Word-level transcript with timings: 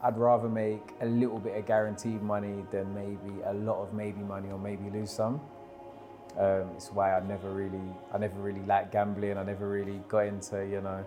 I'd 0.00 0.16
rather 0.16 0.48
make 0.48 0.94
a 1.00 1.06
little 1.06 1.40
bit 1.40 1.56
of 1.56 1.66
guaranteed 1.66 2.22
money 2.22 2.64
than 2.70 2.94
maybe 2.94 3.42
a 3.46 3.52
lot 3.52 3.82
of 3.82 3.92
maybe 3.92 4.20
money 4.20 4.48
or 4.48 4.58
maybe 4.58 4.88
lose 4.90 5.10
some. 5.10 5.40
Um, 6.38 6.70
it's 6.76 6.92
why 6.92 7.16
I 7.16 7.20
never 7.20 7.50
really, 7.50 7.82
I 8.14 8.18
never 8.18 8.38
really 8.38 8.62
liked 8.62 8.92
gambling. 8.92 9.36
I 9.36 9.42
never 9.42 9.68
really 9.68 10.00
got 10.06 10.26
into, 10.26 10.64
you 10.64 10.80
know, 10.80 11.04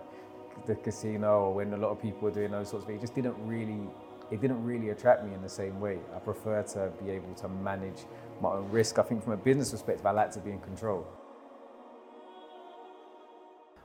the 0.66 0.74
casino 0.74 1.44
or 1.44 1.54
when 1.54 1.72
a 1.72 1.76
lot 1.78 1.88
of 1.88 2.02
people 2.02 2.20
were 2.20 2.30
doing 2.30 2.50
those 2.50 2.68
sorts 2.68 2.84
of 2.84 2.88
things. 2.88 2.98
It 2.98 3.06
just 3.06 3.14
didn't 3.14 3.36
really, 3.46 3.88
it 4.30 4.42
didn't 4.42 4.62
really 4.62 4.90
attract 4.90 5.24
me 5.24 5.32
in 5.32 5.40
the 5.40 5.48
same 5.48 5.80
way. 5.80 5.98
I 6.14 6.18
prefer 6.18 6.62
to 6.62 6.92
be 7.02 7.10
able 7.12 7.32
to 7.36 7.48
manage 7.48 8.04
my 8.42 8.50
own 8.50 8.70
risk. 8.70 8.98
I 8.98 9.02
think 9.04 9.24
from 9.24 9.32
a 9.32 9.38
business 9.38 9.70
perspective, 9.70 10.04
I 10.04 10.10
like 10.10 10.32
to 10.32 10.40
be 10.40 10.50
in 10.50 10.60
control. 10.60 11.06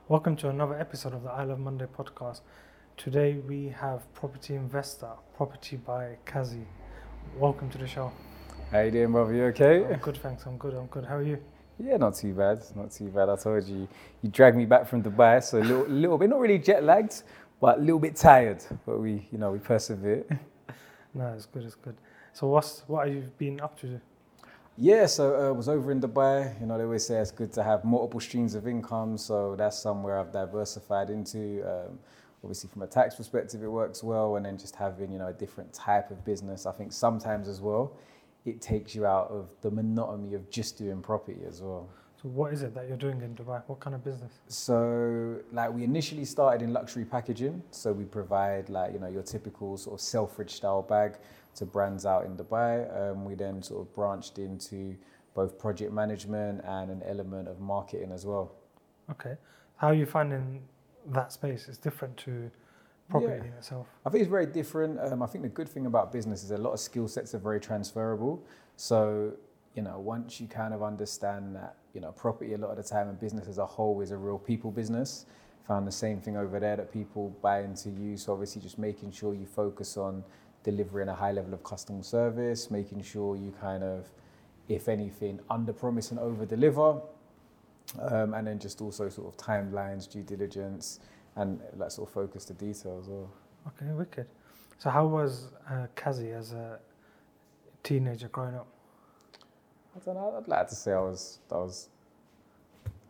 Welcome 0.10 0.36
to 0.38 0.50
another 0.50 0.78
episode 0.78 1.14
of 1.14 1.24
the 1.24 1.30
I 1.30 1.46
Love 1.46 1.60
Monday 1.60 1.86
podcast. 1.86 2.42
Today 2.98 3.38
we 3.48 3.70
have 3.80 4.12
Property 4.16 4.56
Investor, 4.56 5.12
Property 5.36 5.76
by 5.78 6.18
Kazi. 6.26 6.66
Welcome 7.38 7.70
to 7.70 7.78
the 7.78 7.86
show. 7.86 8.12
How 8.72 8.80
you 8.80 8.90
doing, 8.90 9.12
brother? 9.12 9.36
You 9.36 9.44
okay? 9.46 9.86
I'm 9.86 10.00
good, 10.00 10.18
thanks. 10.18 10.48
I'm 10.48 10.58
good. 10.58 10.74
I'm 10.74 10.88
good. 10.88 11.06
How 11.06 11.18
are 11.18 11.22
you? 11.22 11.38
Yeah, 11.78 11.98
not 11.98 12.16
too 12.16 12.34
bad. 12.34 12.64
Not 12.76 12.90
too 12.90 13.10
bad. 13.10 13.30
I 13.30 13.36
told 13.36 13.66
you, 13.66 13.88
you 14.24 14.30
dragged 14.32 14.58
me 14.58 14.66
back 14.66 14.88
from 14.88 15.04
Dubai, 15.04 15.44
so 15.44 15.60
a 15.60 15.62
little, 15.62 15.86
little 15.86 16.18
bit, 16.18 16.28
not 16.32 16.40
really 16.40 16.58
jet 16.58 16.84
lagged, 16.84 17.22
but 17.62 17.78
a 17.78 17.82
little 17.82 18.00
bit 18.00 18.16
tired. 18.16 18.64
But 18.84 19.00
we, 19.00 19.28
you 19.32 19.38
know, 19.38 19.52
we 19.52 19.60
persevere. 19.60 20.26
no, 21.14 21.28
it's 21.36 21.46
good. 21.46 21.66
It's 21.66 21.76
good. 21.76 21.98
So 22.34 22.48
what's 22.48 22.82
what 22.88 23.08
have 23.08 23.16
you 23.16 23.32
been 23.38 23.62
up 23.62 23.80
to? 23.82 24.02
Yeah, 24.76 25.06
so 25.06 25.36
I 25.36 25.50
uh, 25.50 25.54
was 25.54 25.70
over 25.70 25.92
in 25.92 26.02
Dubai. 26.02 26.60
You 26.60 26.66
know, 26.66 26.80
they 26.80 26.84
always 26.84 27.06
say 27.06 27.20
it's 27.20 27.30
good 27.30 27.54
to 27.54 27.64
have 27.64 27.86
multiple 27.86 28.20
streams 28.20 28.56
of 28.56 28.68
income. 28.68 29.20
So 29.20 29.56
that's 29.56 29.78
somewhere 29.78 30.20
I've 30.20 30.32
diversified 30.32 31.12
into. 31.12 31.62
Um, 31.62 32.00
obviously, 32.44 32.70
from 32.70 32.82
a 32.82 32.88
tax 32.88 33.16
perspective, 33.16 33.64
it 33.64 33.68
works 33.68 34.04
well. 34.04 34.36
And 34.36 34.46
then 34.46 34.58
just 34.58 34.76
having, 34.76 35.12
you 35.12 35.20
know, 35.20 35.28
a 35.28 35.34
different 35.34 35.74
type 35.74 36.12
of 36.12 36.24
business. 36.24 36.66
I 36.66 36.72
think 36.72 36.92
sometimes 36.92 37.48
as 37.48 37.62
well, 37.62 37.98
it 38.46 38.62
takes 38.62 38.96
you 38.96 39.06
out 39.06 39.30
of 39.30 39.50
the 39.62 39.72
monotony 39.72 40.34
of 40.34 40.50
just 40.50 40.78
doing 40.78 41.02
property 41.02 41.42
as 41.48 41.62
well. 41.62 41.90
So 42.22 42.30
what 42.30 42.52
is 42.52 42.64
it 42.64 42.74
that 42.74 42.88
you're 42.88 42.98
doing 42.98 43.22
in 43.22 43.36
Dubai? 43.36 43.62
What 43.68 43.80
kind 43.80 43.96
of 43.96 44.04
business? 44.04 44.34
So 44.48 45.40
like 45.52 45.72
we 45.72 45.84
initially 45.84 46.26
started 46.26 46.64
in 46.64 46.74
luxury 46.74 47.06
packaging. 47.06 47.62
So 47.70 47.92
we 47.92 48.06
provide 48.06 48.70
like, 48.70 48.94
you 48.94 49.00
know, 49.00 49.08
your 49.08 49.22
typical 49.22 49.78
sort 49.78 50.00
of 50.00 50.02
Selfridge 50.02 50.52
style 50.52 50.82
bag 50.82 51.18
to 51.56 51.66
brands 51.66 52.06
out 52.08 52.26
in 52.26 52.36
Dubai. 52.36 53.12
Um, 53.12 53.24
we 53.24 53.36
then 53.36 53.62
sort 53.62 53.82
of 53.82 53.94
branched 53.94 54.40
into 54.40 54.96
both 55.36 55.60
project 55.60 55.94
management 55.94 56.62
and 56.66 56.90
an 56.90 57.04
element 57.06 57.48
of 57.48 57.60
marketing 57.60 58.12
as 58.12 58.26
well. 58.26 58.52
Okay. 59.12 59.36
How 59.76 59.90
are 59.90 59.94
you 59.94 60.08
finding 60.08 60.64
that 61.14 61.32
space? 61.32 61.68
It's 61.68 61.78
different 61.78 62.18
to 62.18 62.52
property 63.10 63.48
yeah. 63.48 63.58
itself? 63.58 63.88
I 64.06 64.10
think 64.10 64.22
it's 64.22 64.30
very 64.30 64.46
different. 64.46 65.00
Um, 65.00 65.22
I 65.22 65.28
think 65.28 65.44
the 65.44 65.50
good 65.50 65.70
thing 65.70 65.86
about 65.86 66.12
business 66.12 66.44
is 66.44 66.52
a 66.52 66.58
lot 66.58 66.74
of 66.74 66.80
skill 66.80 67.08
sets 67.08 67.34
are 67.34 67.40
very 67.40 67.60
transferable. 67.60 68.44
So, 68.76 69.34
you 69.76 69.82
know, 69.82 70.00
once 70.00 70.40
you 70.40 70.48
kind 70.48 70.74
of 70.74 70.84
understand 70.84 71.56
that, 71.56 71.76
you 71.94 72.02
know, 72.02 72.12
property 72.12 72.54
a 72.54 72.58
lot 72.58 72.72
of 72.72 72.78
the 72.78 72.84
time 72.84 73.10
and 73.10 73.20
business 73.20 73.48
as 73.48 73.58
a 73.58 73.66
whole 73.66 74.02
is 74.02 74.12
a 74.12 74.18
real 74.18 74.38
people 74.38 74.72
business. 74.72 75.26
Found 75.68 75.88
the 75.88 75.92
same 75.92 76.22
thing 76.22 76.38
over 76.38 76.60
there 76.60 76.76
that 76.78 76.92
people 76.94 77.36
buy 77.42 77.62
into 77.62 77.90
you. 77.90 78.18
So 78.18 78.34
obviously 78.34 78.62
just 78.62 78.78
making 78.78 79.12
sure 79.12 79.34
you 79.34 79.46
focus 79.46 79.98
on 79.98 80.24
delivering 80.64 81.10
a 81.10 81.16
high 81.16 81.32
level 81.32 81.54
of 81.54 81.64
customer 81.64 82.04
service, 82.04 82.70
making 82.72 83.02
sure 83.02 83.36
you 83.36 83.54
kind 83.60 83.84
of, 83.84 84.10
if 84.70 84.88
anything, 84.88 85.40
under 85.50 85.74
promise 85.74 86.12
and 86.12 86.20
over 86.20 86.46
deliver. 86.46 87.02
Um, 88.00 88.34
and 88.34 88.46
then 88.46 88.60
just 88.60 88.82
also 88.82 89.10
sort 89.10 89.28
of 89.28 89.38
timelines, 89.38 90.12
due 90.12 90.24
diligence, 90.24 91.00
and 91.36 91.60
like 91.78 91.92
sort 91.92 92.10
of 92.10 92.14
focus 92.14 92.46
the 92.46 92.54
details. 92.54 93.08
Or 93.08 93.28
okay, 93.68 93.92
wicked. 93.94 94.28
So 94.78 94.90
how 94.90 95.08
was 95.08 95.50
uh, 95.70 95.88
Kazi 95.96 96.32
as 96.32 96.52
a 96.52 96.80
teenager 97.84 98.28
growing 98.28 98.56
up? 98.56 98.68
I 99.96 100.06
don't 100.06 100.16
know. 100.16 100.36
I'd 100.38 100.48
like 100.48 100.68
to 100.70 100.76
say 100.76 100.92
I 100.92 101.00
was. 101.00 101.40
I 101.52 101.56
was. 101.56 101.90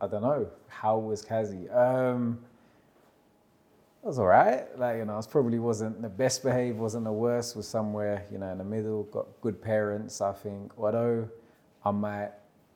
I 0.00 0.06
don't 0.06 0.22
know. 0.22 0.48
How 0.68 0.96
was 0.96 1.22
Kazi? 1.22 1.68
Um, 1.70 2.38
it 4.02 4.06
was 4.06 4.18
all 4.18 4.26
right. 4.26 4.66
Like 4.78 4.98
you 4.98 5.04
know, 5.04 5.14
I 5.14 5.16
was 5.16 5.26
probably 5.26 5.58
wasn't 5.58 6.00
the 6.00 6.08
best 6.08 6.42
behaved, 6.42 6.78
wasn't 6.78 7.04
the 7.04 7.12
worst. 7.12 7.56
Was 7.56 7.66
somewhere 7.66 8.24
you 8.30 8.38
know 8.38 8.50
in 8.50 8.58
the 8.58 8.64
middle. 8.64 9.02
Got 9.04 9.26
good 9.42 9.60
parents. 9.60 10.20
I 10.20 10.32
think. 10.32 10.72
Although 10.78 11.28
I 11.84 11.90
might 11.90 12.30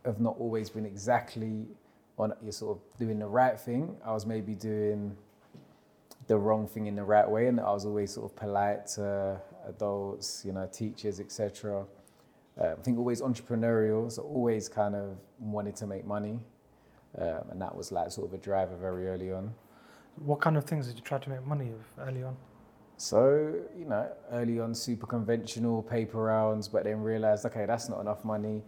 have 0.05 0.21
not 0.21 0.37
always 0.39 0.69
been 0.69 0.85
exactly 0.85 1.65
on 2.19 2.33
you're 2.43 2.53
sort 2.53 2.77
of 2.77 2.99
doing 2.99 3.19
the 3.19 3.27
right 3.27 3.59
thing. 3.59 3.97
I 4.05 4.13
was 4.13 4.27
maybe 4.27 4.55
doing 4.55 5.17
the 6.27 6.37
wrong 6.37 6.67
thing 6.67 6.87
in 6.87 6.95
the 6.95 7.05
right 7.05 7.29
way, 7.29 7.47
and 7.47 7.61
I 7.61 7.71
was 7.73 7.85
always 7.85 8.13
sort 8.13 8.31
of 8.31 8.37
polite 8.37 8.87
to 8.95 9.41
adults, 9.67 10.45
you 10.45 10.53
know, 10.53 10.69
teachers, 10.73 11.21
etc. 11.21 11.85
Uh, 12.61 12.73
I 12.79 12.83
think 12.83 12.99
always 12.99 13.23
entrepreneurial, 13.23 14.11
so 14.13 14.23
always 14.23 14.69
kind 14.69 14.95
of 14.95 15.17
wanted 15.39 15.75
to 15.77 15.87
make 15.87 16.07
money, 16.07 16.39
um, 17.19 17.43
and 17.51 17.61
that 17.61 17.75
was 17.75 17.91
like 17.93 18.11
sort 18.11 18.29
of 18.29 18.35
a 18.35 18.39
driver 18.39 18.77
very 18.77 19.09
early 19.09 19.33
on. 19.33 19.55
What 20.17 20.41
kind 20.41 20.57
of 20.57 20.65
things 20.65 20.87
did 20.87 20.97
you 20.97 21.03
try 21.03 21.19
to 21.19 21.31
make 21.31 21.45
money 21.47 21.71
of 21.71 22.07
early 22.07 22.23
on? 22.23 22.37
So, 22.99 23.55
you 23.77 23.87
know, 23.87 24.09
early 24.31 24.61
on, 24.61 24.75
super 24.75 25.07
conventional 25.07 25.83
paper 25.83 26.23
rounds, 26.23 26.69
but 26.69 26.85
then 26.85 27.01
realized, 27.01 27.45
okay, 27.47 27.67
that's 27.67 27.89
not 27.89 28.01
enough 28.01 28.25
money. 28.25 28.63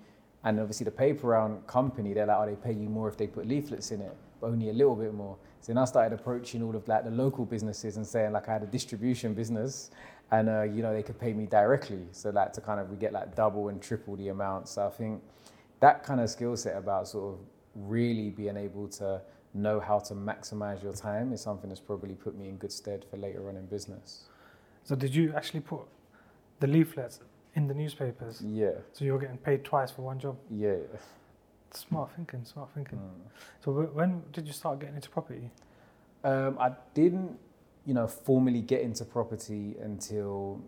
And 0.45 0.61
obviously, 0.61 0.85
the 0.85 0.91
paper 0.91 1.29
round 1.29 1.67
company, 1.67 2.13
they're 2.13 2.27
like, 2.27 2.37
oh, 2.39 2.47
they 2.47 2.57
pay 2.57 2.73
you 2.73 2.89
more 2.89 3.09
if 3.09 3.17
they 3.17 3.27
put 3.27 3.47
leaflets 3.47 3.91
in 3.91 4.03
it, 4.03 4.15
but 4.41 4.49
only 4.49 4.69
a 4.69 4.73
little 4.73 4.95
bit 4.95 5.15
more. 5.15 5.37
So 5.61 5.73
then 5.73 5.79
I 5.79 5.87
started 5.87 6.15
approaching 6.15 6.63
all 6.63 6.77
of 6.77 6.87
like 6.87 7.05
the 7.05 7.11
local 7.11 7.47
businesses 7.47 7.97
and 7.97 8.07
saying 8.07 8.33
like 8.33 8.49
I 8.49 8.53
had 8.53 8.63
a 8.63 8.67
distribution 8.67 9.33
business, 9.33 9.91
and 10.31 10.51
uh, 10.51 10.63
you 10.63 10.83
know 10.83 10.93
they 10.93 11.03
could 11.03 11.19
pay 11.19 11.33
me 11.33 11.47
directly. 11.47 12.07
So 12.13 12.29
like 12.31 12.53
to 12.53 12.61
kind 12.61 12.79
of 12.79 12.91
we 12.91 12.97
get 12.97 13.13
like 13.13 13.35
double 13.35 13.69
and 13.69 13.81
triple 13.81 14.17
the 14.17 14.29
amount. 14.29 14.69
So 14.69 14.87
I 14.87 14.91
think 14.91 15.23
that 15.81 16.05
kind 16.05 16.21
of 16.21 16.29
skill 16.29 16.57
set 16.57 16.77
about 16.77 17.09
sort 17.09 17.35
of 17.35 17.41
really 17.75 18.29
being 18.31 18.59
able 18.59 18.89
to 18.89 19.23
know 19.55 19.81
how 19.81 19.99
to 20.01 20.15
maximize 20.15 20.83
your 20.83 20.93
time 20.93 21.33
is 21.33 21.41
something 21.41 21.71
that's 21.71 21.81
probably 21.81 22.15
put 22.15 22.37
me 22.37 22.49
in 22.49 22.57
good 22.57 22.73
stead 22.73 23.05
for 23.11 23.17
later 23.17 23.49
on 23.49 23.57
in 23.57 23.65
business. 23.67 24.25
So 24.83 24.95
did 24.95 25.15
you 25.15 25.33
actually 25.35 25.61
put 25.61 25.81
the 26.61 26.67
leaflets 26.67 27.21
in 27.55 27.69
the 27.69 27.75
newspapers? 27.75 28.43
Yeah. 28.43 28.73
So 28.93 29.05
you 29.05 29.13
were 29.13 29.19
getting 29.19 29.39
paid 29.39 29.65
twice 29.65 29.91
for 29.91 30.03
one 30.03 30.19
job? 30.19 30.37
Yeah. 30.51 30.77
Smart 31.73 32.11
thinking, 32.15 32.45
smart 32.45 32.71
thinking. 32.75 32.99
Mm. 32.99 33.31
So 33.65 33.73
when 33.73 34.23
did 34.33 34.47
you 34.47 34.53
start 34.53 34.79
getting 34.79 34.97
into 34.97 35.11
property? 35.11 35.51
Um, 36.23 36.57
I 36.59 36.73
didn't, 36.95 37.39
you 37.85 37.95
know, 37.95 38.07
formally 38.07 38.63
get 38.63 38.81
into 38.81 39.05
property 39.05 39.77
until 39.83 40.61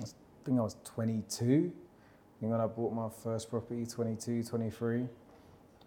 I 0.00 0.06
think 0.44 0.58
I 0.58 0.62
was 0.62 0.76
22. 0.84 1.44
I 1.44 2.40
think 2.40 2.52
when 2.52 2.60
I 2.60 2.66
bought 2.66 2.92
my 2.92 3.08
first 3.22 3.50
property, 3.50 3.84
22, 3.86 4.44
23. 4.44 5.08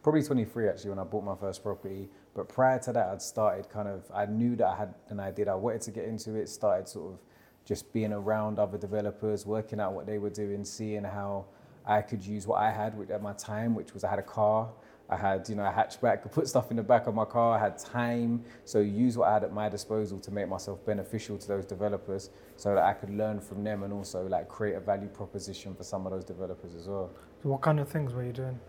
Probably 0.03 0.23
23 0.23 0.67
actually 0.67 0.89
when 0.89 0.99
I 0.99 1.03
bought 1.03 1.23
my 1.23 1.35
first 1.35 1.63
property. 1.63 2.09
But 2.33 2.47
prior 2.47 2.79
to 2.79 2.93
that, 2.93 3.07
I'd 3.09 3.21
started 3.21 3.69
kind 3.69 3.87
of, 3.87 4.03
I 4.13 4.25
knew 4.25 4.55
that 4.55 4.67
I 4.67 4.75
had 4.75 4.93
an 5.09 5.19
idea. 5.19 5.51
I 5.51 5.55
wanted 5.55 5.81
to 5.81 5.91
get 5.91 6.05
into 6.05 6.35
it, 6.35 6.47
started 6.47 6.87
sort 6.87 7.13
of 7.13 7.19
just 7.65 7.91
being 7.93 8.13
around 8.13 8.59
other 8.59 8.77
developers, 8.77 9.45
working 9.45 9.79
out 9.79 9.93
what 9.93 10.05
they 10.05 10.17
were 10.17 10.29
doing, 10.29 10.65
seeing 10.65 11.03
how 11.03 11.45
I 11.85 12.01
could 12.01 12.25
use 12.25 12.47
what 12.47 12.59
I 12.59 12.71
had 12.71 12.95
at 13.11 13.21
my 13.21 13.33
time, 13.33 13.75
which 13.75 13.93
was 13.93 14.03
I 14.03 14.09
had 14.09 14.19
a 14.19 14.23
car, 14.23 14.69
I 15.09 15.17
had 15.17 15.47
you 15.49 15.55
know 15.55 15.65
a 15.65 15.71
hatchback, 15.71 16.23
could 16.23 16.31
put 16.39 16.47
stuff 16.47 16.71
in 16.71 16.77
the 16.77 16.83
back 16.83 17.07
of 17.07 17.15
my 17.15 17.25
car, 17.25 17.57
I 17.57 17.59
had 17.59 17.77
time, 17.77 18.43
so 18.65 18.79
use 18.79 19.17
what 19.17 19.29
I 19.29 19.33
had 19.33 19.43
at 19.43 19.53
my 19.53 19.69
disposal 19.69 20.19
to 20.19 20.31
make 20.31 20.47
myself 20.47 20.85
beneficial 20.85 21.37
to 21.37 21.47
those 21.47 21.65
developers, 21.65 22.29
so 22.55 22.75
that 22.75 22.83
I 22.83 22.93
could 22.93 23.09
learn 23.09 23.39
from 23.39 23.63
them 23.63 23.83
and 23.83 23.93
also 23.93 24.27
like 24.27 24.47
create 24.47 24.75
a 24.75 24.79
value 24.79 25.09
proposition 25.09 25.75
for 25.75 25.83
some 25.83 26.05
of 26.05 26.11
those 26.11 26.23
developers 26.23 26.75
as 26.75 26.87
well. 26.87 27.11
So 27.43 27.49
what 27.49 27.61
kind 27.61 27.79
of 27.79 27.89
things 27.89 28.13
were 28.13 28.23
you 28.23 28.33
doing? 28.33 28.59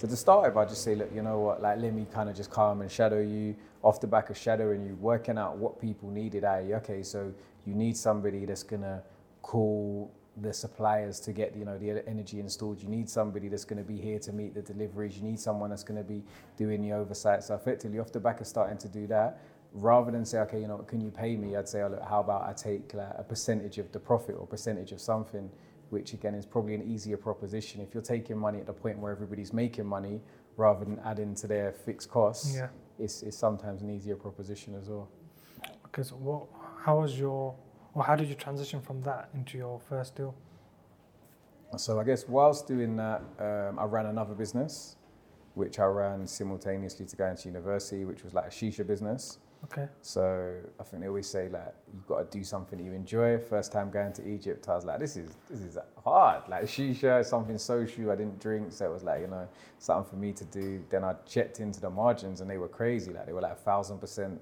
So 0.00 0.08
to 0.08 0.16
start 0.16 0.54
with, 0.54 0.56
I 0.56 0.64
just 0.64 0.82
say, 0.82 0.94
look, 0.94 1.10
you 1.14 1.20
know 1.20 1.40
what, 1.40 1.60
like 1.60 1.78
let 1.78 1.92
me 1.92 2.06
kind 2.10 2.30
of 2.30 2.34
just 2.34 2.50
come 2.50 2.80
and 2.80 2.90
shadow 2.90 3.20
you 3.20 3.54
off 3.82 4.00
the 4.00 4.06
back 4.06 4.30
of 4.30 4.38
shadowing 4.38 4.86
you, 4.86 4.94
working 4.94 5.36
out 5.36 5.58
what 5.58 5.78
people 5.78 6.08
needed. 6.08 6.42
I 6.42 6.72
okay, 6.76 7.02
so 7.02 7.30
you 7.66 7.74
need 7.74 7.98
somebody 7.98 8.46
that's 8.46 8.62
gonna 8.62 9.02
call 9.42 10.10
the 10.40 10.54
suppliers 10.54 11.20
to 11.20 11.32
get 11.34 11.54
you 11.54 11.66
know 11.66 11.76
the 11.76 12.02
energy 12.08 12.40
installed. 12.40 12.80
You 12.80 12.88
need 12.88 13.10
somebody 13.10 13.48
that's 13.48 13.66
going 13.66 13.76
to 13.76 13.86
be 13.86 14.00
here 14.00 14.18
to 14.20 14.32
meet 14.32 14.54
the 14.54 14.62
deliveries. 14.62 15.18
You 15.18 15.22
need 15.22 15.38
someone 15.38 15.68
that's 15.68 15.84
going 15.84 15.98
to 15.98 16.08
be 16.08 16.22
doing 16.56 16.80
the 16.80 16.92
oversight. 16.94 17.44
So 17.44 17.54
effectively, 17.54 17.98
off 17.98 18.10
the 18.10 18.20
back 18.20 18.40
of 18.40 18.46
starting 18.46 18.78
to 18.78 18.88
do 18.88 19.06
that, 19.08 19.42
rather 19.74 20.10
than 20.10 20.24
say, 20.24 20.38
okay, 20.38 20.60
you 20.60 20.66
know, 20.68 20.78
can 20.78 21.02
you 21.02 21.10
pay 21.10 21.36
me? 21.36 21.56
I'd 21.56 21.68
say, 21.68 21.82
oh, 21.82 21.88
look, 21.88 22.02
how 22.02 22.20
about 22.20 22.48
I 22.48 22.54
take 22.54 22.94
like, 22.94 23.12
a 23.18 23.22
percentage 23.22 23.76
of 23.76 23.92
the 23.92 23.98
profit 23.98 24.36
or 24.38 24.46
percentage 24.46 24.92
of 24.92 25.00
something, 25.00 25.50
which 25.90 26.12
again 26.12 26.34
is 26.34 26.46
probably 26.46 26.74
an 26.74 26.82
easier 26.82 27.16
proposition. 27.16 27.80
If 27.80 27.94
you're 27.94 28.02
taking 28.02 28.38
money 28.38 28.58
at 28.58 28.66
the 28.66 28.72
point 28.72 28.98
where 28.98 29.12
everybody's 29.12 29.52
making 29.52 29.86
money, 29.86 30.20
rather 30.56 30.84
than 30.84 30.98
adding 31.04 31.34
to 31.36 31.46
their 31.46 31.72
fixed 31.72 32.10
costs, 32.10 32.54
yeah. 32.54 32.68
it's, 32.98 33.22
it's 33.22 33.36
sometimes 33.36 33.82
an 33.82 33.90
easier 33.90 34.16
proposition 34.16 34.74
as 34.74 34.88
well. 34.88 35.08
Okay, 35.86 36.02
so 36.02 36.16
what? 36.16 36.46
How 36.84 37.00
was 37.00 37.18
your 37.18 37.54
or 37.94 38.04
how 38.04 38.14
did 38.14 38.28
you 38.28 38.34
transition 38.34 38.80
from 38.80 39.02
that 39.02 39.30
into 39.34 39.58
your 39.58 39.80
first 39.80 40.14
deal? 40.14 40.34
So 41.76 42.00
I 42.00 42.04
guess 42.04 42.26
whilst 42.28 42.66
doing 42.66 42.96
that, 42.96 43.22
um, 43.38 43.78
I 43.78 43.84
ran 43.84 44.06
another 44.06 44.34
business, 44.34 44.96
which 45.54 45.78
I 45.78 45.84
ran 45.84 46.26
simultaneously 46.26 47.06
to 47.06 47.16
go 47.16 47.26
into 47.26 47.48
university, 47.48 48.04
which 48.04 48.24
was 48.24 48.34
like 48.34 48.46
a 48.46 48.50
shisha 48.50 48.86
business. 48.86 49.38
Okay. 49.64 49.86
So 50.00 50.54
I 50.78 50.82
think 50.82 51.02
they 51.02 51.08
always 51.08 51.28
say 51.28 51.48
like 51.48 51.74
you've 51.92 52.06
got 52.06 52.30
to 52.30 52.38
do 52.38 52.42
something 52.42 52.78
that 52.78 52.84
you 52.84 52.92
enjoy. 52.92 53.38
First 53.38 53.72
time 53.72 53.90
going 53.90 54.12
to 54.14 54.26
Egypt, 54.26 54.68
I 54.68 54.74
was 54.74 54.84
like, 54.84 54.98
this 54.98 55.16
is 55.16 55.36
this 55.48 55.60
is 55.60 55.78
hard. 56.02 56.48
Like 56.48 56.64
shisha, 56.64 57.24
something 57.24 57.58
social. 57.58 58.10
I 58.10 58.16
didn't 58.16 58.40
drink, 58.40 58.72
so 58.72 58.86
it 58.86 58.92
was 58.92 59.04
like 59.04 59.20
you 59.20 59.26
know 59.26 59.46
something 59.78 60.10
for 60.10 60.16
me 60.16 60.32
to 60.32 60.44
do. 60.46 60.82
Then 60.88 61.04
I 61.04 61.14
checked 61.26 61.60
into 61.60 61.80
the 61.80 61.90
margins, 61.90 62.40
and 62.40 62.50
they 62.50 62.56
were 62.58 62.68
crazy. 62.68 63.12
Like 63.12 63.26
they 63.26 63.32
were 63.32 63.42
like 63.42 63.52
a 63.52 63.56
thousand 63.56 63.98
percent 63.98 64.40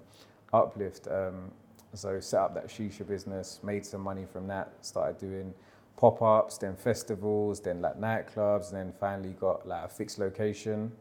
uplift. 0.52 1.08
Um, 1.08 1.50
so 1.94 2.20
set 2.20 2.40
up 2.40 2.54
that 2.54 2.68
shisha 2.68 3.06
business, 3.06 3.60
made 3.62 3.84
some 3.84 4.02
money 4.02 4.24
from 4.24 4.46
that. 4.48 4.72
Started 4.82 5.18
doing 5.18 5.52
pop 5.96 6.22
ups, 6.22 6.58
then 6.58 6.76
festivals, 6.76 7.60
then 7.60 7.82
like 7.82 7.98
nightclubs, 8.00 8.72
and 8.72 8.78
then 8.78 8.92
finally 9.00 9.34
got 9.40 9.66
like 9.66 9.84
a 9.84 9.88
fixed 9.88 10.20
location 10.20 10.92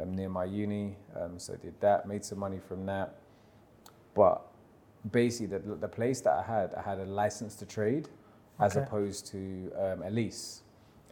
um, 0.00 0.14
near 0.14 0.28
my 0.28 0.44
uni. 0.44 0.94
Um, 1.18 1.38
so 1.38 1.56
did 1.56 1.80
that, 1.80 2.06
made 2.06 2.22
some 2.22 2.38
money 2.38 2.60
from 2.68 2.84
that 2.86 3.16
but 4.14 4.42
basically, 5.12 5.58
the, 5.58 5.76
the 5.76 5.88
place 5.88 6.20
that 6.22 6.34
I 6.34 6.42
had, 6.42 6.74
I 6.74 6.82
had 6.82 6.98
a 6.98 7.06
license 7.06 7.56
to 7.56 7.66
trade 7.66 8.08
as 8.60 8.76
Okay. 8.76 8.86
opposed 8.86 9.26
to 9.28 9.72
um, 9.78 10.02
a 10.02 10.10
lease. 10.10 10.62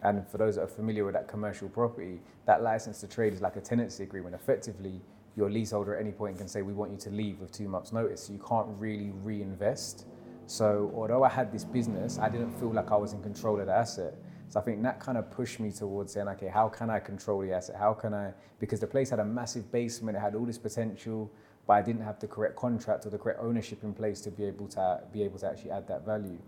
And 0.03 0.27
for 0.29 0.39
those 0.39 0.57
that 0.57 0.63
are 0.63 0.69
familiar 0.69 1.05
with 1.05 1.15
that 1.15 1.29
commercial 1.29 1.69
property, 1.69 2.21
that 2.47 2.63
license 2.63 3.01
to 3.01 3.09
trade 3.09 3.35
is 3.35 3.41
like 3.43 3.57
a 3.57 3.61
tenancy 3.61 4.03
agreement. 4.05 4.35
Effectively, 4.35 5.01
your 5.37 5.51
leaseholder 5.51 5.95
at 5.97 6.01
any 6.01 6.13
point 6.13 6.39
can 6.39 6.49
say, 6.49 6.63
We 6.63 6.73
want 6.73 6.93
you 6.93 6.99
to 6.99 7.11
leave 7.11 7.41
with 7.41 7.53
two 7.53 7.69
months' 7.69 7.93
notice. 7.93 8.23
So 8.25 8.33
you 8.33 8.41
can't 8.41 8.69
really 8.79 9.13
reinvest. 9.23 10.07
So, 10.47 10.93
although 10.97 11.25
I 11.25 11.29
had 11.31 11.53
this 11.53 11.65
business, 11.65 12.19
I 12.19 12.29
didn't 12.29 12.51
feel 12.53 12.73
like 12.73 12.93
I 12.93 12.97
was 12.97 13.13
in 13.13 13.23
control 13.23 13.61
of 13.61 13.67
the 13.67 13.75
asset. 13.75 14.15
So, 14.49 14.61
I 14.61 14.65
think 14.65 14.83
that 14.85 15.01
kind 15.01 15.19
of 15.19 15.31
pushed 15.31 15.61
me 15.61 15.73
towards 15.73 16.13
saying, 16.15 16.29
Okay, 16.29 16.49
how 16.49 16.69
can 16.69 16.91
I 16.91 17.01
control 17.01 17.41
the 17.43 17.53
asset? 17.53 17.77
How 17.77 17.95
can 17.95 18.15
I? 18.15 18.33
Because 18.61 18.81
the 18.81 18.89
place 18.89 19.11
had 19.11 19.21
a 19.21 19.27
massive 19.27 19.71
basement, 19.73 20.17
it 20.17 20.21
had 20.21 20.35
all 20.35 20.47
this 20.47 20.59
potential, 20.59 21.31
but 21.67 21.75
I 21.75 21.83
didn't 21.83 22.03
have 22.03 22.19
the 22.19 22.27
correct 22.27 22.57
contract 22.57 23.07
or 23.07 23.11
the 23.11 23.19
correct 23.19 23.41
ownership 23.43 23.85
in 23.85 23.95
place 23.95 24.21
to 24.23 24.31
be 24.31 24.45
able 24.45 24.69
to 24.69 25.01
be 25.13 25.23
able 25.23 25.39
to 25.41 25.49
actually 25.49 25.71
add 25.71 25.87
that 25.89 26.05
value. 26.05 26.39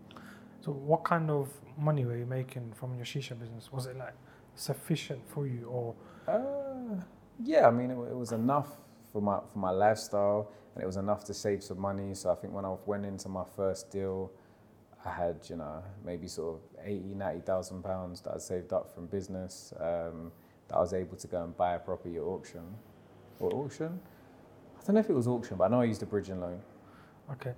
So 0.61 0.73
what 0.73 1.05
kind 1.05 1.31
of 1.31 1.49
money 1.77 2.05
were 2.05 2.17
you 2.17 2.27
making 2.27 2.73
from 2.75 2.95
your 2.95 3.05
shisha 3.05 3.39
business? 3.39 3.73
Was 3.73 3.87
it 3.87 3.97
like 3.97 4.15
sufficient 4.55 5.21
for 5.29 5.47
you, 5.47 5.67
or 5.67 5.95
Uh, 6.29 7.01
yeah, 7.43 7.67
I 7.67 7.71
mean, 7.71 7.91
it, 7.91 7.95
it 7.95 8.17
was 8.17 8.33
enough 8.33 8.77
for 9.13 9.21
my 9.23 9.41
for 9.53 9.59
my 9.59 9.71
lifestyle, 9.71 10.53
and 10.75 10.83
it 10.83 10.87
was 10.87 10.97
enough 10.97 11.25
to 11.25 11.35
save 11.35 11.63
some 11.63 11.81
money. 11.81 12.15
So 12.15 12.31
I 12.31 12.35
think 12.37 12.53
when 12.53 12.65
I 12.65 12.75
went 12.87 13.05
into 13.05 13.29
my 13.29 13.45
first 13.57 13.91
deal, 13.91 14.31
I 15.05 15.11
had 15.11 15.37
you 15.49 15.57
know 15.57 15.83
maybe 16.05 16.29
sort 16.29 16.57
of 16.57 16.61
80, 16.85 17.15
90,000 17.15 17.83
pounds 17.83 18.21
that 18.23 18.35
I 18.35 18.39
saved 18.39 18.73
up 18.73 18.95
from 18.95 19.07
business 19.07 19.73
um, 19.81 20.33
that 20.69 20.77
I 20.77 20.81
was 20.81 20.95
able 20.95 21.17
to 21.17 21.27
go 21.27 21.43
and 21.45 21.57
buy 21.57 21.75
a 21.75 21.79
property 21.79 22.17
at 22.17 22.23
auction 22.23 22.63
or 23.41 23.53
auction. 23.55 24.01
I 24.83 24.87
don't 24.87 24.95
know 24.95 25.01
if 25.01 25.11
it 25.11 25.15
was 25.15 25.29
auction, 25.29 25.57
but 25.57 25.65
I 25.65 25.69
know 25.69 25.81
I 25.81 25.85
used 25.85 26.03
a 26.03 26.07
bridging 26.07 26.41
loan. 26.41 26.61
okay? 27.31 27.55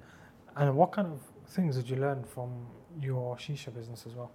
And 0.56 0.76
what 0.76 0.92
kind 0.92 1.08
of 1.08 1.20
things 1.48 1.76
did 1.76 1.88
you 1.88 1.96
learn 1.96 2.22
from 2.22 2.66
your 3.00 3.36
shisha 3.36 3.74
business 3.74 4.04
as 4.06 4.14
well? 4.14 4.30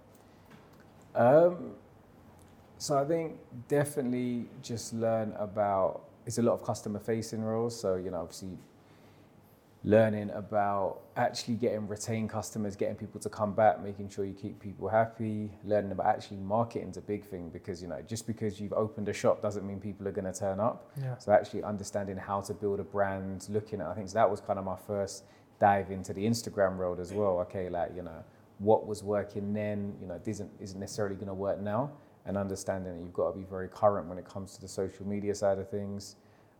Um, 1.14 1.72
so 2.78 2.98
I 2.98 3.04
think 3.04 3.38
definitely 3.68 4.46
just 4.62 4.92
learn 4.92 5.32
about 5.38 6.02
it's 6.26 6.38
a 6.38 6.42
lot 6.42 6.54
of 6.54 6.62
customer 6.64 6.98
facing 6.98 7.42
roles. 7.42 7.78
So 7.80 7.94
you 7.94 8.10
know, 8.10 8.22
obviously 8.22 8.58
learning 9.82 10.30
about 10.30 11.00
actually 11.16 11.54
getting 11.54 11.88
retained 11.88 12.28
customers, 12.28 12.76
getting 12.76 12.94
people 12.94 13.18
to 13.20 13.30
come 13.30 13.54
back, 13.54 13.82
making 13.82 14.08
sure 14.10 14.26
you 14.26 14.34
keep 14.34 14.60
people 14.60 14.88
happy, 14.88 15.50
learning 15.64 15.92
about 15.92 16.06
actually 16.06 16.36
marketing's 16.36 16.98
a 16.98 17.00
big 17.00 17.24
thing 17.24 17.48
because 17.48 17.80
you 17.80 17.88
know 17.88 18.02
just 18.06 18.26
because 18.26 18.60
you've 18.60 18.74
opened 18.74 19.08
a 19.08 19.12
shop 19.12 19.40
doesn't 19.40 19.66
mean 19.66 19.80
people 19.80 20.06
are 20.06 20.12
going 20.12 20.30
to 20.30 20.38
turn 20.38 20.60
up. 20.60 20.90
Yeah. 21.00 21.16
So 21.18 21.32
actually 21.32 21.62
understanding 21.62 22.16
how 22.16 22.40
to 22.42 22.54
build 22.54 22.80
a 22.80 22.84
brand, 22.84 23.46
looking 23.48 23.80
at 23.80 23.86
I 23.86 23.94
think 23.94 24.08
so 24.08 24.14
that 24.14 24.30
was 24.30 24.40
kind 24.40 24.58
of 24.58 24.64
my 24.64 24.76
first 24.86 25.24
dive 25.58 25.90
into 25.90 26.12
the 26.12 26.24
Instagram 26.26 26.76
world 26.76 27.00
as 27.00 27.12
well. 27.12 27.38
Okay, 27.40 27.68
like 27.68 27.92
you 27.96 28.02
know 28.02 28.24
what 28.60 28.86
was 28.86 29.02
working 29.02 29.54
then, 29.54 29.94
you 30.00 30.06
know, 30.06 30.14
it 30.14 30.28
isn't 30.28 30.50
isn't 30.60 30.78
necessarily 30.78 31.16
going 31.16 31.28
to 31.28 31.34
work 31.34 31.58
now, 31.60 31.90
and 32.26 32.36
understanding 32.36 32.94
that 32.94 33.02
you've 33.02 33.14
got 33.14 33.32
to 33.32 33.38
be 33.38 33.44
very 33.44 33.68
current 33.68 34.06
when 34.06 34.18
it 34.18 34.26
comes 34.26 34.54
to 34.54 34.60
the 34.60 34.68
social 34.68 35.06
media 35.06 35.34
side 35.34 35.58
of 35.58 35.68
things. 35.68 36.16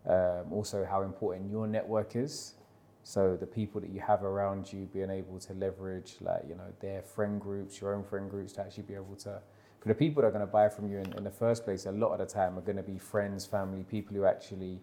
Um, 0.07 0.51
also, 0.51 0.83
how 0.83 1.03
important 1.03 1.51
your 1.51 1.67
network 1.67 2.15
is. 2.15 2.55
So 3.03 3.35
the 3.35 3.47
people 3.47 3.81
that 3.81 3.89
you 3.89 3.99
have 3.99 4.23
around 4.23 4.71
you, 4.71 4.87
being 4.93 5.09
able 5.09 5.39
to 5.39 5.53
leverage, 5.53 6.17
like 6.21 6.43
you 6.47 6.55
know, 6.55 6.71
their 6.79 7.01
friend 7.01 7.41
groups, 7.41 7.81
your 7.81 7.95
own 7.95 8.03
friend 8.03 8.29
groups, 8.29 8.53
to 8.53 8.61
actually 8.61 8.83
be 8.83 8.95
able 8.95 9.15
to. 9.17 9.41
For 9.79 9.87
the 9.87 9.95
people 9.95 10.21
that 10.21 10.27
are 10.27 10.31
going 10.31 10.45
to 10.45 10.51
buy 10.51 10.69
from 10.69 10.91
you 10.91 10.99
in, 10.99 11.11
in 11.17 11.23
the 11.23 11.31
first 11.31 11.65
place, 11.65 11.87
a 11.87 11.91
lot 11.91 12.11
of 12.11 12.19
the 12.19 12.31
time 12.31 12.55
are 12.57 12.61
going 12.61 12.77
to 12.77 12.83
be 12.83 12.99
friends, 12.99 13.47
family, 13.47 13.83
people 13.83 14.15
who 14.15 14.25
actually 14.25 14.79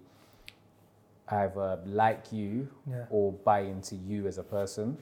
either 1.28 1.78
like 1.84 2.32
you 2.32 2.68
Yeah. 2.90 3.04
or 3.10 3.32
buy 3.32 3.60
into 3.60 3.94
you 3.94 4.26
as 4.26 4.38
a 4.38 4.42
person. 4.42 4.98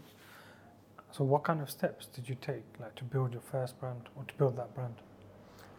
So 1.12 1.24
what 1.24 1.44
kind 1.44 1.62
of 1.62 1.70
steps 1.70 2.06
did 2.06 2.28
you 2.28 2.34
take, 2.34 2.64
like 2.78 2.94
to 2.96 3.04
build 3.04 3.32
your 3.32 3.40
first 3.40 3.78
brand 3.80 4.08
or 4.16 4.24
to 4.24 4.34
build 4.34 4.56
that 4.58 4.74
brand? 4.74 4.96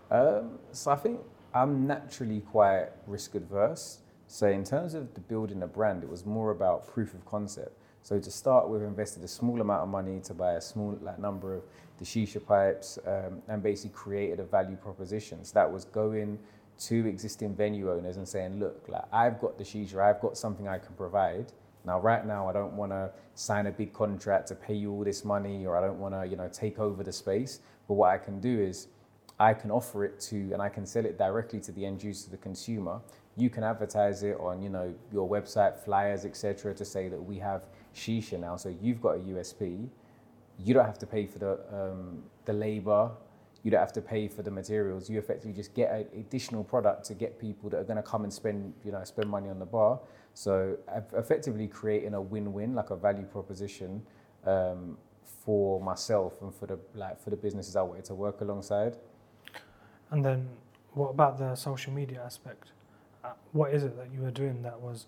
Um, 0.10 0.58
so 0.72 0.92
I 0.92 0.96
think 0.96 1.20
I'm 1.54 1.86
naturally 1.86 2.42
quite 2.42 2.88
risk 3.06 3.36
adverse. 3.36 4.00
So 4.28 4.48
in 4.48 4.64
terms 4.64 4.94
of 4.94 5.14
the 5.14 5.22
building 5.22 5.64
a 5.64 5.68
brand, 5.68 6.04
it 6.04 6.10
was 6.10 6.26
more 6.26 6.52
about 6.52 6.88
proof 6.88 7.14
of 7.14 7.26
concept. 7.26 7.78
So 8.04 8.20
to 8.20 8.32
start 8.32 8.70
with, 8.70 8.84
invested 8.84 9.24
a 9.24 9.28
small 9.28 9.60
amount 9.60 9.84
of 9.84 9.90
money 9.90 10.20
to 10.26 10.34
buy 10.34 10.54
a 10.54 10.62
small 10.62 10.98
like 11.02 11.18
number 11.18 11.56
of 11.56 11.64
the 11.98 12.06
shisha 12.06 12.46
pipes, 12.46 13.00
um, 13.08 13.42
and 13.48 13.64
basically 13.64 13.96
created 13.96 14.40
a 14.40 14.44
value 14.44 14.76
proposition. 14.76 15.44
So 15.44 15.54
that 15.56 15.72
was 15.72 15.86
going 15.86 16.40
to 16.80 17.08
existing 17.08 17.56
venue 17.56 17.92
owners 17.92 18.18
and 18.18 18.28
saying, 18.28 18.60
look, 18.60 18.86
like 18.88 19.06
I've 19.12 19.40
got 19.40 19.58
the 19.58 19.64
shisha, 19.64 20.00
I've 20.00 20.22
got 20.22 20.38
something 20.38 20.68
I 20.68 20.78
can 20.78 20.94
provide. 20.96 21.52
Now, 21.86 22.00
right 22.00 22.26
now, 22.26 22.50
I 22.50 22.54
don't 22.54 22.74
want 22.74 22.92
to 22.92 23.10
sign 23.34 23.68
a 23.68 23.72
big 23.72 23.94
contract 23.94 24.50
to 24.50 24.56
pay 24.56 24.74
you 24.74 24.92
all 24.92 25.04
this 25.04 25.24
money, 25.24 25.66
or 25.66 25.78
I 25.78 25.82
don't 25.82 26.00
want 26.00 26.14
to, 26.14 26.28
you 26.28 26.36
know, 26.36 26.50
take 26.50 26.80
over 26.80 27.04
the 27.04 27.14
space. 27.14 27.62
But 27.88 27.94
what 27.96 28.10
I 28.10 28.18
can 28.18 28.42
do 28.42 28.60
is 28.60 28.88
I 29.40 29.54
can 29.54 29.70
offer 29.70 30.04
it 30.04 30.20
to 30.22 30.36
and 30.54 30.62
I 30.62 30.70
can 30.70 30.86
sell 30.86 31.06
it 31.06 31.18
directly 31.18 31.60
to 31.62 31.72
the 31.72 31.86
end 31.86 32.04
user, 32.04 32.30
the 32.30 32.38
consumer. 32.38 33.02
You 33.36 33.50
can 33.50 33.64
advertise 33.64 34.24
it 34.24 34.38
on, 34.40 34.62
you 34.64 34.70
know, 34.70 34.94
your 35.12 35.30
website, 35.30 35.80
flyers, 35.80 36.26
etc., 36.26 36.74
to 36.74 36.84
say 36.84 37.08
that 37.08 37.22
we 37.22 37.38
have 37.38 37.68
shisha 37.96 38.40
now. 38.40 38.56
So 38.56 38.76
you've 38.82 39.02
got 39.02 39.18
a 39.18 39.20
USP. 39.20 39.88
You 40.58 40.74
don't 40.74 40.86
have 40.86 40.98
to 41.00 41.06
pay 41.06 41.28
for 41.28 41.38
the 41.38 41.60
um, 41.72 42.24
the 42.46 42.54
labor. 42.54 43.12
You 43.62 43.70
don't 43.70 43.80
have 43.80 43.94
to 43.94 44.02
pay 44.02 44.28
for 44.28 44.42
the 44.42 44.50
materials. 44.50 45.10
You 45.10 45.20
effectively 45.20 45.54
just 45.54 45.76
get 45.76 45.92
an 45.92 46.08
additional 46.20 46.64
product 46.64 47.06
to 47.06 47.14
get 47.14 47.40
people 47.40 47.70
that 47.70 47.78
are 47.78 47.84
going 47.84 47.98
to 47.98 48.04
come 48.04 48.24
and 48.24 48.34
spend, 48.34 48.74
you 48.84 48.92
know, 48.92 49.04
spend 49.04 49.30
money 49.30 49.50
on 49.50 49.60
the 49.60 49.66
bar. 49.66 50.00
So 50.34 50.78
effectively 51.14 51.68
creating 51.68 52.14
a 52.14 52.22
win-win, 52.22 52.76
like 52.76 52.92
a 52.92 52.96
value 52.96 53.26
proposition 53.26 54.04
um, 54.46 54.98
for 55.44 55.82
myself 55.82 56.42
and 56.42 56.54
for 56.54 56.66
the 56.68 56.80
like 56.94 57.20
for 57.22 57.30
the 57.30 57.36
businesses 57.36 57.76
I 57.76 57.82
wanted 57.82 58.06
to 58.06 58.16
work 58.16 58.42
alongside. 58.42 58.98
And 60.12 60.24
then 60.24 60.48
what 60.94 61.10
about 61.10 61.38
the 61.38 61.56
social 61.56 61.94
media 61.94 62.22
aspect? 62.24 62.72
Uh, 63.24 63.30
what 63.52 63.74
is 63.74 63.84
it 63.84 63.98
that 63.98 64.12
you 64.14 64.22
were 64.22 64.32
doing 64.32 64.62
that 64.64 64.80
was 64.80 65.08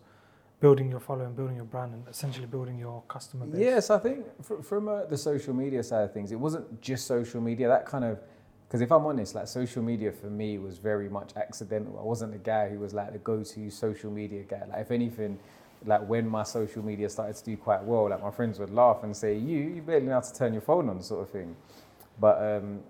building 0.60 0.90
your 0.90 1.00
following, 1.00 1.34
building 1.34 1.56
your 1.56 1.66
brand, 1.66 1.94
and 1.94 2.08
essentially 2.08 2.46
building 2.46 2.78
your 2.78 3.02
customer 3.08 3.46
base? 3.46 3.62
Yes, 3.62 3.90
I 3.90 3.98
think 3.98 4.26
fr- 4.44 4.62
from 4.62 4.90
uh, 4.90 5.06
the 5.06 5.18
social 5.18 5.54
media 5.54 5.84
side 5.84 6.04
of 6.04 6.14
things, 6.14 6.32
it 6.32 6.40
wasn't 6.40 6.82
just 6.82 7.08
social 7.08 7.42
media. 7.42 7.68
That 7.68 7.86
kind 7.86 8.04
of, 8.04 8.20
because 8.68 8.82
if 8.82 8.92
I'm 8.92 9.06
honest, 9.06 9.36
like 9.36 9.48
social 9.48 9.82
media 9.82 10.12
for 10.12 10.28
me 10.28 10.58
was 10.58 10.78
very 10.78 11.10
much 11.10 11.32
accidental. 11.36 11.98
I 11.98 12.04
wasn't 12.04 12.34
the 12.34 12.40
guy 12.40 12.70
who 12.70 12.80
was 12.80 12.94
like 12.94 13.14
the 13.14 13.20
go-to 13.20 13.70
social 13.70 14.12
media 14.12 14.44
guy. 14.44 14.64
Like 14.70 14.82
if 14.82 14.92
anything, 14.92 15.40
like 15.86 16.08
when 16.08 16.28
my 16.28 16.44
social 16.44 16.84
media 16.84 17.10
started 17.10 17.36
to 17.38 17.44
do 17.46 17.56
quite 17.56 17.84
well, 17.84 18.10
like 18.10 18.22
my 18.22 18.32
friends 18.32 18.60
would 18.60 18.72
laugh 18.72 19.04
and 19.04 19.16
say, 19.16 19.38
"You, 19.38 19.60
you 19.60 19.82
barely 19.82 20.08
know 20.08 20.14
how 20.14 20.20
to 20.20 20.34
turn 20.34 20.52
your 20.54 20.62
phone 20.62 20.90
on," 20.90 21.02
sort 21.02 21.22
of 21.22 21.30
thing. 21.30 21.56
But 22.20 22.38
um, 22.42 22.82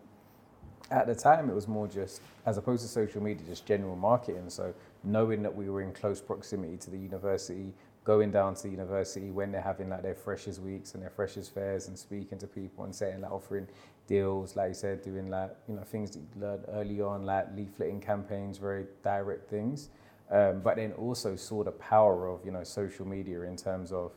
at 0.92 1.08
the 1.08 1.16
time, 1.16 1.50
it 1.50 1.56
was 1.56 1.68
more 1.68 1.88
just 1.88 2.22
as 2.46 2.58
opposed 2.58 2.82
to 2.82 2.88
social 2.88 3.22
media, 3.22 3.46
just 3.48 3.66
general 3.66 3.96
marketing. 3.96 4.50
So 4.50 4.74
knowing 5.04 5.42
that 5.44 5.56
we 5.56 5.70
were 5.70 5.82
in 5.82 5.94
close 5.94 6.22
proximity 6.22 6.78
to 6.78 6.90
the 6.90 6.98
university, 6.98 7.74
going 8.04 8.32
down 8.32 8.56
to 8.56 8.64
the 8.64 8.70
university 8.70 9.30
when 9.30 9.52
they're 9.52 9.62
having 9.62 9.90
like 9.90 10.02
their 10.02 10.16
freshers 10.16 10.60
weeks 10.60 10.94
and 10.94 11.04
their 11.04 11.12
freshers 11.12 11.48
fairs 11.48 11.88
and 11.90 11.98
speaking 11.98 12.38
to 12.40 12.48
people 12.48 12.84
and 12.86 12.96
saying 12.96 13.22
like 13.22 13.32
offering 13.32 13.68
deals, 14.08 14.56
like 14.56 14.70
you 14.70 14.74
said, 14.74 15.02
doing 15.04 15.30
like 15.30 15.56
you 15.68 15.76
know 15.76 15.84
things 15.84 16.12
that 16.12 16.20
you 16.20 16.42
learned 16.42 16.66
early 16.70 17.02
on, 17.02 17.26
like 17.26 17.56
leafleting 17.56 18.02
campaigns, 18.02 18.58
very 18.58 18.86
direct 19.04 19.50
things. 19.50 19.90
Um, 20.32 20.62
but 20.62 20.76
then 20.76 20.92
also 20.94 21.36
saw 21.36 21.64
the 21.64 21.72
power 21.72 22.28
of 22.28 22.44
you 22.46 22.52
know 22.52 22.64
social 22.64 23.06
media 23.06 23.42
in 23.44 23.56
terms 23.56 23.92
of 23.92 24.12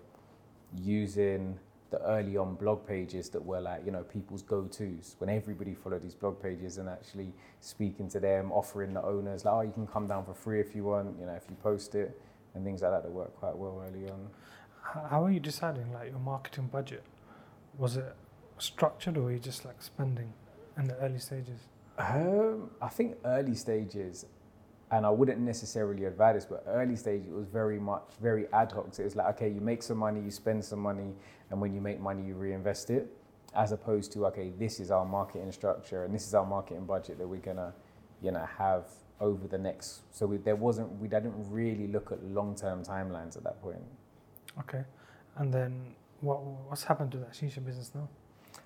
using 0.75 1.59
the 1.93 2.01
early 2.03 2.37
on 2.37 2.55
blog 2.57 2.85
pages 2.87 3.29
that 3.29 3.45
were 3.45 3.61
like 3.61 3.85
you 3.87 3.93
know 3.93 4.03
people's 4.03 4.43
go-to's 4.43 5.15
when 5.19 5.31
everybody 5.31 5.75
followed 5.75 6.03
these 6.03 6.15
blog 6.15 6.43
pages 6.43 6.79
and 6.79 6.89
actually 6.89 7.33
speaking 7.61 8.09
to 8.09 8.19
them 8.19 8.51
offering 8.51 8.93
the 8.95 9.03
owners 9.05 9.45
like 9.45 9.55
oh 9.55 9.61
you 9.61 9.71
can 9.73 9.87
come 9.87 10.09
down 10.09 10.25
for 10.25 10.35
free 10.35 10.59
if 10.61 10.75
you 10.75 10.85
want 10.85 11.15
you 11.21 11.27
know 11.27 11.35
if 11.35 11.45
you 11.51 11.57
post 11.63 11.95
it 11.95 12.21
and 12.55 12.65
things 12.65 12.83
like 12.83 12.91
that 12.91 13.03
that 13.05 13.13
worked 13.13 13.37
quite 13.39 13.57
well 13.57 13.81
early 13.87 14.09
on 14.11 14.29
How 15.11 15.25
are 15.25 15.31
you 15.31 15.41
deciding 15.41 15.93
like 15.93 16.11
your 16.11 16.19
marketing 16.19 16.69
budget? 16.73 17.05
Was 17.79 17.97
it 17.97 18.15
structured 18.59 19.17
or 19.17 19.23
were 19.23 19.33
you 19.33 19.39
just 19.39 19.65
like 19.65 19.81
spending 19.83 20.33
in 20.79 20.89
the 20.89 20.97
early 20.97 21.19
stages? 21.19 21.61
um, 21.99 22.71
i 22.81 22.89
think 22.89 23.17
early 23.27 23.55
stages 23.55 24.25
and 24.93 25.07
I 25.07 25.11
wouldn't 25.11 25.41
necessarily 25.41 26.05
advise 26.05 26.35
this, 26.35 26.45
but 26.45 26.65
early 26.69 26.97
stage 26.97 27.25
it 27.27 27.33
was 27.33 27.47
very 27.47 27.81
much 27.81 28.03
very 28.21 28.47
ad 28.53 28.71
hoc. 28.73 28.89
So 28.95 29.03
it 29.03 29.07
was 29.07 29.17
like, 29.17 29.27
okay, 29.37 29.49
you 29.49 29.61
make 29.61 29.83
some 29.83 29.97
money, 29.97 30.21
you 30.21 30.31
spend 30.31 30.63
some 30.63 30.81
money, 30.81 31.15
and 31.51 31.61
when 31.61 31.75
you 31.75 31.81
make 31.81 31.99
money, 31.99 32.23
you 32.23 32.35
reinvest 32.35 32.91
it, 32.91 33.11
as 33.57 33.73
opposed 33.73 34.13
to 34.13 34.27
okay, 34.27 34.53
this 34.59 34.79
is 34.81 34.91
our 34.91 35.07
marketing 35.07 35.51
structure 35.51 36.05
and 36.05 36.15
this 36.15 36.27
is 36.27 36.35
our 36.35 36.45
marketing 36.45 36.85
budget 36.85 37.19
that 37.19 37.27
we're 37.27 37.41
gonna, 37.41 37.73
you 38.23 38.31
know, 38.31 38.47
have 38.59 38.85
over 39.19 39.49
the 39.49 39.59
next. 39.59 40.03
So 40.11 40.27
we, 40.27 40.37
there 40.37 40.57
wasn't 40.57 40.93
we 41.01 41.09
didn't 41.09 41.35
really 41.51 41.87
look 41.87 42.13
at 42.13 42.23
long 42.23 42.55
term 42.55 42.85
timelines 42.85 43.37
at 43.37 43.45
that 43.45 43.63
point. 43.63 43.83
Okay, 44.61 44.85
and 45.39 45.53
then 45.53 45.95
what 46.21 46.43
what's 46.69 46.85
happened 46.85 47.13
to 47.13 47.19
that 47.19 47.33
shisha 47.33 47.65
business 47.65 47.93
now? 47.95 48.09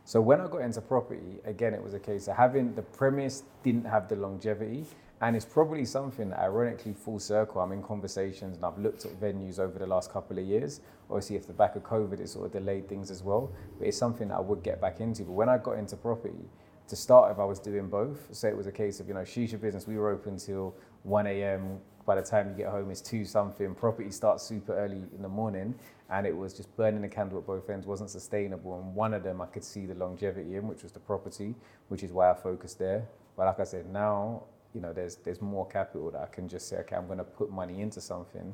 So 0.04 0.20
when 0.20 0.40
I 0.40 0.48
got 0.48 0.62
into 0.62 0.80
property, 0.80 1.38
again, 1.44 1.72
it 1.74 1.82
was 1.82 1.94
a 1.94 1.98
case 2.00 2.26
of 2.26 2.36
having 2.36 2.74
the 2.74 2.82
premise 2.82 3.44
didn't 3.62 3.86
have 3.86 4.08
the 4.08 4.16
longevity. 4.16 4.86
And 5.22 5.34
it's 5.34 5.46
probably 5.46 5.86
something 5.86 6.28
that, 6.28 6.40
ironically, 6.40 6.92
full 6.92 7.18
circle. 7.18 7.62
I'm 7.62 7.72
in 7.72 7.82
conversations 7.82 8.56
and 8.56 8.66
I've 8.66 8.78
looked 8.78 9.06
at 9.06 9.12
venues 9.12 9.58
over 9.58 9.78
the 9.78 9.86
last 9.86 10.12
couple 10.12 10.38
of 10.38 10.44
years. 10.44 10.80
Obviously, 11.08 11.36
if 11.36 11.46
the 11.46 11.54
back 11.54 11.74
of 11.74 11.82
COVID, 11.84 12.20
it 12.20 12.28
sort 12.28 12.46
of 12.46 12.52
delayed 12.52 12.86
things 12.86 13.10
as 13.10 13.22
well. 13.22 13.50
But 13.78 13.88
it's 13.88 13.96
something 13.96 14.28
that 14.28 14.34
I 14.34 14.40
would 14.40 14.62
get 14.62 14.78
back 14.78 15.00
into. 15.00 15.22
But 15.22 15.32
when 15.32 15.48
I 15.48 15.56
got 15.56 15.78
into 15.78 15.96
property, 15.96 16.50
to 16.88 16.96
start 16.96 17.30
with, 17.30 17.38
I 17.38 17.44
was 17.44 17.58
doing 17.58 17.88
both. 17.88 18.28
So 18.32 18.46
it 18.46 18.56
was 18.56 18.66
a 18.66 18.72
case 18.72 19.00
of, 19.00 19.08
you 19.08 19.14
know, 19.14 19.20
shisha 19.20 19.58
business, 19.58 19.86
we 19.86 19.96
were 19.96 20.10
open 20.10 20.36
till 20.36 20.74
1 21.04 21.26
a.m. 21.26 21.78
By 22.04 22.16
the 22.16 22.22
time 22.22 22.50
you 22.50 22.54
get 22.54 22.68
home, 22.68 22.90
it's 22.90 23.00
2 23.00 23.24
something. 23.24 23.74
Property 23.74 24.10
starts 24.10 24.44
super 24.44 24.76
early 24.76 25.02
in 25.16 25.22
the 25.22 25.28
morning. 25.28 25.74
And 26.10 26.26
it 26.26 26.36
was 26.36 26.52
just 26.52 26.76
burning 26.76 27.00
the 27.00 27.08
candle 27.08 27.38
at 27.38 27.46
both 27.46 27.70
ends, 27.70 27.86
wasn't 27.86 28.10
sustainable. 28.10 28.78
And 28.78 28.94
one 28.94 29.14
of 29.14 29.22
them 29.22 29.40
I 29.40 29.46
could 29.46 29.64
see 29.64 29.86
the 29.86 29.94
longevity 29.94 30.56
in, 30.56 30.68
which 30.68 30.82
was 30.82 30.92
the 30.92 31.00
property, 31.00 31.54
which 31.88 32.02
is 32.02 32.12
why 32.12 32.30
I 32.30 32.34
focused 32.34 32.78
there. 32.78 33.08
But 33.34 33.46
like 33.46 33.60
I 33.60 33.64
said, 33.64 33.90
now 33.90 34.44
you 34.76 34.82
know, 34.82 34.92
there's 34.92 35.16
there's 35.16 35.40
more 35.40 35.66
capital 35.66 36.10
that 36.10 36.20
I 36.20 36.26
can 36.26 36.48
just 36.48 36.68
say, 36.68 36.76
okay, 36.80 36.96
I'm 36.96 37.06
going 37.06 37.16
to 37.16 37.24
put 37.24 37.50
money 37.50 37.80
into 37.80 37.98
something. 37.98 38.52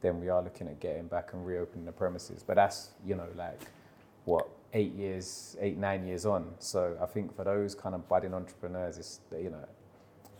Then 0.00 0.18
we 0.20 0.28
are 0.28 0.42
looking 0.42 0.66
at 0.66 0.80
getting 0.80 1.06
back 1.06 1.34
and 1.34 1.46
reopening 1.46 1.84
the 1.84 1.92
premises. 1.92 2.42
But 2.44 2.56
that's 2.56 2.90
you 3.06 3.14
know 3.14 3.28
like 3.36 3.60
what 4.24 4.48
eight 4.72 4.92
years, 4.92 5.56
eight 5.60 5.78
nine 5.78 6.04
years 6.04 6.26
on. 6.26 6.52
So 6.58 6.98
I 7.00 7.06
think 7.06 7.36
for 7.36 7.44
those 7.44 7.76
kind 7.76 7.94
of 7.94 8.08
budding 8.08 8.34
entrepreneurs, 8.34 8.98
it's 8.98 9.20
you 9.30 9.50
know, 9.50 9.64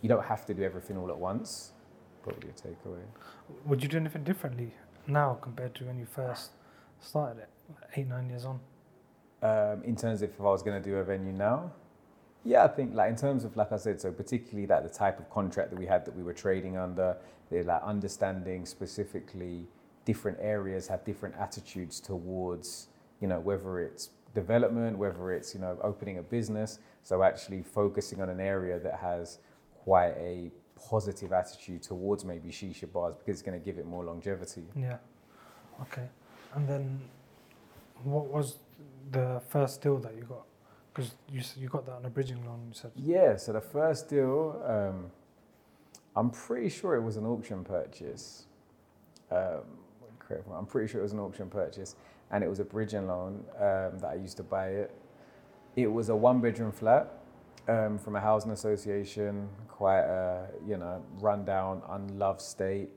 you 0.01 0.09
don't 0.09 0.25
have 0.25 0.45
to 0.47 0.55
do 0.55 0.65
everything 0.65 0.97
all 0.97 1.09
at 1.09 1.19
once. 1.19 1.71
Probably 2.25 2.51
a 2.51 2.53
takeaway. 2.53 3.05
Would 3.67 3.81
you 3.81 3.89
do 3.89 3.99
anything 3.99 4.25
differently 4.25 4.75
now 5.07 5.39
compared 5.41 5.77
to 5.77 5.85
when 5.85 6.01
you 6.01 6.07
first 6.07 6.51
started 6.99 7.43
it, 7.43 7.49
eight 7.97 8.09
nine 8.09 8.29
years 8.29 8.45
on? 8.45 8.59
Um, 9.41 9.85
in 9.85 9.95
terms 9.95 10.23
of 10.23 10.31
if 10.31 10.41
I 10.41 10.45
was 10.45 10.65
going 10.65 10.83
to 10.83 10.89
do 10.89 10.97
a 10.97 11.05
venue 11.05 11.33
now, 11.33 11.71
yeah, 12.45 12.65
I 12.65 12.69
think 12.69 12.95
like 12.95 13.11
in 13.11 13.17
terms 13.17 13.45
of 13.45 13.57
like 13.57 13.73
I 13.73 13.77
said, 13.77 14.01
so 14.01 14.11
particularly 14.11 14.67
that 14.67 14.83
the 14.83 14.89
type 14.89 15.19
of 15.19 15.31
contract 15.31 15.71
that 15.71 15.79
we 15.79 15.87
had 15.87 16.05
that 16.05 16.17
we 16.17 16.23
were 16.23 16.33
trading 16.33 16.77
under, 16.77 17.17
the 17.51 17.63
like 17.63 17.83
understanding 17.83 18.67
specifically 18.67 19.67
different 20.05 20.39
areas 20.41 20.89
have 20.89 21.05
different 21.05 21.35
attitudes 21.39 22.01
towards, 22.01 22.89
you 23.21 23.29
know, 23.29 23.39
whether 23.39 23.81
it's 23.81 24.11
development, 24.35 24.99
whether 24.99 25.33
it's, 25.33 25.55
you 25.55 25.61
know, 25.61 25.79
opening 25.83 26.19
a 26.19 26.23
business. 26.23 26.79
So 27.03 27.23
actually 27.23 27.63
focusing 27.63 28.21
on 28.21 28.29
an 28.29 28.41
area 28.41 28.79
that 28.81 28.99
has 28.99 29.39
quite 29.85 30.15
a 30.19 30.51
positive 30.77 31.33
attitude 31.33 31.83
towards 31.83 32.25
maybe 32.25 32.51
shisha 32.51 32.91
bars 32.93 33.15
because 33.15 33.41
it's 33.41 33.43
going 33.43 33.59
to 33.59 33.65
give 33.65 33.79
it 33.79 33.87
more 33.87 34.05
longevity. 34.05 34.65
Yeah. 34.77 34.97
Okay. 35.81 36.09
And 36.55 36.69
then 36.69 37.01
what 38.03 38.27
was 38.27 38.59
the 39.11 39.41
first 39.49 39.81
deal 39.81 39.99
that 39.99 40.15
you 40.17 40.25
got? 40.25 40.47
Because 40.93 41.15
you 41.31 41.43
you 41.57 41.69
got 41.69 41.87
that 41.87 41.93
on 41.93 42.05
a 42.05 42.11
bridging 42.11 42.45
loan, 42.45 42.67
you 42.69 42.75
said. 42.75 42.93
Yeah. 42.97 43.37
So 43.37 43.53
the 43.53 43.61
first 43.61 44.09
deal, 44.09 44.63
um, 44.67 45.11
I'm 46.15 46.31
pretty 46.31 46.69
sure 46.69 46.95
it 46.97 47.03
was 47.03 47.17
an 47.17 47.25
auction 47.25 47.65
purchase. 47.65 48.47
Um, 49.31 49.63
I'm 50.55 50.67
pretty 50.67 50.91
sure 50.91 51.01
it 51.01 51.05
was 51.05 51.13
an 51.13 51.19
auction 51.19 51.51
purchase, 51.51 51.97
and 52.31 52.43
it 52.43 52.49
was 52.49 52.59
a 52.59 52.65
bridging 52.65 53.07
loan 53.07 53.45
um, 53.57 53.99
that 53.99 54.11
I 54.11 54.15
used 54.15 54.37
to 54.39 54.43
buy 54.43 54.69
it. 54.69 54.91
It 55.77 55.87
was 55.87 56.09
a 56.09 56.17
one-bedroom 56.17 56.73
flat 56.73 57.09
um, 57.69 57.99
from 57.99 58.17
a 58.17 58.21
housing 58.21 58.51
association, 58.51 59.49
quite 59.69 60.01
a 60.01 60.49
you 60.67 60.77
know 60.77 61.03
rundown, 61.19 61.83
unloved 61.89 62.41
state. 62.41 62.91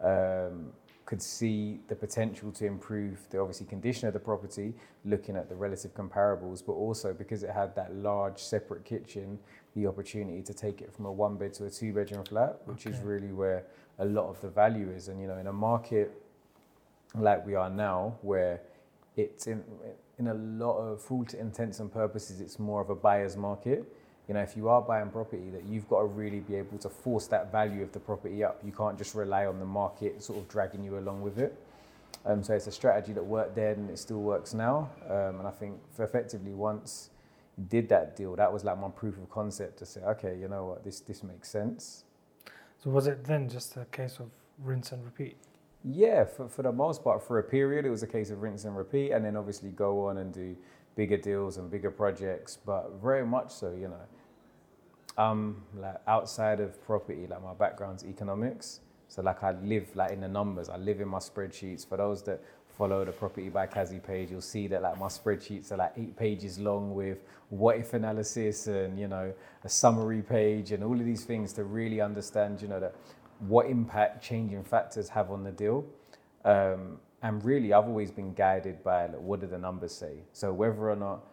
Um, 0.00 0.72
could 1.06 1.20
see 1.20 1.80
the 1.88 1.94
potential 1.94 2.50
to 2.50 2.66
improve 2.66 3.28
the 3.30 3.38
obviously 3.38 3.66
condition 3.66 4.08
of 4.08 4.14
the 4.14 4.20
property, 4.20 4.72
looking 5.04 5.36
at 5.36 5.48
the 5.48 5.54
relative 5.54 5.94
comparables, 5.94 6.64
but 6.64 6.72
also 6.72 7.12
because 7.12 7.42
it 7.42 7.50
had 7.50 7.74
that 7.76 7.94
large 7.94 8.38
separate 8.38 8.84
kitchen, 8.84 9.38
the 9.76 9.86
opportunity 9.86 10.42
to 10.42 10.54
take 10.54 10.80
it 10.80 10.92
from 10.94 11.04
a 11.04 11.12
one 11.12 11.36
bed 11.36 11.52
to 11.52 11.66
a 11.66 11.70
two 11.70 11.92
bedroom 11.92 12.24
flat, 12.24 12.60
which 12.64 12.86
okay. 12.86 12.96
is 12.96 13.02
really 13.02 13.32
where 13.32 13.64
a 13.98 14.04
lot 14.04 14.28
of 14.28 14.40
the 14.40 14.48
value 14.48 14.90
is. 14.90 15.08
And 15.08 15.20
you 15.20 15.26
know, 15.26 15.36
in 15.36 15.46
a 15.46 15.52
market 15.52 16.10
like 17.14 17.46
we 17.46 17.54
are 17.54 17.70
now, 17.70 18.16
where 18.22 18.60
it's 19.16 19.46
in 19.46 19.62
in 20.18 20.28
a 20.28 20.34
lot 20.34 20.78
of 20.78 21.02
full 21.02 21.26
intents 21.38 21.80
and 21.80 21.92
purposes, 21.92 22.40
it's 22.40 22.58
more 22.58 22.80
of 22.80 22.88
a 22.88 22.94
buyer's 22.94 23.36
market 23.36 23.84
you 24.28 24.34
know, 24.34 24.40
if 24.40 24.56
you 24.56 24.68
are 24.68 24.80
buying 24.80 25.10
property, 25.10 25.50
that 25.50 25.64
you've 25.64 25.88
got 25.88 26.00
to 26.00 26.06
really 26.06 26.40
be 26.40 26.54
able 26.54 26.78
to 26.78 26.88
force 26.88 27.26
that 27.26 27.52
value 27.52 27.82
of 27.82 27.92
the 27.92 28.00
property 28.00 28.42
up. 28.42 28.60
You 28.64 28.72
can't 28.72 28.96
just 28.96 29.14
rely 29.14 29.46
on 29.46 29.58
the 29.58 29.66
market 29.66 30.22
sort 30.22 30.38
of 30.38 30.48
dragging 30.48 30.82
you 30.82 30.98
along 30.98 31.20
with 31.20 31.38
it. 31.38 31.58
Um, 32.24 32.42
so 32.42 32.54
it's 32.54 32.66
a 32.66 32.72
strategy 32.72 33.12
that 33.12 33.24
worked 33.24 33.54
then 33.54 33.74
and 33.74 33.90
it 33.90 33.98
still 33.98 34.22
works 34.22 34.54
now. 34.54 34.90
Um, 35.06 35.40
and 35.40 35.46
I 35.46 35.50
think 35.50 35.78
effectively 35.98 36.52
once 36.52 37.10
you 37.58 37.64
did 37.64 37.88
that 37.90 38.16
deal, 38.16 38.34
that 38.36 38.50
was 38.50 38.64
like 38.64 38.78
my 38.80 38.88
proof 38.88 39.18
of 39.18 39.28
concept 39.28 39.78
to 39.80 39.86
say, 39.86 40.00
okay, 40.00 40.36
you 40.40 40.48
know 40.48 40.64
what, 40.66 40.84
this 40.84 41.00
this 41.00 41.22
makes 41.22 41.50
sense. 41.50 42.04
So 42.82 42.90
was 42.90 43.06
it 43.06 43.24
then 43.24 43.48
just 43.48 43.76
a 43.76 43.84
case 43.86 44.18
of 44.20 44.30
rinse 44.58 44.92
and 44.92 45.04
repeat? 45.04 45.36
Yeah, 45.84 46.24
for, 46.24 46.48
for 46.48 46.62
the 46.62 46.72
most 46.72 47.04
part, 47.04 47.22
for 47.22 47.38
a 47.38 47.42
period, 47.42 47.84
it 47.84 47.90
was 47.90 48.02
a 48.02 48.06
case 48.06 48.30
of 48.30 48.40
rinse 48.40 48.64
and 48.64 48.74
repeat, 48.74 49.12
and 49.12 49.22
then 49.22 49.36
obviously 49.36 49.68
go 49.70 50.08
on 50.08 50.16
and 50.16 50.32
do 50.32 50.56
bigger 50.96 51.18
deals 51.18 51.58
and 51.58 51.70
bigger 51.70 51.90
projects, 51.90 52.58
but 52.64 52.92
very 53.02 53.26
much 53.26 53.52
so, 53.52 53.72
you 53.72 53.88
know. 53.88 54.00
Um, 55.16 55.62
like 55.76 55.96
outside 56.06 56.60
of 56.60 56.82
property, 56.84 57.26
like 57.28 57.42
my 57.42 57.54
background's 57.54 58.04
economics. 58.04 58.80
So 59.08 59.22
like 59.22 59.42
I 59.44 59.52
live 59.52 59.94
like 59.94 60.10
in 60.10 60.20
the 60.20 60.28
numbers. 60.28 60.68
I 60.68 60.76
live 60.76 61.00
in 61.00 61.08
my 61.08 61.18
spreadsheets. 61.18 61.86
For 61.88 61.96
those 61.96 62.22
that 62.24 62.42
follow 62.76 63.04
the 63.04 63.12
property 63.12 63.48
by 63.48 63.66
Kazi 63.66 64.00
page, 64.00 64.30
you'll 64.30 64.40
see 64.40 64.66
that 64.68 64.82
like 64.82 64.98
my 64.98 65.06
spreadsheets 65.06 65.70
are 65.70 65.76
like 65.76 65.92
eight 65.96 66.16
pages 66.16 66.58
long 66.58 66.94
with 66.94 67.18
what 67.50 67.76
if 67.76 67.94
analysis 67.94 68.66
and 68.66 68.98
you 68.98 69.06
know 69.06 69.32
a 69.62 69.68
summary 69.68 70.22
page 70.22 70.72
and 70.72 70.82
all 70.82 70.98
of 70.98 71.04
these 71.04 71.24
things 71.24 71.52
to 71.52 71.62
really 71.62 72.00
understand 72.00 72.60
you 72.60 72.66
know 72.66 72.80
that 72.80 72.96
what 73.40 73.66
impact 73.66 74.24
changing 74.24 74.64
factors 74.64 75.08
have 75.08 75.30
on 75.30 75.44
the 75.44 75.52
deal. 75.52 75.84
Um, 76.44 76.98
and 77.22 77.42
really, 77.44 77.72
I've 77.72 77.86
always 77.86 78.10
been 78.10 78.34
guided 78.34 78.84
by 78.84 79.06
like, 79.06 79.20
what 79.20 79.40
do 79.40 79.46
the 79.46 79.58
numbers 79.58 79.94
say. 79.94 80.24
So 80.32 80.52
whether 80.52 80.90
or 80.90 80.96
not 80.96 81.24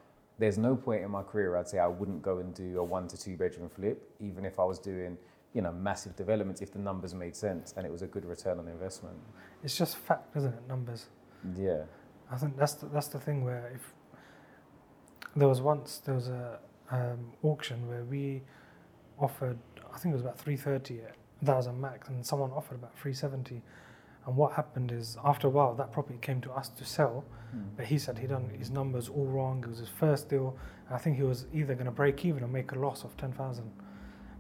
there's 0.42 0.58
no 0.58 0.76
point 0.76 1.04
in 1.04 1.12
my 1.12 1.22
career 1.22 1.56
I'd 1.56 1.70
say 1.70 1.78
I 1.78 1.88
wouldn't 1.88 2.24
go 2.24 2.40
and 2.40 2.54
do 2.54 2.80
a 2.80 2.84
one 2.84 3.08
to 3.10 3.18
two 3.18 3.38
bedroom 3.38 3.70
flip, 3.70 4.12
even 4.20 4.44
if 4.44 4.60
I 4.60 4.64
was 4.64 4.80
doing 4.80 5.18
you 5.54 5.62
know 5.62 5.72
massive 5.72 6.16
developments 6.16 6.62
if 6.62 6.72
the 6.72 6.80
numbers 6.80 7.14
made 7.14 7.36
sense 7.36 7.74
and 7.78 7.86
it 7.86 7.92
was 7.92 8.02
a 8.02 8.08
good 8.08 8.26
return 8.26 8.58
on 8.58 8.68
investment. 8.68 9.16
It's 9.64 9.78
just 9.78 9.98
fact, 9.98 10.36
isn't 10.36 10.54
it? 10.54 10.68
Numbers. 10.68 11.06
Yeah. 11.56 11.84
I 12.32 12.38
think 12.38 12.58
that's 12.58 12.74
the, 12.74 12.88
that's 12.88 13.08
the 13.08 13.20
thing 13.20 13.44
where 13.44 13.72
if 13.76 13.94
there 15.36 15.48
was 15.48 15.62
once 15.62 16.02
there 16.06 16.16
was 16.16 16.30
a 16.30 16.60
um, 16.90 17.32
auction 17.44 17.88
where 17.88 18.04
we 18.04 18.42
offered 19.20 19.60
I 19.94 19.98
think 20.00 20.14
it 20.14 20.16
was 20.16 20.24
about 20.24 20.40
three 20.40 20.58
thirty. 20.58 21.02
That 21.44 21.56
was 21.56 21.68
a 21.68 21.74
max, 21.74 22.08
and 22.08 22.26
someone 22.26 22.52
offered 22.52 22.76
about 22.76 22.98
three 22.98 23.14
seventy 23.14 23.62
and 24.26 24.36
what 24.36 24.54
happened 24.54 24.92
is, 24.92 25.18
after 25.24 25.48
a 25.48 25.50
while, 25.50 25.74
that 25.76 25.92
property 25.92 26.20
came 26.22 26.42
to 26.42 26.52
us 26.52 26.70
to 26.70 26.86
sell, 26.86 27.26
mm. 27.56 27.64
but 27.76 27.86
he 27.86 27.98
said 27.98 28.20
he 28.20 28.28
done 28.28 28.50
his 28.58 28.70
numbers 28.70 29.10
all 29.10 29.26
wrong. 29.26 29.64
It 29.64 29.70
was 29.70 29.80
his 29.80 29.90
first 29.90 30.30
deal. 30.30 30.56
I 30.92 30.98
think 30.98 31.18
he 31.18 31.24
was 31.24 31.46
either 31.54 31.74
going 31.74 31.86
to 31.86 31.92
break 31.92 32.24
even 32.26 32.44
or 32.44 32.48
make 32.48 32.72
a 32.72 32.80
loss 32.80 33.04
of 33.04 33.16
ten 33.18 33.32
thousand. 33.32 33.72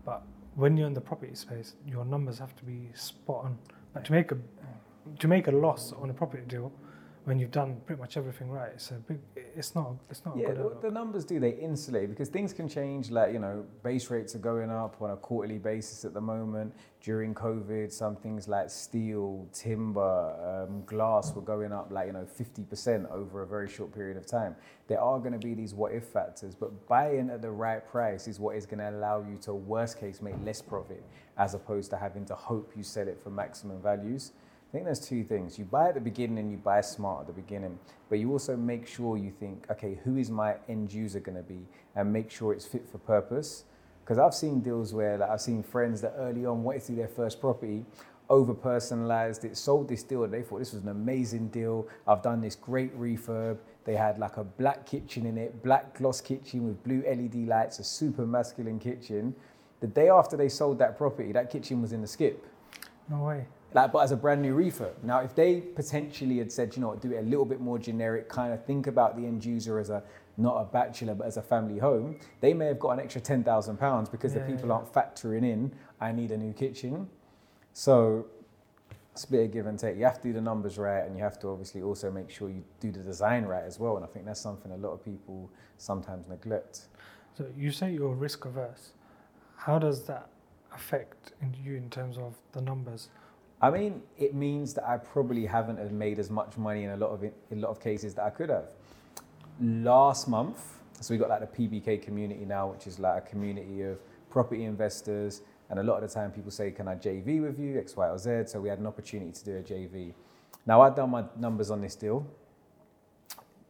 But 0.05 0.21
when 0.55 0.77
you're 0.77 0.87
in 0.87 0.93
the 0.93 1.01
property 1.01 1.33
space, 1.35 1.75
your 1.87 2.05
numbers 2.05 2.37
have 2.39 2.55
to 2.57 2.63
be 2.63 2.89
spot 2.93 3.45
on. 3.45 3.57
But 3.93 4.05
to 4.05 4.11
make 4.11 4.31
a 4.31 4.37
to 5.19 5.27
make 5.27 5.47
a 5.47 5.51
loss 5.51 5.93
on 5.93 6.09
a 6.09 6.13
property 6.13 6.43
deal, 6.47 6.71
when 7.31 7.39
you've 7.39 7.49
done 7.51 7.79
pretty 7.85 8.01
much 8.01 8.17
everything 8.17 8.49
right. 8.49 8.71
It's 8.73 8.91
a 8.91 8.95
big. 8.95 9.19
It's 9.55 9.73
not. 9.73 9.95
It's 10.09 10.25
not. 10.25 10.35
Yeah, 10.35 10.51
the, 10.51 10.75
the 10.81 10.91
numbers 10.91 11.23
do 11.23 11.39
they 11.39 11.51
insulate 11.51 12.09
because 12.09 12.27
things 12.27 12.51
can 12.51 12.67
change. 12.67 13.09
Like 13.09 13.31
you 13.31 13.39
know, 13.39 13.63
base 13.83 14.09
rates 14.09 14.35
are 14.35 14.39
going 14.39 14.69
up 14.69 15.01
on 15.01 15.11
a 15.11 15.15
quarterly 15.15 15.57
basis 15.57 16.03
at 16.03 16.13
the 16.13 16.19
moment. 16.19 16.73
During 17.01 17.33
COVID, 17.33 17.89
some 17.89 18.17
things 18.17 18.49
like 18.49 18.69
steel, 18.69 19.47
timber, 19.53 20.67
um, 20.67 20.83
glass 20.85 21.33
were 21.33 21.41
going 21.41 21.71
up 21.71 21.89
like 21.89 22.07
you 22.07 22.13
know 22.13 22.25
fifty 22.25 22.63
percent 22.63 23.07
over 23.09 23.43
a 23.43 23.47
very 23.47 23.69
short 23.69 23.93
period 23.93 24.17
of 24.17 24.25
time. 24.25 24.53
There 24.87 24.99
are 24.99 25.17
going 25.17 25.31
to 25.31 25.39
be 25.39 25.53
these 25.53 25.73
what 25.73 25.93
if 25.93 26.03
factors, 26.03 26.53
but 26.53 26.85
buying 26.89 27.29
at 27.29 27.41
the 27.41 27.49
right 27.49 27.87
price 27.87 28.27
is 28.27 28.41
what 28.41 28.57
is 28.57 28.65
going 28.65 28.79
to 28.79 28.89
allow 28.89 29.21
you 29.21 29.37
to 29.43 29.53
worst 29.53 30.01
case 30.01 30.21
make 30.21 30.35
less 30.43 30.61
profit 30.61 31.01
as 31.37 31.53
opposed 31.53 31.91
to 31.91 31.97
having 31.97 32.25
to 32.25 32.35
hope 32.35 32.73
you 32.75 32.83
sell 32.83 33.07
it 33.07 33.17
for 33.23 33.29
maximum 33.29 33.81
values. 33.81 34.33
I 34.71 34.73
think 34.73 34.85
there's 34.85 35.01
two 35.01 35.25
things. 35.25 35.59
You 35.59 35.65
buy 35.65 35.89
at 35.89 35.95
the 35.95 35.99
beginning 35.99 36.37
and 36.37 36.49
you 36.49 36.55
buy 36.55 36.79
smart 36.79 37.21
at 37.21 37.27
the 37.27 37.33
beginning, 37.33 37.77
but 38.07 38.19
you 38.19 38.31
also 38.31 38.55
make 38.55 38.87
sure 38.87 39.17
you 39.17 39.29
think, 39.29 39.65
okay, 39.69 39.99
who 40.05 40.15
is 40.15 40.31
my 40.31 40.55
end 40.69 40.93
user 40.93 41.19
going 41.19 41.35
to 41.35 41.43
be, 41.43 41.59
and 41.93 42.13
make 42.13 42.31
sure 42.31 42.53
it's 42.53 42.65
fit 42.65 42.87
for 42.89 42.97
purpose. 42.99 43.65
Because 44.01 44.17
I've 44.17 44.33
seen 44.33 44.61
deals 44.61 44.93
where 44.93 45.17
like, 45.17 45.29
I've 45.29 45.41
seen 45.41 45.61
friends 45.61 45.99
that 46.03 46.13
early 46.15 46.45
on 46.45 46.63
wanted 46.63 46.83
to 46.83 46.93
their 46.93 47.09
first 47.09 47.41
property, 47.41 47.83
over 48.29 48.53
personalized 48.53 49.43
it, 49.43 49.57
sold 49.57 49.89
this 49.89 50.03
deal, 50.03 50.23
and 50.23 50.33
they 50.33 50.41
thought 50.41 50.59
this 50.59 50.71
was 50.71 50.83
an 50.83 50.89
amazing 50.89 51.49
deal. 51.49 51.85
I've 52.07 52.21
done 52.21 52.39
this 52.39 52.55
great 52.55 52.97
refurb. 52.97 53.57
They 53.83 53.97
had 53.97 54.19
like 54.19 54.37
a 54.37 54.45
black 54.45 54.85
kitchen 54.85 55.25
in 55.25 55.37
it, 55.37 55.61
black 55.61 55.97
gloss 55.97 56.21
kitchen 56.21 56.65
with 56.65 56.81
blue 56.81 57.03
LED 57.05 57.45
lights, 57.45 57.79
a 57.79 57.83
super 57.83 58.25
masculine 58.25 58.79
kitchen. 58.79 59.35
The 59.81 59.87
day 59.87 60.07
after 60.07 60.37
they 60.37 60.47
sold 60.47 60.79
that 60.79 60.97
property, 60.97 61.33
that 61.33 61.49
kitchen 61.49 61.81
was 61.81 61.91
in 61.91 61.99
the 61.99 62.07
skip. 62.07 62.47
No 63.09 63.23
way. 63.23 63.47
Like, 63.73 63.91
but 63.93 63.99
as 63.99 64.11
a 64.11 64.17
brand 64.17 64.41
new 64.41 64.55
refurb. 64.55 65.01
Now, 65.01 65.19
if 65.19 65.33
they 65.33 65.61
potentially 65.61 66.39
had 66.39 66.51
said, 66.51 66.75
you 66.75 66.81
know, 66.81 66.95
do 66.95 67.11
it 67.13 67.19
a 67.19 67.21
little 67.21 67.45
bit 67.45 67.61
more 67.61 67.79
generic, 67.79 68.27
kind 68.27 68.53
of 68.53 68.65
think 68.65 68.87
about 68.87 69.15
the 69.15 69.25
end 69.25 69.45
user 69.45 69.79
as 69.79 69.89
a 69.89 70.03
not 70.37 70.55
a 70.55 70.65
bachelor 70.65 71.13
but 71.13 71.27
as 71.27 71.37
a 71.37 71.41
family 71.41 71.77
home, 71.77 72.17
they 72.39 72.53
may 72.53 72.65
have 72.65 72.79
got 72.79 72.91
an 72.91 72.99
extra 72.99 73.21
ten 73.21 73.43
thousand 73.43 73.77
pounds 73.77 74.09
because 74.09 74.33
Yeah, 74.33 74.39
the 74.45 74.51
people 74.51 74.67
yeah. 74.69 74.75
aren't 74.75 74.91
factoring 74.91 75.43
in. 75.43 75.71
I 75.99 76.11
need 76.11 76.31
a 76.31 76.37
new 76.37 76.53
kitchen. 76.53 77.07
So 77.73 78.25
it's 79.13 79.25
a 79.25 79.31
bit 79.31 79.45
of 79.45 79.51
give 79.51 79.65
and 79.67 79.77
take. 79.77 79.97
You 79.97 80.05
have 80.05 80.17
to 80.21 80.23
do 80.23 80.33
the 80.33 80.41
numbers 80.41 80.77
right, 80.77 81.05
and 81.05 81.15
you 81.15 81.23
have 81.23 81.39
to 81.39 81.49
obviously 81.49 81.81
also 81.81 82.11
make 82.11 82.29
sure 82.29 82.49
you 82.49 82.63
do 82.79 82.91
the 82.91 82.99
design 82.99 83.45
right 83.45 83.63
as 83.63 83.79
well. 83.79 83.95
And 83.97 84.05
I 84.05 84.07
think 84.07 84.25
that's 84.25 84.41
something 84.41 84.71
a 84.71 84.77
lot 84.77 84.91
of 84.91 85.03
people 85.03 85.49
sometimes 85.77 86.27
neglect. 86.27 86.87
So 87.37 87.45
you 87.57 87.71
say 87.71 87.93
you're 87.93 88.13
risk 88.13 88.45
averse. 88.45 88.91
How 89.55 89.79
does 89.79 90.03
that 90.03 90.27
affect 90.73 91.33
you 91.63 91.75
in 91.75 91.89
terms 91.89 92.17
of 92.17 92.35
the 92.53 92.61
numbers? 92.61 93.09
I 93.61 93.69
mean, 93.69 94.01
it 94.17 94.33
means 94.33 94.73
that 94.73 94.89
I 94.89 94.97
probably 94.97 95.45
haven't 95.45 95.91
made 95.91 96.17
as 96.17 96.31
much 96.31 96.57
money 96.57 96.83
in 96.83 96.91
a 96.91 96.97
lot 96.97 97.11
of 97.11 97.23
in 97.23 97.33
a 97.51 97.55
lot 97.55 97.69
of 97.69 97.79
cases 97.79 98.15
that 98.15 98.23
I 98.23 98.31
could 98.31 98.49
have. 98.49 98.71
Last 99.59 100.27
month, 100.27 100.79
so 100.99 101.13
we 101.13 101.19
got 101.19 101.29
like 101.29 101.41
the 101.41 101.67
PBK 101.67 102.01
community 102.01 102.43
now, 102.43 102.71
which 102.71 102.87
is 102.87 102.97
like 102.97 103.23
a 103.23 103.29
community 103.29 103.83
of 103.83 103.99
property 104.31 104.63
investors, 104.63 105.41
and 105.69 105.77
a 105.77 105.83
lot 105.83 106.01
of 106.01 106.09
the 106.09 106.13
time 106.13 106.31
people 106.31 106.49
say, 106.49 106.71
"Can 106.71 106.87
I 106.87 106.95
JV 106.95 107.39
with 107.39 107.59
you 107.59 107.77
X, 107.77 107.95
Y, 107.95 108.07
or 108.07 108.17
Z?" 108.17 108.43
So 108.47 108.59
we 108.59 108.69
had 108.69 108.79
an 108.79 108.87
opportunity 108.87 109.31
to 109.31 109.45
do 109.45 109.57
a 109.57 109.61
JV. 109.61 110.13
Now 110.65 110.81
I'd 110.81 110.95
done 110.95 111.11
my 111.11 111.25
numbers 111.37 111.69
on 111.69 111.81
this 111.81 111.95
deal. 111.95 112.25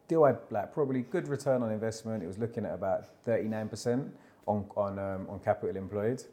Deal 0.08 0.24
I 0.24 0.36
like 0.50 0.72
probably 0.72 1.02
good 1.02 1.28
return 1.28 1.62
on 1.62 1.70
investment. 1.70 2.22
It 2.22 2.26
was 2.26 2.38
looking 2.38 2.64
at 2.64 2.72
about 2.72 3.04
thirty 3.24 3.46
nine 3.46 3.68
percent 3.68 4.10
on 4.46 4.64
on 4.74 4.98
um, 4.98 5.26
on 5.28 5.38
capital 5.40 5.76
employed 5.76 6.24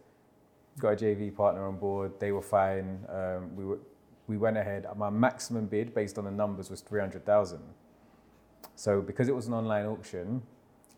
got 0.79 0.93
a 0.93 0.95
JV 0.95 1.35
partner 1.35 1.67
on 1.67 1.77
board. 1.77 2.13
They 2.19 2.31
were 2.31 2.41
fine. 2.41 3.05
Um, 3.09 3.55
we 3.55 3.65
were, 3.65 3.79
we 4.27 4.37
went 4.37 4.57
ahead. 4.57 4.85
My 4.95 5.09
maximum 5.09 5.65
bid 5.65 5.93
based 5.93 6.17
on 6.17 6.25
the 6.25 6.31
numbers 6.31 6.69
was 6.69 6.81
three 6.81 6.99
hundred 6.99 7.25
thousand. 7.25 7.61
So 8.75 9.01
because 9.01 9.27
it 9.27 9.35
was 9.35 9.47
an 9.47 9.53
online 9.53 9.85
auction, 9.85 10.41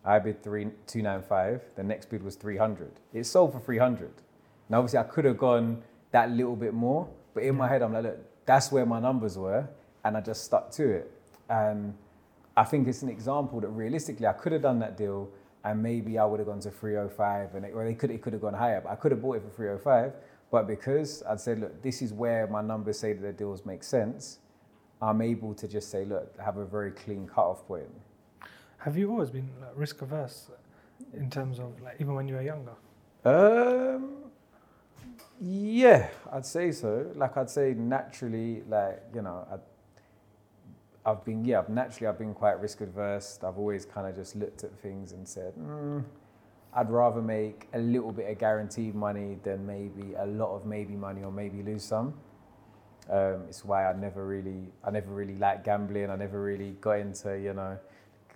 I 0.04 0.18
bid 0.18 0.42
three 0.42 0.68
two 0.86 1.02
nine 1.02 1.22
five. 1.22 1.62
The 1.76 1.82
next 1.82 2.10
bid 2.10 2.22
was 2.22 2.36
three 2.36 2.56
hundred. 2.56 2.92
It 3.12 3.24
sold 3.24 3.52
for 3.52 3.60
three 3.60 3.78
hundred. 3.78 4.12
Now 4.68 4.78
obviously 4.78 5.00
I 5.00 5.04
could 5.04 5.24
have 5.24 5.38
gone 5.38 5.82
that 6.12 6.30
little 6.30 6.56
bit 6.56 6.74
more, 6.74 7.08
but 7.34 7.42
in 7.42 7.56
my 7.56 7.68
head 7.68 7.82
I'm 7.82 7.92
like, 7.92 8.04
look, 8.04 8.46
that's 8.46 8.70
where 8.72 8.86
my 8.86 9.00
numbers 9.00 9.38
were, 9.38 9.68
and 10.04 10.16
I 10.16 10.20
just 10.20 10.44
stuck 10.44 10.70
to 10.72 10.90
it. 10.90 11.12
And 11.48 11.94
I 12.56 12.64
think 12.64 12.86
it's 12.88 13.02
an 13.02 13.08
example 13.08 13.60
that 13.60 13.68
realistically 13.68 14.26
I 14.26 14.32
could 14.32 14.52
have 14.52 14.62
done 14.62 14.78
that 14.80 14.96
deal 14.96 15.28
and 15.64 15.82
maybe 15.82 16.18
I 16.18 16.24
would 16.24 16.40
have 16.40 16.48
gone 16.48 16.60
to 16.60 16.70
305 16.70 17.54
and 17.54 17.64
it, 17.64 17.72
or 17.74 17.84
they 17.84 17.94
could 17.94 18.10
it 18.10 18.22
could 18.22 18.32
have 18.32 18.42
gone 18.42 18.54
higher. 18.54 18.80
But 18.80 18.92
I 18.92 18.96
could 18.96 19.12
have 19.12 19.22
bought 19.22 19.36
it 19.36 19.42
for 19.42 19.50
305. 19.50 20.12
But 20.50 20.66
because 20.66 21.22
I'd 21.22 21.40
said, 21.40 21.60
look, 21.60 21.82
this 21.82 22.02
is 22.02 22.12
where 22.12 22.46
my 22.46 22.60
numbers 22.60 22.98
say 22.98 23.12
that 23.12 23.22
the 23.22 23.32
deals 23.32 23.64
make 23.64 23.82
sense, 23.82 24.38
I'm 25.00 25.22
able 25.22 25.54
to 25.54 25.66
just 25.66 25.90
say, 25.90 26.04
look, 26.04 26.38
have 26.38 26.58
a 26.58 26.64
very 26.64 26.90
clean 26.90 27.26
cutoff 27.26 27.66
point. 27.66 27.88
Have 28.78 28.96
you 28.96 29.10
always 29.10 29.30
been 29.30 29.48
like, 29.60 29.70
risk 29.74 30.02
averse 30.02 30.50
in 31.14 31.30
terms 31.30 31.58
of 31.58 31.80
like 31.80 31.96
even 32.00 32.14
when 32.14 32.28
you 32.28 32.34
were 32.34 32.42
younger? 32.42 32.74
Um, 33.24 34.16
yeah, 35.40 36.08
I'd 36.32 36.46
say 36.46 36.72
so. 36.72 37.10
Like 37.14 37.36
I'd 37.36 37.50
say 37.50 37.74
naturally, 37.74 38.62
like 38.68 39.02
you 39.14 39.22
know, 39.22 39.46
I, 39.50 39.56
I've 41.04 41.24
been 41.24 41.44
yeah, 41.44 41.62
naturally 41.68 42.06
I've 42.06 42.18
been 42.18 42.34
quite 42.34 42.60
risk 42.60 42.80
adverse. 42.80 43.38
I've 43.42 43.58
always 43.58 43.84
kind 43.84 44.06
of 44.06 44.14
just 44.14 44.36
looked 44.36 44.64
at 44.64 44.78
things 44.78 45.12
and 45.12 45.26
said, 45.26 45.54
mm, 45.56 46.04
I'd 46.74 46.90
rather 46.90 47.20
make 47.20 47.68
a 47.74 47.78
little 47.78 48.12
bit 48.12 48.30
of 48.30 48.38
guaranteed 48.38 48.94
money 48.94 49.38
than 49.42 49.66
maybe 49.66 50.14
a 50.14 50.26
lot 50.26 50.54
of 50.54 50.64
maybe 50.64 50.94
money 50.94 51.22
or 51.22 51.32
maybe 51.32 51.62
lose 51.62 51.82
some. 51.82 52.14
Um, 53.10 53.44
it's 53.48 53.64
why 53.64 53.90
I 53.90 53.92
never 53.94 54.24
really, 54.24 54.70
I 54.84 54.90
never 54.90 55.10
really 55.12 55.34
liked 55.36 55.64
gambling. 55.64 56.08
I 56.08 56.16
never 56.16 56.40
really 56.40 56.76
got 56.80 57.00
into 57.00 57.36
you 57.36 57.52
know, 57.52 57.78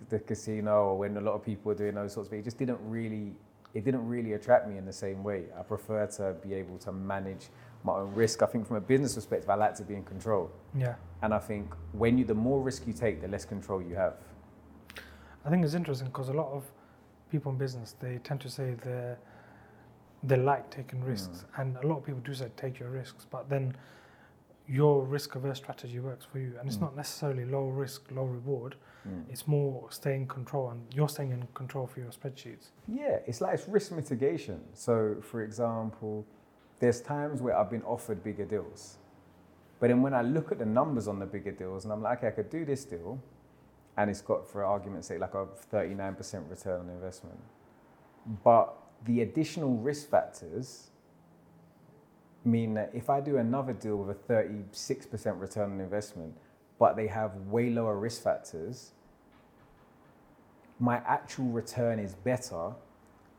the 0.09 0.19
casino 0.19 0.89
or 0.89 0.97
when 0.97 1.15
a 1.15 1.21
lot 1.21 1.33
of 1.35 1.43
people 1.43 1.69
were 1.69 1.75
doing 1.75 1.95
those 1.95 2.13
sorts 2.13 2.27
of 2.27 2.31
things. 2.31 2.41
It 2.41 2.45
just 2.45 2.57
didn't 2.57 2.79
really 2.83 3.33
it 3.73 3.85
didn't 3.85 4.07
really 4.07 4.33
attract 4.33 4.67
me 4.67 4.77
in 4.77 4.85
the 4.85 4.93
same 4.93 5.23
way. 5.23 5.43
I 5.57 5.61
prefer 5.61 6.07
to 6.17 6.35
be 6.45 6.53
able 6.55 6.77
to 6.79 6.91
manage 6.91 7.49
my 7.83 7.93
own 7.93 8.13
risk. 8.13 8.41
I 8.41 8.45
think 8.47 8.67
from 8.67 8.77
a 8.77 8.81
business 8.81 9.15
perspective, 9.15 9.49
I 9.49 9.55
like 9.55 9.75
to 9.75 9.83
be 9.83 9.95
in 9.95 10.03
control. 10.03 10.51
Yeah. 10.77 10.95
And 11.21 11.33
I 11.33 11.39
think 11.39 11.73
when 11.93 12.17
you, 12.17 12.25
the 12.25 12.33
more 12.33 12.61
risk 12.61 12.85
you 12.87 12.93
take, 12.93 13.21
the 13.21 13.27
less 13.27 13.45
control 13.45 13.81
you 13.81 13.95
have. 13.95 14.15
I 15.45 15.49
think 15.49 15.63
it's 15.63 15.73
interesting 15.73 16.07
because 16.07 16.29
a 16.29 16.33
lot 16.33 16.51
of 16.51 16.63
people 17.31 17.51
in 17.51 17.57
business 17.57 17.95
they 17.99 18.19
tend 18.23 18.41
to 18.41 18.49
say 18.49 18.75
they 18.83 19.15
they 20.23 20.35
like 20.35 20.69
taking 20.71 21.03
risks, 21.03 21.45
and 21.57 21.77
a 21.77 21.87
lot 21.87 21.97
of 21.99 22.03
people 22.05 22.19
do 22.21 22.33
say 22.33 22.47
take 22.57 22.79
your 22.79 22.89
risks, 22.89 23.25
but 23.29 23.47
then 23.49 23.75
your 24.67 25.03
risk 25.05 25.35
averse 25.35 25.57
strategy 25.59 25.99
works 25.99 26.25
for 26.25 26.39
you, 26.39 26.53
and 26.59 26.67
it's 26.67 26.77
Mm. 26.77 26.81
not 26.81 26.95
necessarily 26.95 27.45
low 27.45 27.67
risk, 27.69 28.09
low 28.11 28.25
reward. 28.25 28.75
Mm. 29.07 29.23
It's 29.29 29.47
more 29.47 29.89
staying 29.91 30.23
in 30.23 30.27
control, 30.27 30.71
and 30.71 30.81
you're 30.93 31.07
staying 31.07 31.31
in 31.31 31.47
control 31.53 31.85
for 31.87 31.99
your 32.01 32.09
spreadsheets. 32.09 32.71
Yeah, 32.87 33.19
it's 33.27 33.39
like 33.41 33.53
it's 33.53 33.67
risk 33.69 33.91
mitigation. 33.91 34.59
So, 34.73 35.15
for 35.21 35.43
example, 35.43 36.25
there's 36.79 37.01
times 37.01 37.41
where 37.41 37.57
I've 37.57 37.69
been 37.69 37.83
offered 37.83 38.23
bigger 38.23 38.45
deals. 38.45 38.97
But 39.79 39.87
then 39.87 40.01
when 40.01 40.13
I 40.13 40.21
look 40.21 40.51
at 40.51 40.59
the 40.59 40.65
numbers 40.65 41.07
on 41.07 41.19
the 41.19 41.25
bigger 41.25 41.51
deals 41.51 41.83
and 41.83 41.93
I'm 41.93 42.01
like, 42.01 42.19
okay, 42.19 42.27
I 42.27 42.31
could 42.31 42.49
do 42.49 42.65
this 42.65 42.83
deal 42.85 43.19
and 43.95 44.09
it's 44.09 44.21
got, 44.21 44.47
for 44.47 44.63
argument's 44.63 45.07
sake, 45.07 45.19
like 45.19 45.33
a 45.33 45.47
39% 45.73 46.49
return 46.49 46.81
on 46.81 46.89
investment. 46.89 47.39
But 48.43 48.75
the 49.05 49.21
additional 49.21 49.75
risk 49.77 50.09
factors 50.09 50.87
mean 52.43 52.73
that 52.75 52.91
if 52.93 53.09
I 53.09 53.21
do 53.21 53.37
another 53.37 53.73
deal 53.73 53.97
with 53.97 54.15
a 54.15 54.33
36% 54.33 55.39
return 55.39 55.71
on 55.71 55.79
investment, 55.79 56.35
but 56.79 56.95
they 56.95 57.07
have 57.07 57.35
way 57.47 57.69
lower 57.69 57.97
risk 57.97 58.23
factors, 58.23 58.91
my 60.79 60.97
actual 61.07 61.45
return 61.45 61.99
is 61.99 62.13
better 62.13 62.73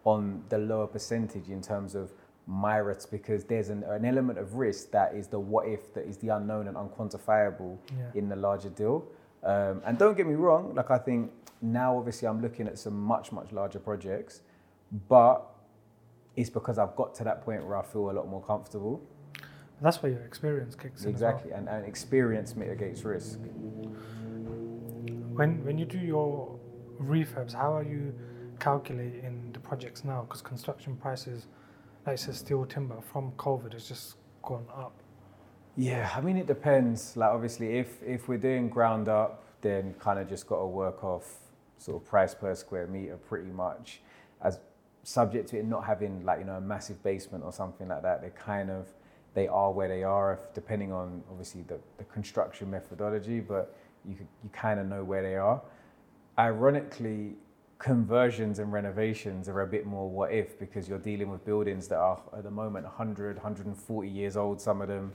on 0.04 0.42
the 0.48 0.58
lower 0.58 0.86
percentage 0.86 1.48
in 1.48 1.62
terms 1.62 1.94
of 1.94 2.12
my 2.50 2.78
ret 2.80 3.04
because 3.10 3.44
there's 3.44 3.68
an, 3.68 3.84
an 3.84 4.06
element 4.06 4.38
of 4.38 4.54
risk 4.54 4.90
that 4.90 5.14
is 5.14 5.26
the 5.28 5.38
what 5.38 5.68
if 5.68 5.92
that 5.92 6.06
is 6.06 6.16
the 6.16 6.28
unknown 6.30 6.66
and 6.66 6.76
unquantifiable 6.78 7.76
Yeah. 7.96 8.10
in 8.14 8.28
the 8.30 8.36
larger 8.36 8.70
deal. 8.70 9.04
Um, 9.44 9.82
and 9.84 9.98
don't 9.98 10.16
get 10.16 10.26
me 10.26 10.34
wrong, 10.34 10.74
like 10.74 10.90
I 10.90 10.96
think 10.98 11.30
now 11.60 11.96
obviously 11.98 12.26
I'm 12.26 12.40
looking 12.40 12.66
at 12.66 12.78
some 12.78 12.98
much 12.98 13.32
much 13.32 13.52
larger 13.52 13.78
projects, 13.78 14.40
but 15.08 15.44
it's 16.36 16.48
because 16.50 16.78
I've 16.78 16.96
got 16.96 17.14
to 17.16 17.24
that 17.24 17.42
point 17.44 17.66
where 17.66 17.76
I 17.76 17.82
feel 17.82 18.10
a 18.10 18.14
lot 18.18 18.26
more 18.28 18.42
comfortable. 18.42 19.02
That's 19.82 20.02
where 20.02 20.10
your 20.10 20.22
experience 20.22 20.74
kicks 20.74 21.04
in. 21.04 21.14
as 21.14 21.20
well. 21.20 21.30
Exactly, 21.30 21.52
and, 21.52 21.68
and 21.68 21.84
experience 21.84 22.56
mitigates 22.56 23.04
risk. 23.04 23.38
When 25.38 25.64
when 25.64 25.76
you 25.78 25.84
do 25.84 25.98
your 25.98 26.58
refurbs, 27.00 27.52
how 27.54 27.76
are 27.76 27.82
you 27.84 28.12
calculating 28.58 29.50
the 29.52 29.60
projects 29.60 30.02
now? 30.04 30.22
Because 30.22 30.42
construction 30.42 30.96
prices, 30.96 31.46
like 32.08 32.28
it 32.28 32.34
steel 32.34 32.64
timber 32.64 33.00
from 33.00 33.32
COVID, 33.32 33.74
has 33.74 33.86
just 33.86 34.16
gone 34.42 34.66
up. 34.74 34.92
Yeah, 35.76 36.10
I 36.14 36.20
mean 36.20 36.36
it 36.36 36.46
depends. 36.46 37.16
Like 37.16 37.30
obviously, 37.30 37.78
if 37.78 38.02
if 38.02 38.28
we're 38.28 38.38
doing 38.38 38.68
ground 38.68 39.08
up, 39.08 39.44
then 39.60 39.94
kind 39.98 40.18
of 40.18 40.28
just 40.28 40.46
got 40.46 40.58
to 40.58 40.66
work 40.66 41.04
off 41.04 41.36
sort 41.76 42.02
of 42.02 42.08
price 42.08 42.34
per 42.34 42.54
square 42.54 42.86
meter, 42.86 43.16
pretty 43.16 43.50
much, 43.50 44.00
as 44.42 44.58
subject 45.02 45.48
to 45.50 45.58
it 45.58 45.66
not 45.66 45.84
having 45.84 46.24
like 46.24 46.38
you 46.40 46.44
know 46.46 46.56
a 46.56 46.60
massive 46.60 47.02
basement 47.02 47.44
or 47.44 47.52
something 47.52 47.88
like 47.88 48.02
that. 48.02 48.22
They 48.22 48.30
kind 48.30 48.70
of 48.70 48.86
they 49.34 49.46
are 49.46 49.70
where 49.70 49.88
they 49.88 50.02
are, 50.02 50.32
if, 50.32 50.54
depending 50.54 50.90
on 50.92 51.22
obviously 51.30 51.62
the, 51.62 51.78
the 51.98 52.04
construction 52.04 52.70
methodology, 52.70 53.40
but 53.40 53.76
you 54.08 54.14
could, 54.16 54.26
you 54.42 54.50
kind 54.52 54.80
of 54.80 54.86
know 54.86 55.04
where 55.04 55.22
they 55.22 55.36
are. 55.36 55.60
Ironically, 56.38 57.34
conversions 57.78 58.58
and 58.58 58.72
renovations 58.72 59.48
are 59.48 59.60
a 59.60 59.66
bit 59.66 59.86
more 59.86 60.10
what 60.10 60.32
if 60.32 60.58
because 60.58 60.88
you're 60.88 60.98
dealing 60.98 61.30
with 61.30 61.44
buildings 61.44 61.86
that 61.88 61.98
are 61.98 62.20
at 62.36 62.42
the 62.42 62.50
moment 62.50 62.84
100, 62.84 63.36
140 63.36 64.08
years 64.08 64.36
old, 64.36 64.60
some 64.60 64.82
of 64.82 64.88
them 64.88 65.12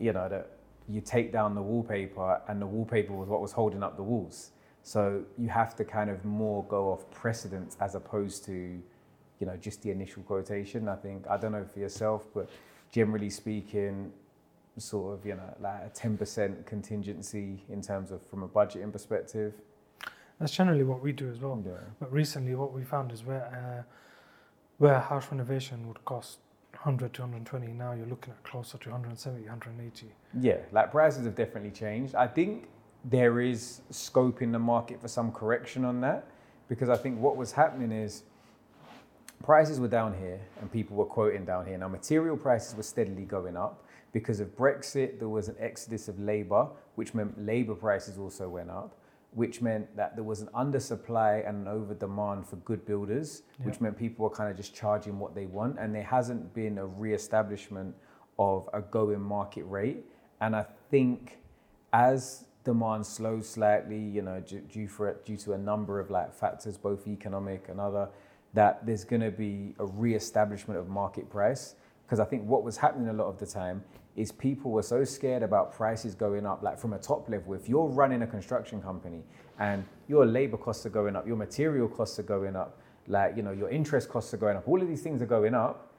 you 0.00 0.12
know, 0.12 0.28
that 0.28 0.50
you 0.88 1.00
take 1.00 1.30
down 1.30 1.54
the 1.54 1.62
wallpaper 1.62 2.40
and 2.48 2.60
the 2.60 2.66
wallpaper 2.66 3.12
was 3.12 3.28
what 3.28 3.40
was 3.40 3.52
holding 3.52 3.82
up 3.82 3.96
the 3.96 4.02
walls. 4.02 4.50
So 4.82 5.22
you 5.38 5.48
have 5.48 5.76
to 5.76 5.84
kind 5.84 6.10
of 6.10 6.24
more 6.24 6.64
go 6.64 6.90
off 6.90 7.08
precedence 7.10 7.76
as 7.80 7.94
opposed 7.94 8.44
to, 8.46 8.52
you 8.52 9.46
know, 9.46 9.56
just 9.56 9.82
the 9.82 9.90
initial 9.90 10.22
quotation. 10.22 10.88
I 10.88 10.96
think, 10.96 11.26
I 11.28 11.36
don't 11.36 11.52
know 11.52 11.64
for 11.64 11.78
yourself, 11.78 12.26
but 12.34 12.48
generally 12.90 13.30
speaking, 13.30 14.10
sort 14.78 15.18
of, 15.18 15.26
you 15.26 15.34
know, 15.34 15.54
like 15.60 15.82
a 15.84 15.90
10% 15.90 16.64
contingency 16.64 17.62
in 17.68 17.82
terms 17.82 18.10
of 18.10 18.26
from 18.26 18.42
a 18.42 18.48
budgeting 18.48 18.90
perspective. 18.90 19.52
That's 20.40 20.52
generally 20.52 20.84
what 20.84 21.02
we 21.02 21.12
do 21.12 21.30
as 21.30 21.38
well. 21.38 21.62
Yeah. 21.64 21.72
But 22.00 22.10
recently, 22.12 22.54
what 22.54 22.72
we 22.72 22.82
found 22.82 23.12
is 23.12 23.22
where 23.22 23.44
uh, 23.44 23.82
where 24.78 24.94
a 24.94 25.00
house 25.00 25.26
renovation 25.30 25.86
would 25.86 26.02
cost 26.06 26.38
100 26.72 27.12
to 27.12 27.22
120, 27.22 27.72
now 27.74 27.92
you're 27.92 28.06
looking 28.06 28.32
at 28.32 28.42
closer 28.42 28.78
to 28.78 28.88
170, 28.88 29.42
180. 29.42 30.06
Yeah, 30.40 30.56
like 30.72 30.90
prices 30.90 31.26
have 31.26 31.34
definitely 31.34 31.70
changed. 31.70 32.14
I 32.14 32.26
think 32.26 32.68
there 33.04 33.42
is 33.42 33.82
scope 33.90 34.40
in 34.40 34.52
the 34.52 34.58
market 34.58 35.00
for 35.00 35.08
some 35.08 35.32
correction 35.32 35.84
on 35.84 36.00
that 36.00 36.26
because 36.68 36.88
I 36.88 36.96
think 36.96 37.18
what 37.18 37.36
was 37.36 37.52
happening 37.52 37.92
is 37.92 38.22
prices 39.44 39.78
were 39.78 39.88
down 39.88 40.16
here 40.18 40.40
and 40.60 40.72
people 40.72 40.96
were 40.96 41.04
quoting 41.04 41.44
down 41.44 41.66
here. 41.66 41.76
Now, 41.76 41.88
material 41.88 42.36
prices 42.36 42.74
were 42.74 42.82
steadily 42.82 43.24
going 43.24 43.56
up. 43.58 43.84
Because 44.12 44.40
of 44.40 44.56
Brexit, 44.56 45.18
there 45.18 45.28
was 45.28 45.48
an 45.48 45.56
exodus 45.60 46.08
of 46.08 46.18
labour, 46.18 46.68
which 46.94 47.14
meant 47.14 47.44
labour 47.44 47.74
prices 47.74 48.18
also 48.18 48.48
went 48.48 48.70
up, 48.70 48.96
which 49.32 49.62
meant 49.62 49.94
that 49.96 50.16
there 50.16 50.24
was 50.24 50.40
an 50.40 50.48
undersupply 50.48 51.48
and 51.48 51.66
an 51.66 51.68
over 51.68 51.94
demand 51.94 52.46
for 52.46 52.56
good 52.56 52.84
builders, 52.84 53.42
Yeah. 53.58 53.66
which 53.66 53.80
meant 53.80 53.96
people 53.96 54.24
were 54.24 54.34
kind 54.34 54.50
of 54.50 54.56
just 54.56 54.74
charging 54.74 55.18
what 55.18 55.34
they 55.34 55.46
want. 55.46 55.78
And 55.78 55.94
there 55.94 56.02
hasn't 56.02 56.52
been 56.52 56.78
a 56.78 56.86
re 56.86 57.14
establishment 57.14 57.94
of 58.38 58.68
a 58.72 58.80
going 58.80 59.20
market 59.20 59.64
rate. 59.64 60.04
And 60.40 60.56
I 60.56 60.64
think 60.90 61.38
as 61.92 62.46
demand 62.64 63.06
slows 63.06 63.48
slightly, 63.48 63.98
you 63.98 64.22
know, 64.22 64.40
due, 64.40 64.60
due 64.60 64.88
for 64.88 65.14
due 65.24 65.36
to 65.36 65.52
a 65.52 65.58
number 65.58 66.00
of 66.00 66.10
like 66.10 66.34
factors, 66.34 66.76
both 66.76 67.06
economic 67.06 67.68
and 67.68 67.80
other, 67.80 68.08
that 68.54 68.84
there's 68.84 69.04
going 69.04 69.22
to 69.22 69.30
be 69.30 69.74
a 69.78 69.86
re-establishment 69.86 70.78
of 70.78 70.88
market 70.88 71.30
price. 71.30 71.76
Because 72.04 72.18
I 72.18 72.24
think 72.24 72.44
what 72.48 72.64
was 72.64 72.76
happening 72.76 73.08
a 73.08 73.12
lot 73.12 73.26
of 73.26 73.38
the 73.38 73.46
time 73.46 73.84
is 74.16 74.32
people 74.32 74.70
were 74.70 74.82
so 74.82 75.04
scared 75.04 75.42
about 75.42 75.72
prices 75.72 76.14
going 76.14 76.44
up, 76.46 76.62
like 76.62 76.78
from 76.78 76.92
a 76.92 76.98
top 76.98 77.28
level. 77.28 77.54
If 77.54 77.68
you're 77.68 77.88
running 77.88 78.22
a 78.22 78.26
construction 78.26 78.82
company 78.82 79.22
and 79.58 79.84
your 80.08 80.26
labor 80.26 80.56
costs 80.56 80.84
are 80.86 80.90
going 80.90 81.16
up, 81.16 81.26
your 81.26 81.36
material 81.36 81.88
costs 81.88 82.18
are 82.18 82.24
going 82.24 82.56
up, 82.56 82.78
like 83.06 83.36
you 83.36 83.42
know, 83.42 83.52
your 83.52 83.70
interest 83.70 84.08
costs 84.08 84.34
are 84.34 84.38
going 84.38 84.56
up, 84.56 84.68
all 84.68 84.80
of 84.80 84.88
these 84.88 85.02
things 85.02 85.22
are 85.22 85.26
going 85.26 85.54
up 85.54 85.90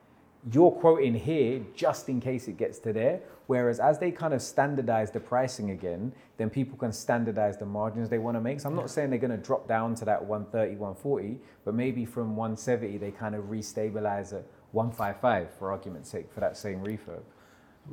you're 0.51 0.71
quoting 0.71 1.13
here 1.13 1.61
just 1.75 2.09
in 2.09 2.19
case 2.19 2.47
it 2.47 2.57
gets 2.57 2.79
to 2.79 2.93
there. 2.93 3.21
Whereas 3.47 3.79
as 3.79 3.99
they 3.99 4.11
kind 4.11 4.33
of 4.33 4.41
standardize 4.41 5.11
the 5.11 5.19
pricing 5.19 5.71
again, 5.71 6.13
then 6.37 6.49
people 6.49 6.77
can 6.77 6.91
standardize 6.91 7.57
the 7.57 7.65
margins 7.65 8.09
they 8.09 8.17
want 8.17 8.37
to 8.37 8.41
make. 8.41 8.59
So 8.59 8.69
I'm 8.69 8.75
not 8.75 8.89
saying 8.89 9.09
they're 9.09 9.19
going 9.19 9.31
to 9.31 9.37
drop 9.37 9.67
down 9.67 9.93
to 9.95 10.05
that 10.05 10.23
130, 10.23 10.77
140, 10.77 11.37
but 11.65 11.75
maybe 11.75 12.05
from 12.05 12.35
170 12.35 12.97
they 12.97 13.11
kind 13.11 13.35
of 13.35 13.45
restabilize 13.45 14.33
at 14.33 14.45
155 14.71 15.49
for 15.59 15.71
argument's 15.71 16.09
sake 16.09 16.31
for 16.33 16.39
that 16.39 16.57
same 16.57 16.79
refurb. 16.79 17.21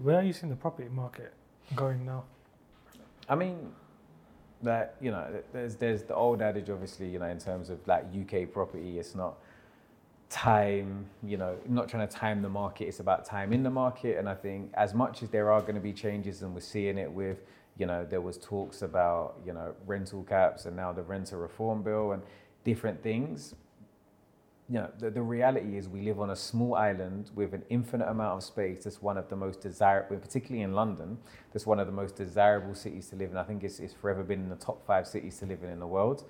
Where 0.03 0.17
are 0.17 0.23
you 0.23 0.33
seeing 0.33 0.51
the 0.51 0.57
property 0.57 0.89
market 0.89 1.33
going 1.75 2.05
now? 2.05 2.25
I 3.29 3.35
mean, 3.35 3.73
that 4.63 4.97
you 5.01 5.11
know, 5.11 5.27
there's 5.53 5.77
there's 5.77 6.03
the 6.03 6.15
old 6.15 6.43
adage, 6.43 6.71
obviously, 6.71 7.09
you 7.09 7.19
know, 7.19 7.27
in 7.27 7.39
terms 7.39 7.71
of 7.71 7.87
like 7.87 8.05
UK 8.15 8.53
property, 8.53 8.99
it's 8.99 9.15
not 9.15 9.39
time, 10.31 11.07
you 11.23 11.37
know, 11.37 11.57
not 11.67 11.89
trying 11.89 12.07
to 12.07 12.15
time 12.15 12.43
the 12.43 12.49
market, 12.49 12.87
it's 12.87 13.01
about 13.01 13.25
time 13.25 13.53
in 13.53 13.63
the 13.63 13.71
market. 13.71 14.19
And 14.19 14.29
I 14.29 14.35
think 14.35 14.71
as 14.75 14.95
much 14.95 15.23
as 15.23 15.31
there 15.31 15.51
are 15.51 15.61
going 15.61 15.75
to 15.75 15.81
be 15.81 15.93
changes, 15.93 16.43
and 16.43 16.55
we're 16.55 16.61
seeing 16.61 16.99
it 16.99 17.11
with, 17.11 17.43
you 17.79 17.87
know, 17.87 18.05
there 18.09 18.21
was 18.21 18.37
talks 18.39 18.83
about, 18.83 19.37
you 19.47 19.53
know, 19.53 19.75
rental 19.87 20.23
caps 20.25 20.67
and 20.67 20.77
now 20.77 20.93
the 20.93 21.03
renter 21.03 21.39
reform 21.39 21.83
bill 21.83 22.13
and 22.13 22.23
different 22.65 23.03
things. 23.03 23.55
You 24.71 24.81
know, 24.81 24.91
the, 24.99 25.11
the 25.11 25.23
reality 25.23 25.79
is 25.79 25.89
we 25.89 26.03
live 26.03 26.21
on 26.21 26.31
a 26.31 26.37
small 26.37 26.75
island 26.75 27.31
with 27.35 27.55
an 27.55 27.63
infinite 27.71 28.09
amount 28.09 28.37
of 28.37 28.45
space. 28.45 28.85
That's 28.85 29.01
one 29.01 29.17
of 29.17 29.29
the 29.31 29.37
most 29.37 29.63
desirable, 29.63 30.17
particularly 30.19 30.63
in 30.63 30.75
London, 30.75 31.19
that's 31.53 31.67
one 31.67 31.81
of 31.81 31.87
the 31.87 31.93
most 31.93 32.17
desirable 32.17 32.75
cities 32.75 33.09
to 33.09 33.17
live 33.17 33.31
in. 33.31 33.39
I 33.39 33.45
think 33.45 33.65
it's, 33.65 33.81
it's 33.81 33.95
forever 33.95 34.23
been 34.23 34.41
in 34.41 34.51
the 34.51 34.57
top 34.57 34.87
five 34.87 35.07
cities 35.07 35.39
to 35.39 35.47
live 35.47 35.63
in 35.63 35.71
in 35.71 35.79
the 35.79 35.87
world. 35.87 36.25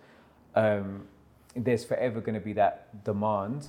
Um, 0.54 1.08
there's 1.56 1.84
forever 1.84 2.20
going 2.20 2.34
to 2.34 2.40
be 2.40 2.52
that 2.52 3.04
demand 3.04 3.68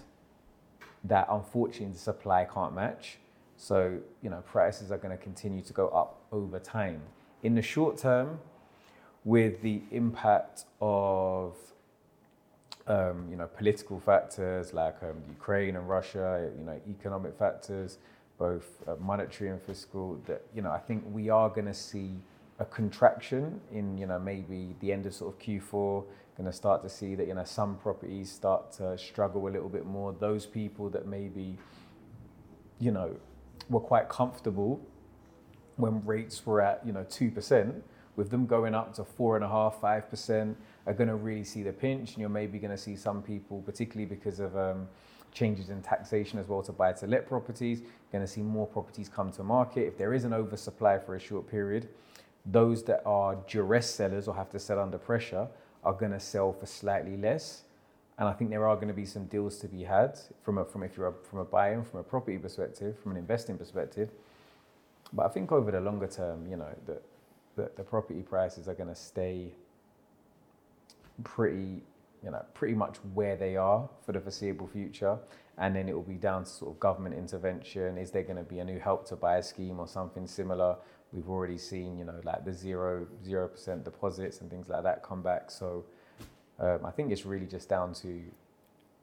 that 1.04 1.28
unfortunately 1.30 1.94
the 1.94 2.00
supply 2.00 2.46
can't 2.46 2.76
match. 2.76 3.18
So, 3.58 4.00
you 4.22 4.30
know, 4.30 4.42
prices 4.46 4.92
are 4.92 4.98
going 4.98 5.18
to 5.18 5.22
continue 5.22 5.62
to 5.62 5.74
go 5.74 5.88
up 5.90 6.22
over 6.32 6.60
time. 6.60 7.02
In 7.42 7.56
the 7.56 7.62
short 7.62 7.98
term, 7.98 8.40
with 9.26 9.62
the 9.62 9.82
impact 9.92 10.66
of 10.82 11.56
um, 12.90 13.28
you 13.30 13.38
know 13.38 13.48
political 13.48 14.00
factors 14.00 14.74
like 14.74 14.98
um, 15.04 15.22
Ukraine 15.30 15.76
and 15.76 15.88
Russia, 15.88 16.50
you 16.58 16.66
know 16.66 16.82
economic 16.90 17.38
factors, 17.38 18.00
both 18.38 18.66
uh, 18.88 18.96
monetary 19.00 19.52
and 19.52 19.62
fiscal. 19.62 20.20
That 20.26 20.42
you 20.54 20.62
know 20.62 20.72
I 20.72 20.80
think 20.80 21.04
we 21.12 21.30
are 21.30 21.50
going 21.50 21.68
to 21.68 21.74
see 21.74 22.12
a 22.60 22.66
contraction 22.66 23.62
in 23.72 23.98
you 23.98 24.08
know 24.08 24.20
maybe 24.20 24.76
the 24.82 24.92
end 24.92 25.06
of 25.06 25.14
sort 25.14 25.36
of 25.36 25.40
Q4. 25.40 26.04
Going 26.38 26.50
to 26.50 26.56
start 26.56 26.82
to 26.84 26.90
see 26.90 27.16
that 27.16 27.28
you 27.28 27.34
know 27.34 27.44
some 27.44 27.78
properties 27.78 28.32
start 28.32 28.72
to 28.74 28.98
struggle 28.98 29.48
a 29.48 29.52
little 29.52 29.70
bit 29.70 29.86
more. 29.86 30.14
Those 30.14 30.46
people 30.46 30.90
that 30.90 31.06
maybe 31.06 31.58
you 32.80 32.92
know 32.92 33.16
were 33.70 33.80
quite 33.82 34.10
comfortable 34.10 34.82
when 35.76 36.04
rates 36.06 36.46
were 36.46 36.62
at 36.62 36.82
you 36.86 36.92
know 36.92 37.06
two 37.08 37.30
percent, 37.30 37.84
with 38.16 38.32
them 38.32 38.48
going 38.48 38.74
up 38.74 38.96
to 38.96 39.04
four 39.04 39.36
and 39.36 39.46
a 39.46 39.50
half, 39.50 39.80
five 39.80 40.10
percent, 40.10 40.58
are 40.86 40.94
going 40.94 41.10
to 41.10 41.16
really 41.16 41.44
see 41.44 41.64
the 41.64 41.74
pinch, 41.74 42.12
and 42.12 42.20
you're 42.20 42.30
maybe 42.30 42.60
going 42.60 42.72
to 42.72 42.78
see 42.78 42.96
some 42.96 43.22
people, 43.22 43.62
particularly 43.62 44.06
because 44.06 44.40
of 44.40 44.56
um, 44.58 44.88
changes 45.32 45.70
in 45.70 45.82
taxation 45.82 46.40
as 46.40 46.48
well 46.48 46.62
to 46.64 46.72
buy 46.72 46.94
to 46.94 47.08
let 47.08 47.28
properties, 47.28 47.82
going 48.12 48.24
to 48.24 48.28
see 48.28 48.42
more 48.42 48.68
properties 48.68 49.10
come 49.10 49.32
to 49.32 49.44
market. 49.44 49.88
If 49.88 49.98
there 49.98 50.14
is 50.14 50.24
an 50.24 50.34
oversupply 50.34 51.00
for 51.00 51.16
a 51.16 51.20
short 51.20 51.50
period, 51.50 51.90
those 52.46 52.84
that 52.86 53.02
are 53.06 53.36
duress 53.48 53.90
sellers 53.90 54.28
or 54.28 54.36
have 54.36 54.50
to 54.52 54.60
sell 54.60 54.80
under 54.80 54.98
pressure 54.98 55.48
are 55.84 55.94
going 55.94 56.12
to 56.12 56.20
sell 56.20 56.52
for 56.54 56.66
slightly 56.66 57.18
less. 57.18 57.64
And 58.18 58.28
I 58.28 58.34
think 58.34 58.50
there 58.50 58.68
are 58.68 58.76
going 58.76 58.90
to 58.90 58.94
be 58.94 59.06
some 59.06 59.26
deals 59.26 59.58
to 59.60 59.68
be 59.68 59.84
had 59.84 60.20
from 60.44 60.58
a, 60.58 60.66
from 60.66 60.84
if 60.84 60.98
you're 60.98 61.08
a, 61.08 61.14
from 61.14 61.40
a 61.40 61.46
buyer, 61.46 61.84
from 61.84 62.02
a 62.02 62.04
property 62.04 62.38
perspective, 62.38 63.00
from 63.00 63.12
an 63.12 63.18
investing 63.18 63.58
perspective. 63.58 64.10
But 65.14 65.26
I 65.26 65.30
think 65.30 65.52
over 65.52 65.72
the 65.72 65.80
longer 65.80 66.08
term, 66.08 66.46
you 66.50 66.58
know, 66.58 66.68
the, 66.86 67.00
the, 67.56 67.72
the 67.78 67.84
property 67.84 68.22
prices 68.22 68.68
are 68.68 68.74
going 68.74 68.90
to 68.90 68.96
stay 68.96 69.54
pretty, 71.24 71.84
you 72.24 72.32
know, 72.32 72.44
pretty 72.54 72.76
much 72.76 72.98
where 73.14 73.36
they 73.36 73.56
are 73.56 73.90
for 74.06 74.12
the 74.12 74.20
foreseeable 74.20 74.68
future. 74.68 75.18
And 75.58 75.76
then 75.76 75.90
it 75.90 75.94
will 75.94 76.04
be 76.04 76.16
down 76.16 76.46
to 76.46 76.50
sort 76.50 76.72
of 76.72 76.80
government 76.80 77.16
intervention. 77.16 77.98
Is 77.98 78.12
there 78.12 78.24
going 78.24 78.38
to 78.38 78.44
be 78.44 78.60
a 78.60 78.64
new 78.64 78.80
help 78.80 79.06
to 79.10 79.16
buy 79.16 79.42
scheme 79.42 79.80
or 79.80 79.88
something 79.88 80.26
similar? 80.26 80.78
We've 81.12 81.30
already 81.30 81.58
seen, 81.58 81.98
you 81.98 82.06
know, 82.06 82.22
like 82.24 82.46
the 82.46 82.54
zero 82.54 83.08
zero 83.26 83.48
percent 83.48 83.84
deposits 83.84 84.42
and 84.42 84.50
things 84.50 84.70
like 84.70 84.84
that 84.84 85.04
come 85.04 85.22
back. 85.22 85.52
So 85.52 85.84
um, 86.60 86.86
I 86.86 86.92
think 86.92 87.12
it's 87.12 87.26
really 87.26 87.48
just 87.48 87.68
down 87.68 87.94
to 87.96 88.22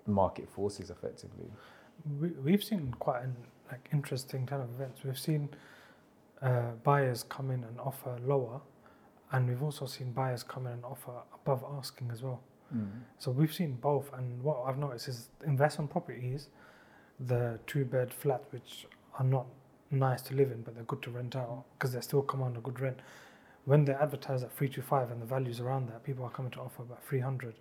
market 0.07 0.48
forces, 0.48 0.88
effectively. 0.88 1.50
We, 2.20 2.29
we've 2.29 2.64
seen 2.64 2.94
quite 3.00 3.24
an 3.24 3.37
like 3.70 3.88
interesting 3.92 4.46
kind 4.46 4.62
of 4.62 4.70
events. 4.70 5.00
We've 5.05 5.18
seen 5.18 5.48
uh, 6.40 6.70
buyers 6.85 7.24
come 7.24 7.50
in 7.50 7.64
and 7.64 7.79
offer 7.81 8.16
lower, 8.24 8.61
and 9.32 9.48
we've 9.48 9.62
also 9.62 9.86
seen 9.86 10.12
buyers 10.12 10.42
come 10.42 10.66
in 10.66 10.72
and 10.74 10.84
offer 10.84 11.12
above 11.34 11.64
asking 11.78 12.10
as 12.12 12.22
well. 12.22 12.40
So 13.18 13.30
we've 13.30 13.54
seen 13.54 13.74
both, 13.76 14.12
and 14.12 14.42
what 14.42 14.64
I've 14.66 14.76
noticed 14.76 15.06
is 15.08 15.28
investment 15.46 15.90
properties, 15.90 16.48
the 17.20 17.58
two 17.66 17.84
bed 17.84 18.12
flat, 18.12 18.42
which 18.50 18.86
are 19.18 19.24
not 19.24 19.46
nice 19.90 20.20
to 20.22 20.34
live 20.34 20.50
in, 20.50 20.62
but 20.62 20.74
they're 20.74 20.84
good 20.84 21.00
to 21.02 21.10
rent 21.10 21.36
out 21.36 21.64
because 21.78 21.92
they 21.92 22.00
still 22.00 22.22
command 22.22 22.56
a 22.56 22.60
good 22.60 22.80
rent. 22.80 22.98
When 23.66 23.84
they 23.84 23.94
advertise 23.94 24.42
at 24.42 24.52
three 24.52 24.68
to 24.70 24.82
five 24.82 25.10
and 25.12 25.22
the 25.22 25.26
values 25.26 25.60
around 25.60 25.88
that, 25.90 26.02
people 26.04 26.24
are 26.24 26.30
coming 26.30 26.50
to 26.52 26.60
offer 26.60 26.82
about 26.82 27.02
three 27.04 27.20
hundred. 27.20 27.54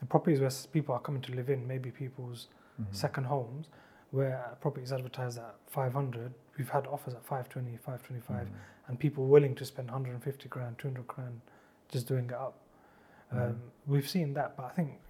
The 0.00 0.06
properties 0.06 0.40
where 0.40 0.50
people 0.72 0.94
are 0.94 1.00
coming 1.00 1.22
to 1.22 1.32
live 1.34 1.48
in, 1.50 1.66
maybe 1.66 1.90
people's 1.90 2.48
Mhm. 2.80 2.94
second 2.94 3.24
homes, 3.24 3.68
where 4.12 4.56
properties 4.60 4.92
advertised 4.92 5.38
at 5.38 5.56
500, 5.68 6.32
we've 6.58 6.68
had 6.68 6.86
offers 6.86 7.14
at 7.14 7.24
520, 7.24 7.76
525, 7.78 8.46
Mhm. 8.46 8.50
and 8.86 9.00
people 9.00 9.26
willing 9.26 9.54
to 9.56 9.64
spend 9.64 9.90
150 9.90 10.48
grand, 10.48 10.78
200 10.78 11.06
grand 11.08 11.40
just 11.88 12.06
doing 12.06 12.26
it 12.26 12.32
up. 12.34 12.58
Um, 13.32 13.38
Mhm. 13.38 13.58
We've 13.86 14.08
seen 14.08 14.34
that, 14.34 14.56
but 14.56 14.64
I 14.66 14.70
think 14.70 15.00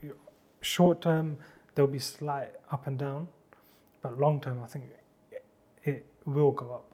short 0.61 1.01
term 1.03 1.37
there'll 1.75 1.91
be 1.91 1.99
slight 1.99 2.55
up 2.71 2.87
and 2.87 2.97
down, 2.99 3.29
but 4.01 4.19
long 4.19 4.41
term 4.41 4.63
I 4.63 4.67
think 4.67 4.85
it, 5.33 5.45
it 5.83 6.07
will 6.25 6.53
go 6.53 6.73
up. 6.73 6.85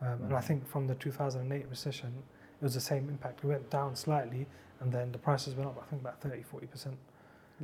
Um, 0.00 0.22
And 0.22 0.32
I 0.34 0.40
Mhm. 0.40 0.44
think 0.44 0.66
from 0.66 0.86
the 0.86 0.94
2008 0.94 1.68
recession, 1.68 2.22
it 2.60 2.62
was 2.62 2.74
the 2.74 2.80
same 2.80 3.08
impact. 3.10 3.42
It 3.44 3.48
went 3.48 3.68
down 3.70 3.96
slightly, 3.96 4.46
and 4.78 4.92
then 4.92 5.10
the 5.12 5.18
prices 5.18 5.54
went 5.56 5.68
up. 5.68 5.78
I 5.82 5.84
think 5.86 6.00
about 6.00 6.20
30, 6.20 6.42
40 6.42 6.66
percent. 6.68 6.96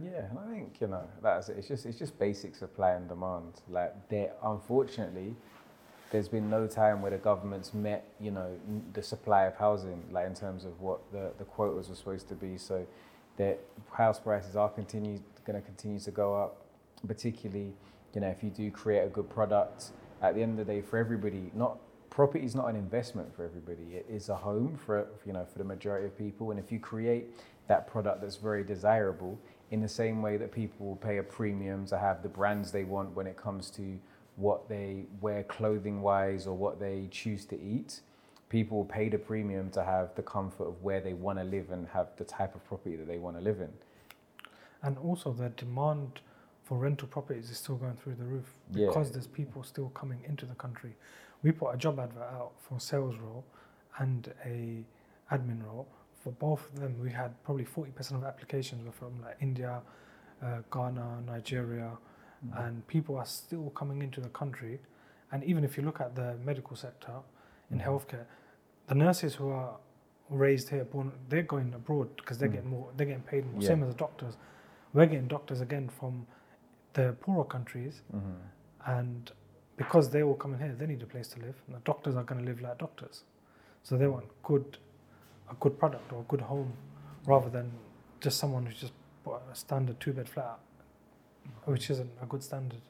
Yeah, 0.03 0.27
and 0.31 0.39
I 0.39 0.47
think 0.51 0.81
you 0.81 0.89
know 0.89 1.05
that's 1.23 1.49
it. 1.49 1.57
It's 1.59 1.69
just 1.69 1.87
it's 1.87 1.99
just 1.99 2.19
basic 2.19 2.55
supply 2.55 2.93
and 2.93 3.09
demand. 3.09 3.63
Like 3.69 4.09
there, 4.09 4.33
unfortunately, 4.43 5.35
there's 6.11 6.29
been 6.29 6.51
no 6.51 6.67
time 6.67 7.01
where 7.01 7.11
the 7.11 7.19
government's 7.19 7.73
met 7.73 8.07
you 8.21 8.31
know 8.31 8.59
the 8.93 9.03
supply 9.03 9.45
of 9.45 9.57
housing, 9.57 10.03
like 10.11 10.27
in 10.27 10.35
terms 10.35 10.65
of 10.65 10.81
what 10.81 11.01
the 11.13 11.33
the 11.39 11.45
quotas 11.45 11.89
were 11.89 11.95
supposed 11.95 12.29
to 12.29 12.35
be. 12.35 12.59
So, 12.59 12.87
that 13.39 13.61
house 13.93 14.21
prices 14.21 14.57
are 14.57 14.69
continue 14.69 15.21
going 15.47 15.61
to 15.61 15.67
continue 15.67 16.01
to 16.01 16.11
go 16.11 16.37
up, 16.37 16.67
particularly 17.07 17.73
you 18.15 18.21
know 18.21 18.29
if 18.29 18.43
you 18.43 18.51
do 18.51 18.71
create 18.71 19.01
a 19.05 19.09
good 19.09 19.31
product. 19.31 19.93
At 20.23 20.35
the 20.35 20.43
end 20.43 20.59
of 20.59 20.67
the 20.67 20.73
day, 20.73 20.81
for 20.81 20.99
everybody, 20.99 21.51
not 21.55 21.79
property 22.11 22.45
is 22.45 22.55
not 22.55 22.69
an 22.69 22.77
investment 22.77 23.35
for 23.35 23.45
everybody. 23.45 23.97
It 23.97 24.07
is 24.09 24.31
a 24.31 24.35
home 24.35 24.79
for 24.85 25.07
you 25.27 25.33
know 25.33 25.47
for 25.51 25.59
the 25.59 25.65
majority 25.65 26.07
of 26.07 26.17
people. 26.19 26.51
And 26.51 26.61
if 26.61 26.71
you 26.73 26.81
create 26.81 27.27
that 27.69 27.87
product 27.87 28.21
that's 28.21 28.37
very 28.37 28.65
desirable, 28.65 29.39
in 29.71 29.81
the 29.81 29.89
same 29.89 30.23
way 30.23 30.37
that 30.37 30.53
people 30.53 30.87
will 30.87 30.97
pay 30.97 31.19
a 31.19 31.23
premium 31.23 31.87
to 31.87 31.99
have 31.99 32.23
the 32.23 32.29
brands 32.29 32.71
they 32.71 32.85
want 32.85 33.15
when 33.17 33.27
it 33.27 33.37
comes 33.37 33.71
to 33.71 33.99
what 34.37 34.69
they 34.69 35.05
wear 35.21 35.43
clothing 35.45 36.03
wise 36.03 36.47
or 36.47 36.57
what 36.57 36.79
they 36.79 37.09
choose 37.11 37.45
to 37.47 37.61
eat, 37.61 38.01
people 38.49 38.77
will 38.79 38.85
pay 38.85 39.09
the 39.09 39.19
premium 39.19 39.71
to 39.71 39.83
have 39.83 40.15
the 40.15 40.23
comfort 40.23 40.65
of 40.69 40.83
where 40.83 41.01
they 41.01 41.15
want 41.15 41.39
to 41.39 41.45
live 41.45 41.71
and 41.71 41.89
have 41.89 42.09
the 42.17 42.25
type 42.25 42.55
of 42.55 42.65
property 42.67 42.97
that 42.97 43.09
they 43.09 43.19
want 43.19 43.37
to 43.37 43.43
live 43.43 43.61
in. 43.61 43.73
And 44.83 44.99
also 44.99 45.33
the 45.33 45.49
demand 45.49 46.21
for 46.63 46.79
rental 46.79 47.09
properties 47.09 47.51
is 47.51 47.59
still 47.59 47.77
going 47.77 47.95
through 47.97 48.17
the 48.17 48.25
roof 48.25 48.53
Yeah. 48.73 48.87
because 48.89 49.11
there's 49.11 49.27
people 49.27 49.63
still 49.63 49.89
coming 49.91 50.23
into 50.29 50.47
the 50.47 50.55
country. 50.55 50.95
We 51.43 51.53
put 51.53 51.71
a 51.75 51.77
job 51.77 51.99
advert 51.99 52.23
out 52.23 52.53
for 52.61 52.77
a 52.77 52.81
sales 52.81 53.17
role 53.17 53.45
and 53.99 54.33
a 54.45 54.85
admin 55.33 55.65
role. 55.65 55.87
For 56.27 56.33
both 56.33 56.69
of 56.73 56.81
them, 56.81 56.97
we 57.01 57.13
had 57.13 57.41
probably 57.45 57.65
40% 57.65 58.17
of 58.17 58.25
applications 58.25 58.85
were 58.85 58.91
from 58.91 59.23
like 59.23 59.37
India, 59.41 59.81
uh, 60.43 60.59
Ghana, 60.73 61.23
Nigeria, 61.25 61.97
and 62.57 62.85
people 62.89 63.15
are 63.17 63.25
still 63.25 63.71
coming 63.71 64.03
into 64.03 64.21
the 64.21 64.29
country. 64.31 64.81
And 65.31 65.45
even 65.45 65.63
if 65.63 65.77
you 65.77 65.85
look 65.85 66.01
at 66.01 66.17
the 66.17 66.37
medical 66.45 66.75
sector 66.75 67.21
in 67.71 67.79
Mhm. 67.79 67.85
healthcare, 67.85 68.25
the 68.89 68.97
nurses 68.97 69.37
who 69.37 69.51
are 69.51 69.79
raised 70.29 70.71
here, 70.71 70.85
born, 70.85 71.13
they're 71.29 71.45
going 71.45 71.73
abroad 71.73 72.09
because 72.17 72.39
they're 72.39 72.49
Mm. 72.49 72.55
getting 72.55 72.71
more, 72.71 72.89
they're 72.97 73.07
getting 73.07 73.23
paid 73.23 73.47
more. 73.47 73.63
Yeah. 73.63 73.69
Same 73.69 73.85
as 73.85 73.91
the 73.91 73.99
doctors, 74.07 74.37
we're 74.95 75.07
getting 75.07 75.29
doctors 75.29 75.61
again 75.61 75.89
from 75.89 76.27
the 76.95 77.15
poorer 77.21 77.45
countries, 77.45 78.03
Mhm. 78.13 78.35
and 78.87 79.31
because 79.77 80.11
they 80.11 80.25
all 80.25 80.35
coming 80.35 80.59
here, 80.59 80.75
they 80.75 80.87
need 80.87 81.03
a 81.05 81.07
place 81.07 81.29
to 81.29 81.39
live. 81.41 81.63
And 81.69 81.77
the 81.77 81.81
doctors 81.85 82.17
are 82.17 82.25
going 82.25 82.41
to 82.41 82.45
live 82.45 82.61
like 82.61 82.79
doctors, 82.79 83.23
so 83.85 83.97
they 83.97 84.09
want 84.09 84.27
good, 84.43 84.79
a 85.51 85.55
good 85.61 85.79
product 85.79 86.13
or 86.13 86.21
a 86.21 86.25
good 86.25 86.41
home, 86.41 86.73
rather 87.27 87.49
than 87.51 87.71
just 88.21 88.39
someone 88.39 88.67
who's 88.67 88.81
just 88.81 88.93
bought 89.25 89.43
a 89.53 89.57
standard 89.57 89.99
two 90.01 90.13
bed 90.13 90.29
flat, 90.29 90.59
which 91.65 91.91
isn't 91.91 92.11
a 92.23 92.27
good 92.27 92.43
standard. 92.43 92.81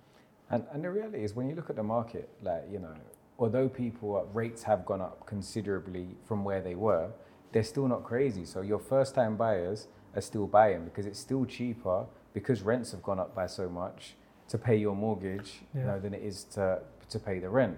And, 0.50 0.64
and 0.72 0.84
the 0.84 0.90
reality 0.90 1.24
is, 1.24 1.34
when 1.34 1.48
you 1.48 1.54
look 1.54 1.70
at 1.70 1.76
the 1.76 1.82
market, 1.82 2.28
like, 2.42 2.64
you 2.70 2.78
know, 2.78 2.94
although 3.38 3.68
people, 3.68 4.16
uh, 4.16 4.32
rates 4.32 4.62
have 4.62 4.84
gone 4.86 5.00
up 5.00 5.26
considerably 5.26 6.08
from 6.24 6.44
where 6.44 6.60
they 6.60 6.74
were, 6.74 7.10
they're 7.52 7.64
still 7.64 7.88
not 7.88 8.04
crazy. 8.04 8.44
So 8.44 8.60
your 8.60 8.78
first 8.78 9.14
time 9.14 9.36
buyers 9.36 9.88
are 10.14 10.20
still 10.20 10.46
buying 10.46 10.84
because 10.84 11.06
it's 11.06 11.18
still 11.18 11.44
cheaper 11.44 12.06
because 12.32 12.62
rents 12.62 12.92
have 12.92 13.02
gone 13.02 13.18
up 13.18 13.34
by 13.34 13.46
so 13.46 13.68
much 13.68 14.14
to 14.48 14.58
pay 14.58 14.76
your 14.76 14.94
mortgage 14.94 15.62
you 15.74 15.82
know, 15.82 15.98
than 15.98 16.14
it 16.14 16.22
is 16.22 16.44
to, 16.44 16.80
to 17.08 17.18
pay 17.18 17.38
the 17.38 17.48
rent. 17.48 17.76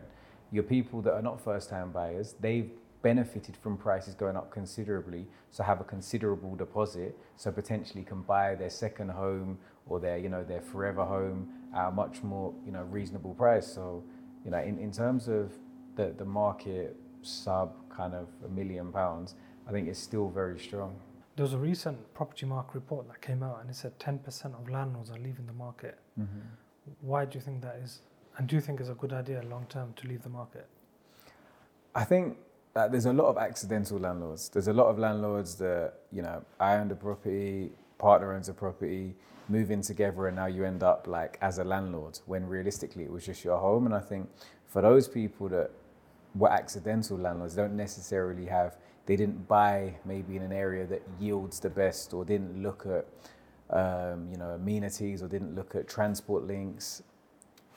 Your 0.50 0.62
people 0.62 1.00
that 1.02 1.14
are 1.14 1.22
not 1.22 1.40
first 1.40 1.70
time 1.70 1.90
buyers, 1.92 2.34
they've 2.40 2.70
benefited 3.02 3.56
from 3.56 3.76
prices 3.76 4.14
going 4.14 4.36
up 4.36 4.50
considerably, 4.50 5.26
so 5.50 5.62
have 5.62 5.80
a 5.80 5.84
considerable 5.84 6.54
deposit, 6.56 7.16
so 7.36 7.50
potentially 7.50 8.02
can 8.02 8.22
buy 8.22 8.54
their 8.54 8.70
second 8.70 9.10
home 9.10 9.58
or 9.86 10.00
their, 10.00 10.18
you 10.18 10.28
know, 10.28 10.44
their 10.44 10.60
forever 10.60 11.04
home 11.04 11.48
at 11.74 11.88
a 11.88 11.90
much 11.90 12.22
more, 12.22 12.52
you 12.64 12.72
know, 12.72 12.82
reasonable 12.82 13.34
price. 13.34 13.66
So, 13.66 14.02
you 14.44 14.50
know, 14.50 14.58
in, 14.58 14.78
in 14.78 14.92
terms 14.92 15.28
of 15.28 15.52
the, 15.96 16.14
the 16.16 16.24
market 16.24 16.96
sub 17.22 17.74
kind 17.90 18.14
of 18.14 18.28
a 18.44 18.48
million 18.48 18.92
pounds, 18.92 19.34
I 19.68 19.72
think 19.72 19.88
it's 19.88 19.98
still 19.98 20.28
very 20.28 20.58
strong. 20.58 20.96
There 21.36 21.44
was 21.44 21.52
a 21.52 21.58
recent 21.58 22.14
property 22.14 22.46
market 22.46 22.74
report 22.74 23.06
that 23.08 23.20
came 23.20 23.42
out, 23.42 23.60
and 23.60 23.70
it 23.70 23.76
said 23.76 23.98
10% 23.98 24.60
of 24.60 24.68
landlords 24.68 25.10
are 25.10 25.18
leaving 25.18 25.46
the 25.46 25.52
market. 25.52 25.98
Mm-hmm. 26.18 26.40
Why 27.00 27.24
do 27.24 27.38
you 27.38 27.40
think 27.40 27.62
that 27.62 27.76
is? 27.82 28.00
And 28.38 28.48
do 28.48 28.56
you 28.56 28.60
think 28.60 28.80
it's 28.80 28.88
a 28.88 28.94
good 28.94 29.12
idea 29.12 29.42
long 29.42 29.66
term 29.68 29.92
to 29.96 30.08
leave 30.08 30.22
the 30.22 30.28
market? 30.28 30.66
I 31.94 32.04
think 32.04 32.38
there's 32.86 33.06
a 33.06 33.12
lot 33.12 33.26
of 33.26 33.38
accidental 33.38 33.98
landlords. 33.98 34.50
There's 34.50 34.68
a 34.68 34.72
lot 34.72 34.86
of 34.86 34.98
landlords 34.98 35.56
that, 35.56 35.94
you 36.12 36.22
know, 36.22 36.44
I 36.60 36.76
own 36.76 36.90
a 36.90 36.94
property, 36.94 37.70
partner 37.96 38.34
owns 38.34 38.48
a 38.48 38.54
property, 38.54 39.14
move 39.48 39.70
in 39.70 39.80
together, 39.80 40.26
and 40.26 40.36
now 40.36 40.46
you 40.46 40.64
end 40.64 40.82
up 40.82 41.06
like 41.06 41.38
as 41.40 41.58
a 41.58 41.64
landlord 41.64 42.20
when 42.26 42.46
realistically 42.46 43.04
it 43.04 43.10
was 43.10 43.24
just 43.24 43.42
your 43.42 43.58
home. 43.58 43.86
And 43.86 43.94
I 43.94 44.00
think 44.00 44.28
for 44.66 44.82
those 44.82 45.08
people 45.08 45.48
that 45.48 45.70
were 46.34 46.52
accidental 46.52 47.16
landlords, 47.16 47.54
don't 47.54 47.76
necessarily 47.76 48.46
have, 48.46 48.76
they 49.06 49.16
didn't 49.16 49.48
buy 49.48 49.94
maybe 50.04 50.36
in 50.36 50.42
an 50.42 50.52
area 50.52 50.86
that 50.86 51.02
yields 51.18 51.58
the 51.60 51.70
best 51.70 52.12
or 52.12 52.24
didn't 52.24 52.62
look 52.62 52.86
at, 52.86 53.06
um, 53.74 54.28
you 54.30 54.36
know, 54.36 54.50
amenities 54.50 55.22
or 55.22 55.28
didn't 55.28 55.54
look 55.54 55.74
at 55.74 55.88
transport 55.88 56.46
links 56.46 57.02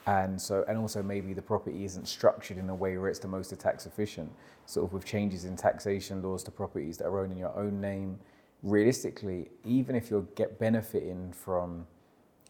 and 0.08 0.42
so 0.42 0.66
and 0.68 0.78
also 0.78 1.04
maybe 1.04 1.34
the 1.34 1.42
property 1.42 1.86
isn't 1.86 2.08
structured 2.08 2.58
in 2.58 2.70
a 2.70 2.76
way 2.76 2.98
where 2.98 3.10
it's 3.10 3.20
the 3.20 3.28
most 3.28 3.58
tax 3.60 3.86
efficient. 3.86 4.32
Sort 4.66 4.88
of 4.88 4.94
with 4.94 5.06
changes 5.06 5.46
in 5.46 5.56
taxation 5.56 6.22
laws 6.22 6.44
to 6.44 6.52
properties 6.52 6.98
that 6.98 7.06
are 7.06 7.20
owned 7.20 7.32
in 7.32 7.38
your 7.38 7.56
own 7.58 7.80
name 7.82 8.20
realistically 8.64 9.50
even 9.66 9.96
if 9.96 10.10
you're 10.12 10.22
get 10.36 10.60
benefiting 10.60 11.34
from 11.34 11.88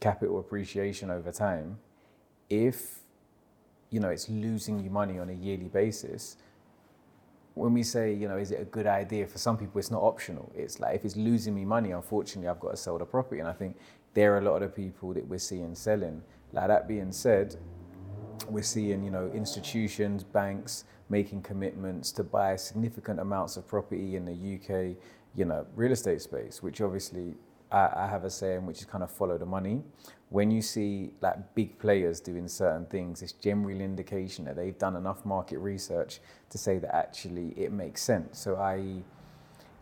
capital 0.01 0.39
appreciation 0.39 1.09
over 1.09 1.31
time 1.31 1.77
if 2.49 2.99
you 3.91 3.99
know 3.99 4.09
it's 4.09 4.27
losing 4.27 4.77
you 4.79 4.89
money 4.89 5.17
on 5.17 5.29
a 5.29 5.33
yearly 5.33 5.69
basis 5.69 6.35
when 7.53 7.73
we 7.73 7.83
say 7.83 8.13
you 8.13 8.27
know 8.27 8.37
is 8.37 8.51
it 8.51 8.61
a 8.61 8.65
good 8.65 8.87
idea? 8.87 9.27
For 9.27 9.37
some 9.37 9.57
people 9.57 9.79
it's 9.79 9.91
not 9.91 10.01
optional. 10.01 10.51
It's 10.55 10.79
like 10.79 10.95
if 10.95 11.05
it's 11.05 11.15
losing 11.15 11.55
me 11.55 11.65
money 11.65 11.91
unfortunately 11.91 12.47
i've 12.49 12.59
got 12.59 12.71
to 12.71 12.77
sell 12.77 12.97
the 12.97 13.05
property. 13.05 13.39
And 13.39 13.49
i 13.49 13.53
think 13.53 13.77
there 14.13 14.33
are 14.33 14.39
a 14.39 14.41
lot 14.41 14.61
of 14.61 14.61
the 14.61 14.83
people 14.83 15.13
that 15.13 15.25
we're 15.27 15.39
seeing 15.39 15.75
selling 15.75 16.21
like 16.53 16.67
that 16.67 16.87
being 16.87 17.11
said, 17.11 17.55
we're 18.49 18.63
seeing, 18.63 19.03
you 19.03 19.11
know, 19.11 19.31
institutions, 19.33 20.23
banks 20.23 20.85
making 21.09 21.41
commitments 21.41 22.11
to 22.13 22.23
buy 22.23 22.55
significant 22.55 23.19
amounts 23.19 23.57
of 23.57 23.67
property 23.67 24.15
in 24.15 24.25
the 24.25 24.31
UK, 24.31 24.95
you 25.35 25.45
know, 25.45 25.65
real 25.75 25.91
estate 25.91 26.21
space, 26.21 26.63
which 26.63 26.81
obviously 26.81 27.33
I, 27.71 27.89
I 27.95 28.07
have 28.07 28.23
a 28.23 28.29
saying 28.29 28.65
which 28.65 28.79
is 28.79 28.85
kind 28.85 29.03
of 29.03 29.11
follow 29.11 29.37
the 29.37 29.45
money. 29.45 29.83
When 30.29 30.49
you 30.49 30.61
see 30.61 31.11
like 31.21 31.53
big 31.55 31.77
players 31.79 32.19
doing 32.19 32.47
certain 32.47 32.85
things, 32.85 33.21
it's 33.21 33.33
generally 33.33 33.83
indication 33.83 34.45
that 34.45 34.55
they've 34.55 34.77
done 34.77 34.95
enough 34.95 35.25
market 35.25 35.59
research 35.59 36.19
to 36.49 36.57
say 36.57 36.79
that 36.79 36.95
actually 36.95 37.49
it 37.57 37.71
makes 37.71 38.01
sense. 38.01 38.39
So, 38.39 38.55
i.e., 38.55 39.03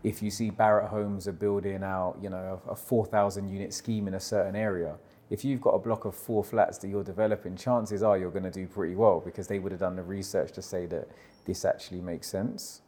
if 0.01 0.23
you 0.23 0.31
see 0.31 0.49
Barratt 0.49 0.89
Homes 0.89 1.27
are 1.27 1.33
building 1.33 1.83
out, 1.83 2.17
you 2.21 2.29
know, 2.29 2.61
a, 2.67 2.71
a 2.71 2.75
4,000 2.75 3.49
unit 3.49 3.73
scheme 3.73 4.07
in 4.07 4.13
a 4.13 4.19
certain 4.19 4.55
area, 4.55 4.95
if 5.29 5.45
you've 5.45 5.61
got 5.61 5.71
a 5.71 5.79
block 5.79 6.05
of 6.05 6.15
four 6.15 6.43
flats 6.43 6.77
that 6.79 6.87
you're 6.87 7.03
developing, 7.03 7.55
chances 7.55 8.01
are 8.01 8.17
you're 8.17 8.31
going 8.31 8.43
to 8.43 8.51
do 8.51 8.65
pretty 8.65 8.95
well 8.95 9.19
because 9.19 9.47
they 9.47 9.59
would 9.59 9.71
have 9.71 9.81
done 9.81 9.95
the 9.95 10.03
research 10.03 10.51
to 10.53 10.61
say 10.61 10.85
that 10.87 11.07
this 11.45 11.65
actually 11.65 12.01
makes 12.01 12.27
sense. 12.27 12.81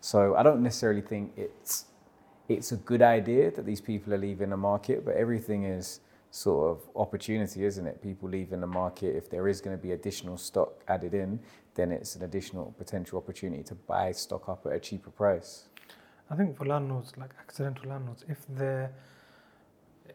So 0.00 0.34
I 0.34 0.42
don't 0.42 0.62
necessarily 0.62 1.02
think 1.02 1.32
it's 1.36 1.86
it's 2.48 2.72
a 2.72 2.76
good 2.76 3.00
idea 3.00 3.50
that 3.52 3.64
these 3.64 3.80
people 3.80 4.12
are 4.12 4.18
leaving 4.18 4.50
the 4.50 4.56
market, 4.56 5.04
but 5.04 5.14
everything 5.14 5.64
is 5.64 6.00
sort 6.32 6.70
of 6.70 6.88
opportunity, 6.96 7.64
isn't 7.64 7.86
it? 7.86 8.02
People 8.02 8.28
leaving 8.28 8.60
the 8.60 8.66
market. 8.66 9.14
If 9.14 9.30
there 9.30 9.46
is 9.46 9.60
going 9.60 9.76
to 9.76 9.82
be 9.82 9.92
additional 9.92 10.36
stock 10.36 10.82
added 10.88 11.14
in, 11.14 11.38
then 11.74 11.92
it's 11.92 12.16
an 12.16 12.24
additional 12.24 12.74
potential 12.76 13.18
opportunity 13.18 13.62
to 13.64 13.74
buy 13.74 14.10
stock 14.12 14.48
up 14.48 14.66
at 14.66 14.72
a 14.72 14.80
cheaper 14.80 15.10
price. 15.10 15.68
I 16.28 16.36
think 16.36 16.56
for 16.56 16.64
landlords, 16.64 17.12
like 17.16 17.30
accidental 17.38 17.88
landlords, 17.88 18.24
if 18.28 18.38
they're 18.48 18.92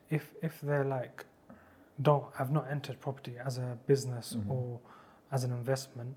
if 0.10 0.32
if 0.42 0.60
they're 0.62 0.86
like 0.86 1.26
don't 2.02 2.26
have 2.36 2.52
not 2.52 2.70
entered 2.70 3.00
property 3.00 3.36
as 3.44 3.58
a 3.58 3.78
business 3.88 4.36
Mhm. 4.36 4.50
or 4.50 4.80
as 5.32 5.44
an 5.44 5.52
investment, 5.52 6.16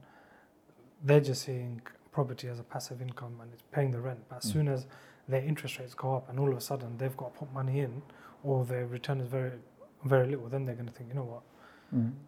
they're 1.02 1.20
just 1.20 1.42
seeing 1.42 1.80
property 2.10 2.48
as 2.48 2.58
a 2.58 2.64
passive 2.64 3.00
income 3.00 3.40
and 3.40 3.52
it's 3.52 3.62
paying 3.70 3.90
the 3.92 4.00
rent. 4.00 4.20
But 4.28 4.36
as 4.38 4.46
Mm. 4.50 4.52
soon 4.52 4.68
as 4.68 4.86
their 5.28 5.42
interest 5.42 5.78
rates 5.78 5.94
go 5.94 6.14
up 6.16 6.28
and 6.28 6.40
all 6.40 6.48
of 6.50 6.56
a 6.56 6.60
sudden 6.60 6.96
they've 6.98 7.16
got 7.16 7.32
to 7.34 7.38
put 7.40 7.52
money 7.52 7.80
in 7.80 8.02
or 8.42 8.64
their 8.64 8.86
return 8.86 9.20
is 9.20 9.28
very 9.28 9.60
very 10.04 10.28
little, 10.28 10.48
then 10.48 10.64
they're 10.64 10.76
going 10.76 10.86
to 10.86 10.92
think, 10.92 11.08
you 11.08 11.14
know 11.16 11.24
what, 11.24 11.42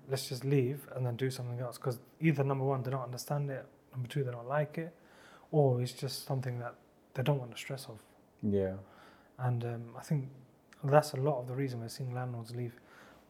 let's 0.08 0.28
just 0.28 0.44
leave 0.44 0.88
and 0.96 1.06
then 1.06 1.14
do 1.14 1.30
something 1.30 1.60
else. 1.60 1.78
Because 1.78 2.00
either 2.20 2.42
number 2.42 2.64
one, 2.64 2.82
they 2.82 2.90
don't 2.90 3.04
understand 3.04 3.48
it, 3.48 3.64
number 3.92 4.08
two, 4.08 4.24
they 4.24 4.32
don't 4.32 4.48
like 4.48 4.76
it, 4.76 4.92
or 5.52 5.80
it's 5.80 5.92
just 5.92 6.24
something 6.24 6.58
that 6.58 6.74
they 7.14 7.22
don't 7.22 7.38
want 7.38 7.52
to 7.52 7.56
stress 7.56 7.86
of. 7.88 8.02
Yeah. 8.42 8.74
And 9.38 9.64
um, 9.64 9.94
I 9.96 10.02
think 10.02 10.30
that's 10.82 11.12
a 11.12 11.16
lot 11.18 11.38
of 11.40 11.46
the 11.46 11.54
reason 11.54 11.80
we're 11.80 11.88
seeing 11.88 12.12
landlords 12.12 12.56
leave. 12.56 12.80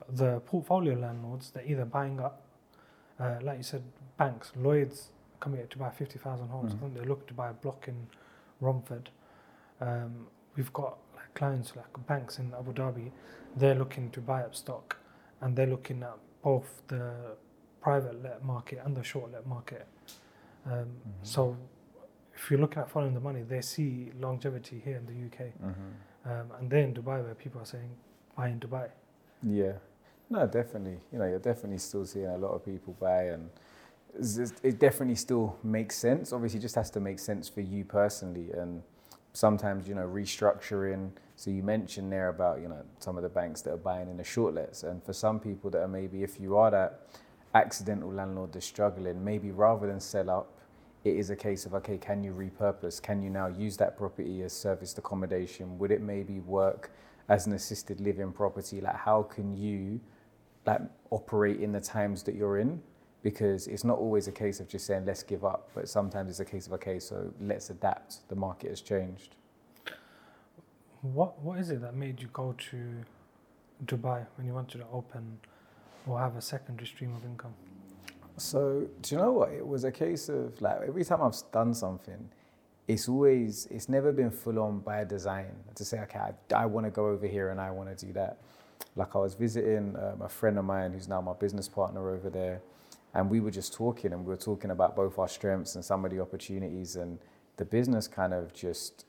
The 0.09 0.41
portfolio 0.41 0.95
landlords, 0.95 1.51
they're 1.51 1.65
either 1.67 1.85
buying 1.85 2.21
up, 2.21 2.43
uh, 3.19 3.39
like 3.43 3.59
you 3.59 3.63
said, 3.63 3.83
banks, 4.17 4.53
Lloyds 4.57 5.11
coming 5.41 5.67
to 5.67 5.79
buy 5.79 5.91
50,000 5.91 6.49
homes. 6.49 6.73
Mhm. 6.73 6.77
I 6.77 6.81
think 6.81 6.95
they're 6.95 7.05
looking 7.07 7.27
to 7.29 7.35
buy 7.35 7.49
a 7.51 7.55
block 7.55 7.89
in 7.89 8.07
Romford. 8.61 9.11
Um, 9.81 10.27
we've 10.57 10.73
got 10.73 10.99
like 11.15 11.33
clients 11.35 11.75
like 11.77 12.07
banks 12.07 12.39
in 12.39 12.53
Abu 12.55 12.73
Dhabi, 12.73 13.11
they're 13.57 13.75
looking 13.75 14.11
to 14.11 14.21
buy 14.21 14.43
up 14.43 14.55
stock 14.55 14.97
and 15.41 15.57
they're 15.57 15.67
looking 15.67 16.03
at 16.03 16.19
both 16.43 16.83
the 16.89 17.37
private 17.81 18.23
let 18.23 18.45
market 18.45 18.81
and 18.85 18.97
the 18.97 19.03
short 19.03 19.33
let 19.33 19.47
market. 19.47 19.87
Um, 20.67 20.73
Mhm. 21.07 21.25
So 21.27 21.57
if 22.35 22.51
you're 22.51 22.61
looking 22.61 22.83
at 22.83 22.91
following 22.91 23.15
the 23.15 23.21
money, 23.21 23.43
they 23.43 23.63
see 23.63 24.13
longevity 24.19 24.81
here 24.81 24.97
in 24.99 25.07
the 25.07 25.15
UK. 25.15 25.53
Mm-hmm. 25.63 26.29
Um, 26.31 26.51
and 26.59 26.71
then 26.71 26.95
Dubai, 26.95 27.23
where 27.25 27.35
people 27.35 27.61
are 27.63 27.67
saying, 27.67 27.97
buy 28.37 28.49
in 28.49 28.61
Dubai. 28.61 28.91
Yeah, 29.43 29.79
no, 30.31 30.47
definitely. 30.47 31.01
You 31.13 31.19
know, 31.19 31.27
you're 31.27 31.41
definitely 31.41 31.79
still 31.79 32.07
seeing 32.07 32.27
a 32.27 32.39
lot 32.39 32.53
of 32.53 32.65
people 32.65 32.97
buy, 33.01 33.25
and 33.25 33.51
it 34.63 34.79
definitely 34.79 35.17
still 35.17 35.57
makes 35.63 35.97
sense. 35.97 36.33
Obviously, 36.33 36.59
it 36.61 36.63
just 36.63 36.77
has 36.77 36.91
to 36.93 37.01
make 37.01 37.19
sense 37.19 37.49
for 37.49 37.61
you 37.63 37.85
personally, 37.85 38.51
and 38.53 38.83
sometimes 39.33 39.89
you 39.89 39.95
know 39.95 40.07
restructuring 40.07 41.13
So 41.37 41.51
you 41.51 41.63
mentioned 41.63 42.13
there 42.13 42.29
about 42.29 42.61
you 42.61 42.69
know 42.69 42.83
some 42.99 43.17
of 43.17 43.23
the 43.23 43.29
banks 43.29 43.63
that 43.63 43.73
are 43.73 43.79
buying 43.79 44.09
in 44.11 44.17
the 44.19 44.25
shortlets, 44.25 44.85
and 44.85 45.03
for 45.03 45.13
some 45.13 45.41
people 45.41 45.71
that 45.71 45.83
are 45.83 45.89
maybe 45.89 46.23
if 46.23 46.41
you 46.41 46.57
are 46.57 46.71
that 46.71 47.09
accidental 47.55 48.13
landlord 48.13 48.53
that's 48.53 48.67
struggling, 48.67 49.25
maybe 49.25 49.51
rather 49.51 49.87
than 49.89 50.01
sell 50.01 50.31
up, 50.31 50.53
it 51.05 51.17
is 51.17 51.31
a 51.31 51.37
case 51.37 51.67
of 51.67 51.75
okay, 51.75 51.99
can 51.99 52.23
you 52.23 52.33
repurpose? 52.33 53.03
Can 53.03 53.23
you 53.23 53.31
now 53.31 53.49
use 53.49 53.77
that 53.79 53.97
property 53.97 54.43
as 54.43 54.53
serviced 54.53 54.99
accommodation? 54.99 55.79
Would 55.79 55.91
it 55.91 56.03
maybe 56.03 56.41
work 56.41 56.91
as 57.29 57.47
an 57.47 57.55
assisted 57.55 58.01
living 58.01 58.33
property? 58.33 58.81
Like 58.81 58.97
how 58.97 59.23
can 59.23 59.57
you 59.57 60.01
like 60.67 60.81
operate 61.11 61.61
in 61.61 61.73
the 61.73 61.81
times 61.81 62.23
that 62.25 62.35
you're 62.35 62.59
in? 62.59 62.83
Because 63.23 63.67
it's 63.67 63.85
not 63.85 63.99
always 63.99 64.29
a 64.29 64.33
case 64.33 64.61
of 64.61 64.69
just 64.69 64.87
saying 64.87 65.05
let's 65.05 65.23
give 65.23 65.45
up, 65.45 65.69
but 65.75 65.89
sometimes 65.89 66.31
it's 66.31 66.41
a 66.41 66.45
case 66.45 66.67
of 66.67 66.73
okay, 66.75 66.99
so 66.99 67.33
let's 67.41 67.71
adapt. 67.71 68.29
The 68.29 68.37
market 68.37 68.71
has 68.71 68.81
changed. 68.81 69.37
What 71.03 71.39
What 71.43 71.59
is 71.59 71.71
it 71.71 71.81
that 71.83 71.95
made 71.95 72.21
you 72.21 72.29
go 72.33 72.55
to 72.71 72.77
Dubai 73.85 74.27
when 74.37 74.47
you 74.47 74.55
wanted 74.55 74.79
to 74.79 74.87
open 74.93 75.39
or 76.07 76.19
have 76.19 76.37
a 76.37 76.43
secondary 76.43 76.87
stream 76.87 77.15
of 77.15 77.25
income? 77.25 77.55
So 78.37 78.87
do 79.03 79.15
you 79.15 79.21
know 79.21 79.33
what? 79.33 79.51
It 79.53 79.67
was 79.67 79.85
a 79.85 79.93
case 79.93 80.29
of 80.29 80.61
like 80.63 80.81
every 80.87 81.05
time 81.05 81.23
I've 81.23 81.37
done 81.53 81.75
something, 81.75 82.29
it's 82.89 83.09
always 83.09 83.67
it's 83.71 83.89
never 83.89 84.13
been 84.13 84.31
full 84.31 84.59
on 84.59 84.81
by 84.81 85.05
design 85.05 85.53
to 85.75 85.85
say 85.85 86.01
okay 86.01 86.19
I, 86.19 86.33
I 86.55 86.67
want 86.67 86.87
to 86.87 86.91
go 86.91 87.07
over 87.07 87.27
here 87.27 87.51
and 87.51 87.61
I 87.61 87.71
want 87.71 87.97
to 87.97 88.07
do 88.07 88.13
that. 88.15 88.39
Like 88.97 89.15
I 89.15 89.19
was 89.19 89.35
visiting 89.35 89.97
um, 89.97 90.23
a 90.23 90.29
friend 90.29 90.59
of 90.59 90.65
mine 90.65 90.93
who's 90.93 91.09
now 91.09 91.21
my 91.21 91.33
business 91.33 91.69
partner 91.69 92.11
over 92.11 92.29
there, 92.29 92.61
and 93.15 93.31
we 93.31 93.41
were 93.41 93.51
just 93.51 93.73
talking 93.73 94.13
and 94.13 94.25
we 94.25 94.29
were 94.29 94.37
talking 94.37 94.71
about 94.71 94.97
both 94.97 95.19
our 95.19 95.29
strengths 95.29 95.75
and 95.75 95.85
some 95.85 96.05
of 96.05 96.11
the 96.11 96.21
opportunities 96.21 96.97
and 96.97 97.19
the 97.57 97.65
business 97.65 98.09
kind 98.09 98.33
of 98.33 98.53
just 98.53 99.05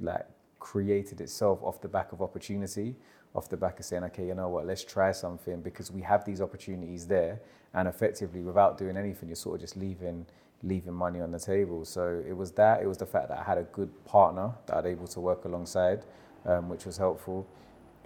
like 0.00 0.26
created 0.58 1.20
itself 1.20 1.58
off 1.62 1.80
the 1.80 1.88
back 1.88 2.12
of 2.12 2.20
opportunity, 2.22 2.94
off 3.34 3.48
the 3.48 3.56
back 3.56 3.78
of 3.78 3.84
saying, 3.84 4.04
okay, 4.04 4.26
you 4.26 4.34
know 4.34 4.48
what, 4.48 4.66
let's 4.66 4.84
try 4.84 5.12
something 5.12 5.60
because 5.60 5.90
we 5.90 6.02
have 6.02 6.24
these 6.24 6.40
opportunities 6.40 7.06
there, 7.06 7.40
and 7.74 7.88
effectively, 7.88 8.40
without 8.40 8.78
doing 8.78 8.96
anything, 8.96 9.28
you're 9.28 9.36
sort 9.36 9.56
of 9.56 9.60
just 9.60 9.76
leaving 9.76 10.26
leaving 10.62 10.94
money 10.94 11.20
on 11.20 11.30
the 11.30 11.38
table. 11.38 11.84
So 11.84 12.22
it 12.26 12.32
was 12.32 12.50
that. 12.52 12.82
It 12.82 12.86
was 12.86 12.98
the 12.98 13.06
fact 13.06 13.28
that 13.28 13.38
I 13.38 13.44
had 13.44 13.58
a 13.58 13.64
good 13.64 13.90
partner 14.06 14.52
that 14.66 14.74
I 14.74 14.80
was 14.80 14.86
able 14.86 15.06
to 15.08 15.20
work 15.20 15.44
alongside, 15.44 16.04
um, 16.44 16.68
which 16.68 16.86
was 16.86 16.96
helpful. 16.96 17.46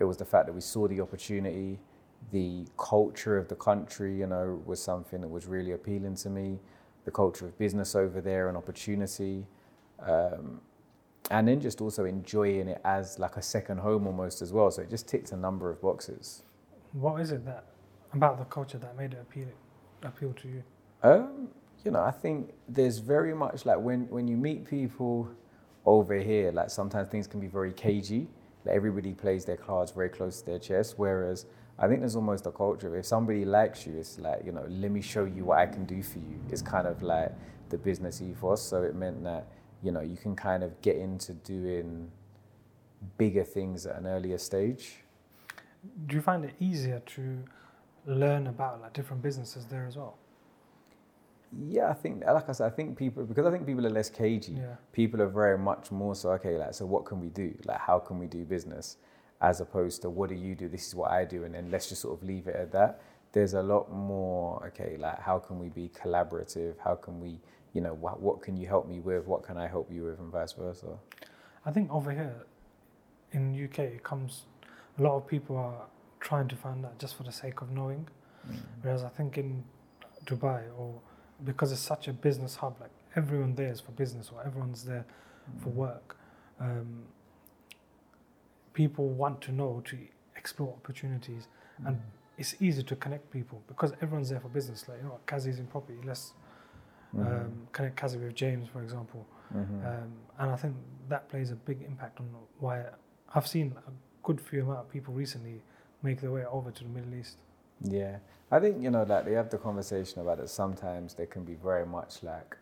It 0.00 0.04
was 0.04 0.16
the 0.16 0.24
fact 0.24 0.46
that 0.46 0.52
we 0.52 0.62
saw 0.62 0.88
the 0.88 1.00
opportunity. 1.00 1.78
The 2.32 2.66
culture 2.76 3.38
of 3.38 3.48
the 3.48 3.54
country, 3.54 4.18
you 4.18 4.26
know, 4.26 4.60
was 4.66 4.82
something 4.82 5.20
that 5.20 5.28
was 5.28 5.46
really 5.46 5.72
appealing 5.72 6.16
to 6.16 6.30
me. 6.30 6.58
The 7.04 7.10
culture 7.10 7.46
of 7.46 7.56
business 7.58 7.94
over 7.94 8.20
there 8.20 8.48
and 8.48 8.56
opportunity. 8.56 9.46
Um, 10.00 10.60
and 11.30 11.46
then 11.46 11.60
just 11.60 11.80
also 11.80 12.04
enjoying 12.06 12.68
it 12.68 12.80
as 12.84 13.18
like 13.18 13.36
a 13.36 13.42
second 13.42 13.78
home 13.78 14.06
almost 14.06 14.42
as 14.42 14.52
well. 14.52 14.70
So 14.70 14.82
it 14.82 14.90
just 14.90 15.06
ticked 15.06 15.32
a 15.32 15.36
number 15.36 15.70
of 15.70 15.80
boxes. 15.80 16.42
What 16.92 17.20
is 17.20 17.30
it 17.30 17.44
that 17.44 17.66
about 18.12 18.38
the 18.38 18.44
culture 18.44 18.78
that 18.78 18.96
made 18.96 19.12
it 19.12 19.20
appeal 19.20 19.46
appeal 20.02 20.32
to 20.32 20.48
you? 20.48 20.62
Um, 21.02 21.48
you 21.84 21.90
know, 21.90 22.02
I 22.02 22.10
think 22.10 22.52
there's 22.68 22.98
very 22.98 23.34
much 23.34 23.64
like 23.64 23.78
when 23.78 24.08
when 24.08 24.26
you 24.26 24.36
meet 24.36 24.64
people 24.64 25.28
over 25.86 26.16
here, 26.18 26.52
like 26.52 26.70
sometimes 26.70 27.10
things 27.10 27.26
can 27.26 27.38
be 27.38 27.46
very 27.46 27.72
cagey. 27.72 28.28
Like 28.64 28.74
everybody 28.74 29.12
plays 29.12 29.44
their 29.44 29.56
cards 29.56 29.92
very 29.92 30.08
close 30.08 30.40
to 30.40 30.46
their 30.46 30.58
chest, 30.58 30.94
whereas 30.96 31.46
I 31.78 31.88
think 31.88 32.00
there's 32.00 32.16
almost 32.16 32.46
a 32.46 32.52
culture 32.52 32.88
of 32.88 32.94
if 32.94 33.06
somebody 33.06 33.44
likes 33.44 33.86
you, 33.86 33.96
it's 33.96 34.18
like, 34.18 34.42
you 34.44 34.52
know, 34.52 34.66
let 34.68 34.90
me 34.90 35.00
show 35.00 35.24
you 35.24 35.46
what 35.46 35.58
I 35.58 35.66
can 35.66 35.84
do 35.84 36.02
for 36.02 36.18
you. 36.18 36.38
It's 36.50 36.62
kind 36.62 36.86
of 36.86 37.02
like 37.02 37.32
the 37.70 37.78
business 37.78 38.20
ethos. 38.20 38.62
So 38.62 38.82
it 38.82 38.94
meant 38.94 39.24
that 39.24 39.46
you 39.82 39.92
know, 39.92 40.00
you 40.00 40.16
can 40.16 40.36
kind 40.36 40.62
of 40.62 40.80
get 40.82 40.96
into 40.96 41.32
doing 41.32 42.10
bigger 43.16 43.44
things 43.44 43.86
at 43.86 43.96
an 43.96 44.06
earlier 44.06 44.38
stage. 44.38 44.96
Do 46.06 46.16
you 46.16 46.22
find 46.22 46.44
it 46.44 46.54
easier 46.60 47.00
to 47.14 47.44
learn 48.06 48.46
about 48.46 48.80
like 48.82 48.92
different 48.92 49.22
businesses 49.22 49.66
there 49.66 49.86
as 49.86 49.96
well? 49.96 50.18
Yeah, 51.52 51.90
I 51.90 51.94
think, 51.94 52.22
like 52.24 52.48
I 52.48 52.52
said, 52.52 52.66
I 52.66 52.74
think 52.74 52.96
people 52.96 53.24
because 53.24 53.46
I 53.46 53.50
think 53.50 53.66
people 53.66 53.86
are 53.86 53.90
less 53.90 54.08
cagey. 54.08 54.52
Yeah. 54.52 54.76
People 54.92 55.20
are 55.20 55.28
very 55.28 55.58
much 55.58 55.90
more 55.90 56.14
so. 56.14 56.30
Okay, 56.32 56.56
like 56.56 56.74
so, 56.74 56.86
what 56.86 57.04
can 57.04 57.20
we 57.20 57.28
do? 57.28 57.54
Like, 57.64 57.80
how 57.80 57.98
can 57.98 58.18
we 58.18 58.26
do 58.26 58.44
business? 58.44 58.98
As 59.42 59.60
opposed 59.60 60.02
to 60.02 60.10
what 60.10 60.28
do 60.28 60.36
you 60.36 60.54
do? 60.54 60.68
This 60.68 60.86
is 60.86 60.94
what 60.94 61.10
I 61.10 61.24
do, 61.24 61.44
and 61.44 61.54
then 61.54 61.70
let's 61.70 61.88
just 61.88 62.02
sort 62.02 62.16
of 62.16 62.26
leave 62.26 62.46
it 62.46 62.54
at 62.54 62.70
that. 62.72 63.00
There's 63.32 63.54
a 63.54 63.62
lot 63.62 63.90
more. 63.92 64.64
Okay, 64.68 64.96
like 64.96 65.20
how 65.20 65.38
can 65.38 65.58
we 65.58 65.70
be 65.70 65.88
collaborative? 65.88 66.74
How 66.84 66.94
can 66.94 67.20
we 67.20 67.40
you 67.72 67.80
know, 67.80 67.94
what, 67.94 68.20
what 68.20 68.42
can 68.42 68.56
you 68.56 68.66
help 68.66 68.88
me 68.88 69.00
with? 69.00 69.26
What 69.26 69.42
can 69.42 69.56
I 69.56 69.68
help 69.68 69.90
you 69.92 70.04
with, 70.04 70.18
and 70.18 70.30
vice 70.30 70.52
versa. 70.52 70.98
I 71.64 71.70
think 71.70 71.92
over 71.92 72.10
here 72.10 72.34
in 73.32 73.52
UK, 73.64 73.80
it 73.80 74.02
comes 74.02 74.42
a 74.98 75.02
lot 75.02 75.16
of 75.16 75.26
people 75.26 75.56
are 75.56 75.86
trying 76.20 76.48
to 76.48 76.56
find 76.56 76.82
that 76.84 76.98
just 76.98 77.16
for 77.16 77.22
the 77.22 77.32
sake 77.32 77.60
of 77.60 77.70
knowing, 77.70 78.08
mm. 78.48 78.56
whereas 78.82 79.04
I 79.04 79.08
think 79.08 79.38
in 79.38 79.64
Dubai 80.24 80.62
or 80.76 81.00
because 81.44 81.72
it's 81.72 81.80
such 81.80 82.08
a 82.08 82.12
business 82.12 82.56
hub, 82.56 82.76
like 82.80 82.90
everyone 83.16 83.54
there 83.54 83.72
is 83.72 83.80
for 83.80 83.92
business 83.92 84.30
or 84.32 84.42
everyone's 84.44 84.84
there 84.84 85.04
mm. 85.04 85.62
for 85.62 85.70
work. 85.70 86.16
Um, 86.60 87.04
people 88.72 89.08
want 89.08 89.40
to 89.42 89.52
know 89.52 89.82
to 89.86 89.98
explore 90.36 90.70
opportunities, 90.70 91.48
mm. 91.82 91.88
and 91.88 92.00
it's 92.38 92.54
easy 92.60 92.82
to 92.82 92.96
connect 92.96 93.30
people 93.30 93.62
because 93.68 93.92
everyone's 94.00 94.30
there 94.30 94.40
for 94.40 94.48
business. 94.48 94.88
Like 94.88 94.98
you 94.98 95.04
know, 95.04 95.18
Kazi's 95.26 95.58
in 95.58 95.66
property. 95.66 95.98
Let's 96.04 96.32
mm-hmm. 97.16 97.26
um, 97.26 97.52
connect 97.72 97.96
Kazi 97.96 98.18
with 98.18 98.34
James, 98.34 98.68
for 98.68 98.82
example. 98.82 99.26
Mm-hmm. 99.54 99.86
Um, 99.86 100.12
and 100.38 100.50
I 100.50 100.56
think 100.56 100.76
that 101.08 101.28
plays 101.28 101.50
a 101.50 101.56
big 101.56 101.82
impact 101.82 102.20
on 102.20 102.28
why 102.58 102.84
I've 103.34 103.46
seen 103.46 103.74
a 103.86 103.90
good 104.22 104.40
few 104.40 104.62
amount 104.62 104.80
of 104.80 104.90
people 104.90 105.12
recently 105.12 105.62
make 106.02 106.20
their 106.20 106.30
way 106.30 106.44
over 106.44 106.70
to 106.70 106.84
the 106.84 106.88
Middle 106.88 107.14
East. 107.14 107.36
Yeah, 107.82 108.18
I 108.50 108.60
think 108.60 108.82
you 108.82 108.90
know 108.90 109.04
that 109.04 109.24
they 109.24 109.32
have 109.32 109.50
the 109.50 109.58
conversation 109.58 110.20
about 110.20 110.40
it. 110.40 110.50
Sometimes 110.50 111.14
they 111.14 111.26
can 111.26 111.44
be 111.44 111.54
very 111.54 111.86
much 111.86 112.22
like, 112.22 112.56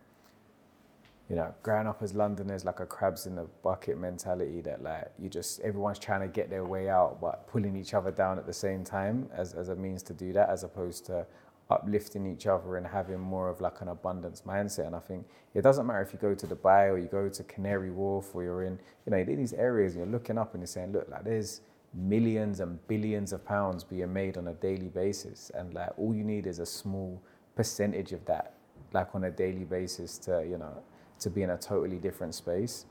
you 1.28 1.36
know, 1.36 1.54
growing 1.62 1.86
up 1.86 2.02
as 2.02 2.14
Londoners, 2.14 2.64
like 2.64 2.80
a 2.80 2.86
crabs 2.86 3.26
in 3.26 3.34
the 3.36 3.46
bucket 3.62 3.98
mentality. 3.98 4.60
That 4.60 4.82
like 4.82 5.10
you 5.18 5.28
just 5.28 5.60
everyone's 5.60 5.98
trying 5.98 6.20
to 6.20 6.28
get 6.28 6.50
their 6.50 6.64
way 6.64 6.88
out, 6.88 7.20
but 7.20 7.48
pulling 7.48 7.76
each 7.76 7.94
other 7.94 8.10
down 8.10 8.38
at 8.38 8.46
the 8.46 8.52
same 8.52 8.84
time 8.84 9.28
as 9.34 9.54
as 9.54 9.68
a 9.70 9.76
means 9.76 10.02
to 10.04 10.14
do 10.14 10.32
that, 10.34 10.50
as 10.50 10.62
opposed 10.62 11.06
to 11.06 11.26
uplifting 11.70 12.26
each 12.26 12.46
other 12.46 12.76
and 12.76 12.86
having 12.86 13.18
more 13.20 13.48
of 13.48 13.60
like 13.60 13.80
an 13.80 13.88
abundance 13.88 14.42
mindset. 14.46 14.86
And 14.86 14.96
I 14.96 15.00
think 15.00 15.26
it 15.54 15.62
doesn't 15.62 15.86
matter 15.86 16.00
if 16.00 16.12
you 16.12 16.18
go 16.18 16.34
to 16.34 16.46
Dubai 16.46 16.90
or 16.90 16.98
you 16.98 17.06
go 17.08 17.28
to 17.28 17.42
Canary 17.44 17.90
Wharf 17.90 18.34
or 18.34 18.42
you're 18.42 18.62
in, 18.62 18.78
you 19.04 19.10
know, 19.10 19.18
in 19.18 19.36
these 19.36 19.52
areas 19.52 19.94
and 19.94 20.04
you're 20.04 20.12
looking 20.12 20.38
up 20.38 20.54
and 20.54 20.62
you're 20.62 20.66
saying, 20.66 20.92
look, 20.92 21.08
like 21.10 21.24
there's 21.24 21.60
millions 21.94 22.60
and 22.60 22.86
billions 22.86 23.32
of 23.32 23.44
pounds 23.44 23.84
being 23.84 24.12
made 24.12 24.36
on 24.36 24.48
a 24.48 24.54
daily 24.54 24.88
basis. 24.88 25.50
And 25.54 25.74
like 25.74 25.90
all 25.96 26.14
you 26.14 26.24
need 26.24 26.46
is 26.46 26.58
a 26.58 26.66
small 26.66 27.22
percentage 27.56 28.12
of 28.12 28.24
that, 28.26 28.54
like 28.92 29.14
on 29.14 29.24
a 29.24 29.30
daily 29.30 29.64
basis 29.64 30.18
to, 30.18 30.44
you 30.48 30.58
know, 30.58 30.82
to 31.20 31.30
be 31.30 31.42
in 31.42 31.50
a 31.50 31.58
totally 31.58 31.98
different 31.98 32.34
space. 32.34 32.86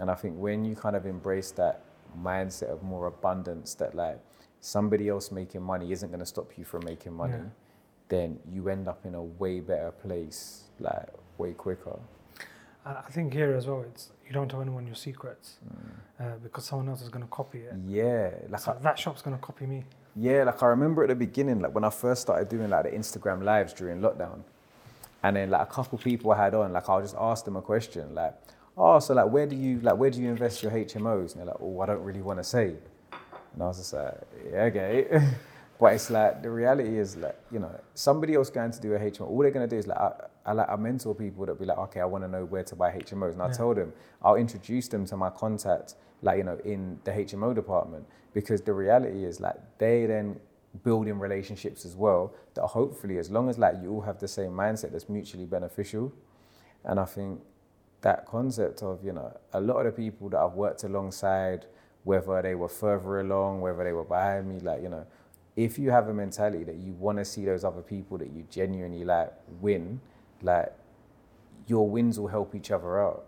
And 0.00 0.10
I 0.10 0.14
think 0.14 0.36
when 0.38 0.64
you 0.64 0.74
kind 0.74 0.96
of 0.96 1.06
embrace 1.06 1.50
that 1.52 1.84
mindset 2.20 2.70
of 2.70 2.82
more 2.82 3.06
abundance, 3.06 3.74
that 3.74 3.94
like 3.94 4.20
somebody 4.60 5.08
else 5.08 5.30
making 5.30 5.62
money 5.62 5.92
isn't 5.92 6.08
going 6.08 6.20
to 6.20 6.26
stop 6.26 6.52
you 6.56 6.64
from 6.64 6.84
making 6.84 7.14
money. 7.14 7.34
Yeah 7.34 7.50
then 8.12 8.38
you 8.52 8.68
end 8.68 8.88
up 8.88 9.06
in 9.06 9.14
a 9.14 9.22
way 9.22 9.58
better 9.58 9.90
place, 9.90 10.64
like 10.78 11.08
way 11.38 11.52
quicker. 11.54 11.98
I 12.84 13.10
think 13.10 13.32
here 13.32 13.54
as 13.54 13.66
well, 13.66 13.86
it's 13.88 14.10
you 14.32 14.40
don't 14.40 14.48
tell 14.48 14.62
anyone 14.62 14.86
your 14.86 14.94
secrets 14.94 15.56
mm. 15.62 16.24
uh, 16.24 16.36
because 16.42 16.64
someone 16.64 16.88
else 16.88 17.02
is 17.02 17.10
going 17.10 17.22
to 17.22 17.30
copy 17.30 17.58
it. 17.58 17.74
Yeah, 17.86 18.30
like 18.48 18.62
so 18.62 18.72
I, 18.72 18.82
that 18.82 18.98
shop's 18.98 19.20
going 19.20 19.36
to 19.36 19.42
copy 19.42 19.66
me. 19.66 19.84
Yeah, 20.16 20.44
like 20.44 20.62
I 20.62 20.66
remember 20.66 21.02
at 21.02 21.10
the 21.10 21.14
beginning, 21.14 21.60
like 21.60 21.74
when 21.74 21.84
I 21.84 21.90
first 21.90 22.22
started 22.22 22.48
doing 22.48 22.70
like 22.70 22.84
the 22.84 22.90
Instagram 22.90 23.42
lives 23.42 23.74
during 23.74 24.00
lockdown, 24.00 24.40
and 25.22 25.36
then 25.36 25.50
like 25.50 25.60
a 25.68 25.70
couple 25.70 25.98
people 25.98 26.32
I 26.32 26.44
had 26.44 26.54
on, 26.54 26.72
like 26.72 26.88
I'll 26.88 27.02
just 27.02 27.16
ask 27.18 27.44
them 27.44 27.56
a 27.56 27.62
question, 27.62 28.14
like, 28.14 28.34
oh, 28.76 28.98
so 29.00 29.12
like 29.12 29.30
where 29.30 29.46
do 29.46 29.54
you 29.54 29.80
like 29.80 29.96
where 29.96 30.10
do 30.10 30.22
you 30.22 30.30
invest 30.30 30.62
your 30.62 30.72
HMOs? 30.72 31.32
And 31.32 31.40
they're 31.40 31.46
like, 31.46 31.60
oh, 31.60 31.80
I 31.80 31.86
don't 31.86 32.02
really 32.02 32.22
want 32.22 32.38
to 32.38 32.44
say. 32.44 32.76
And 33.52 33.62
I 33.62 33.66
was 33.66 33.76
just 33.76 33.92
like, 33.92 34.14
yeah, 34.50 34.62
okay. 34.62 35.28
But 35.82 35.94
it's 35.94 36.10
like 36.10 36.44
the 36.44 36.50
reality 36.50 36.96
is 36.96 37.16
like 37.16 37.36
you 37.50 37.58
know 37.58 37.74
somebody 37.94 38.34
else 38.34 38.50
going 38.50 38.70
to 38.70 38.80
do 38.80 38.94
a 38.94 39.00
HMO. 39.00 39.22
All 39.22 39.42
they're 39.42 39.50
going 39.50 39.68
to 39.68 39.76
do 39.76 39.76
is 39.76 39.88
like 39.88 39.98
I, 39.98 40.12
I 40.46 40.52
like 40.52 40.68
I 40.68 40.76
mentor 40.76 41.12
people 41.12 41.44
that 41.44 41.58
be 41.58 41.64
like 41.64 41.76
okay 41.78 41.98
I 41.98 42.04
want 42.04 42.22
to 42.22 42.28
know 42.28 42.44
where 42.44 42.62
to 42.62 42.76
buy 42.76 42.92
HMOs 42.92 43.32
and 43.32 43.42
I 43.42 43.50
tell 43.50 43.74
them 43.74 43.92
I'll 44.22 44.36
introduce 44.36 44.86
them 44.86 45.04
to 45.06 45.16
my 45.16 45.30
contact 45.30 45.96
like 46.22 46.38
you 46.38 46.44
know 46.44 46.56
in 46.64 47.00
the 47.02 47.10
HMO 47.10 47.52
department. 47.52 48.06
Because 48.32 48.62
the 48.62 48.72
reality 48.72 49.24
is 49.24 49.40
like 49.40 49.56
they 49.78 50.06
then 50.06 50.38
building 50.84 51.18
relationships 51.18 51.84
as 51.84 51.96
well 51.96 52.32
that 52.54 52.64
hopefully 52.64 53.18
as 53.18 53.28
long 53.28 53.48
as 53.48 53.58
like 53.58 53.74
you 53.82 53.90
all 53.90 54.02
have 54.02 54.20
the 54.20 54.28
same 54.28 54.52
mindset 54.52 54.92
that's 54.92 55.08
mutually 55.08 55.46
beneficial. 55.46 56.12
And 56.84 57.00
I 57.00 57.06
think 57.06 57.40
that 58.02 58.24
concept 58.26 58.84
of 58.84 59.04
you 59.04 59.14
know 59.14 59.36
a 59.52 59.60
lot 59.60 59.84
of 59.84 59.86
the 59.86 59.90
people 60.00 60.28
that 60.28 60.38
I've 60.38 60.52
worked 60.52 60.84
alongside 60.84 61.66
whether 62.04 62.40
they 62.40 62.54
were 62.54 62.68
further 62.68 63.18
along 63.18 63.60
whether 63.60 63.82
they 63.82 63.92
were 63.92 64.04
behind 64.04 64.48
me 64.48 64.60
like 64.60 64.80
you 64.80 64.88
know 64.88 65.04
if 65.56 65.78
you 65.78 65.90
have 65.90 66.08
a 66.08 66.14
mentality 66.14 66.64
that 66.64 66.76
you 66.76 66.92
want 66.92 67.18
to 67.18 67.24
see 67.24 67.44
those 67.44 67.64
other 67.64 67.82
people 67.82 68.18
that 68.18 68.30
you 68.30 68.44
genuinely 68.50 69.04
like 69.04 69.32
win, 69.60 70.00
like 70.42 70.72
your 71.66 71.88
wins 71.88 72.18
will 72.18 72.28
help 72.28 72.54
each 72.54 72.70
other 72.70 73.00
out. 73.00 73.24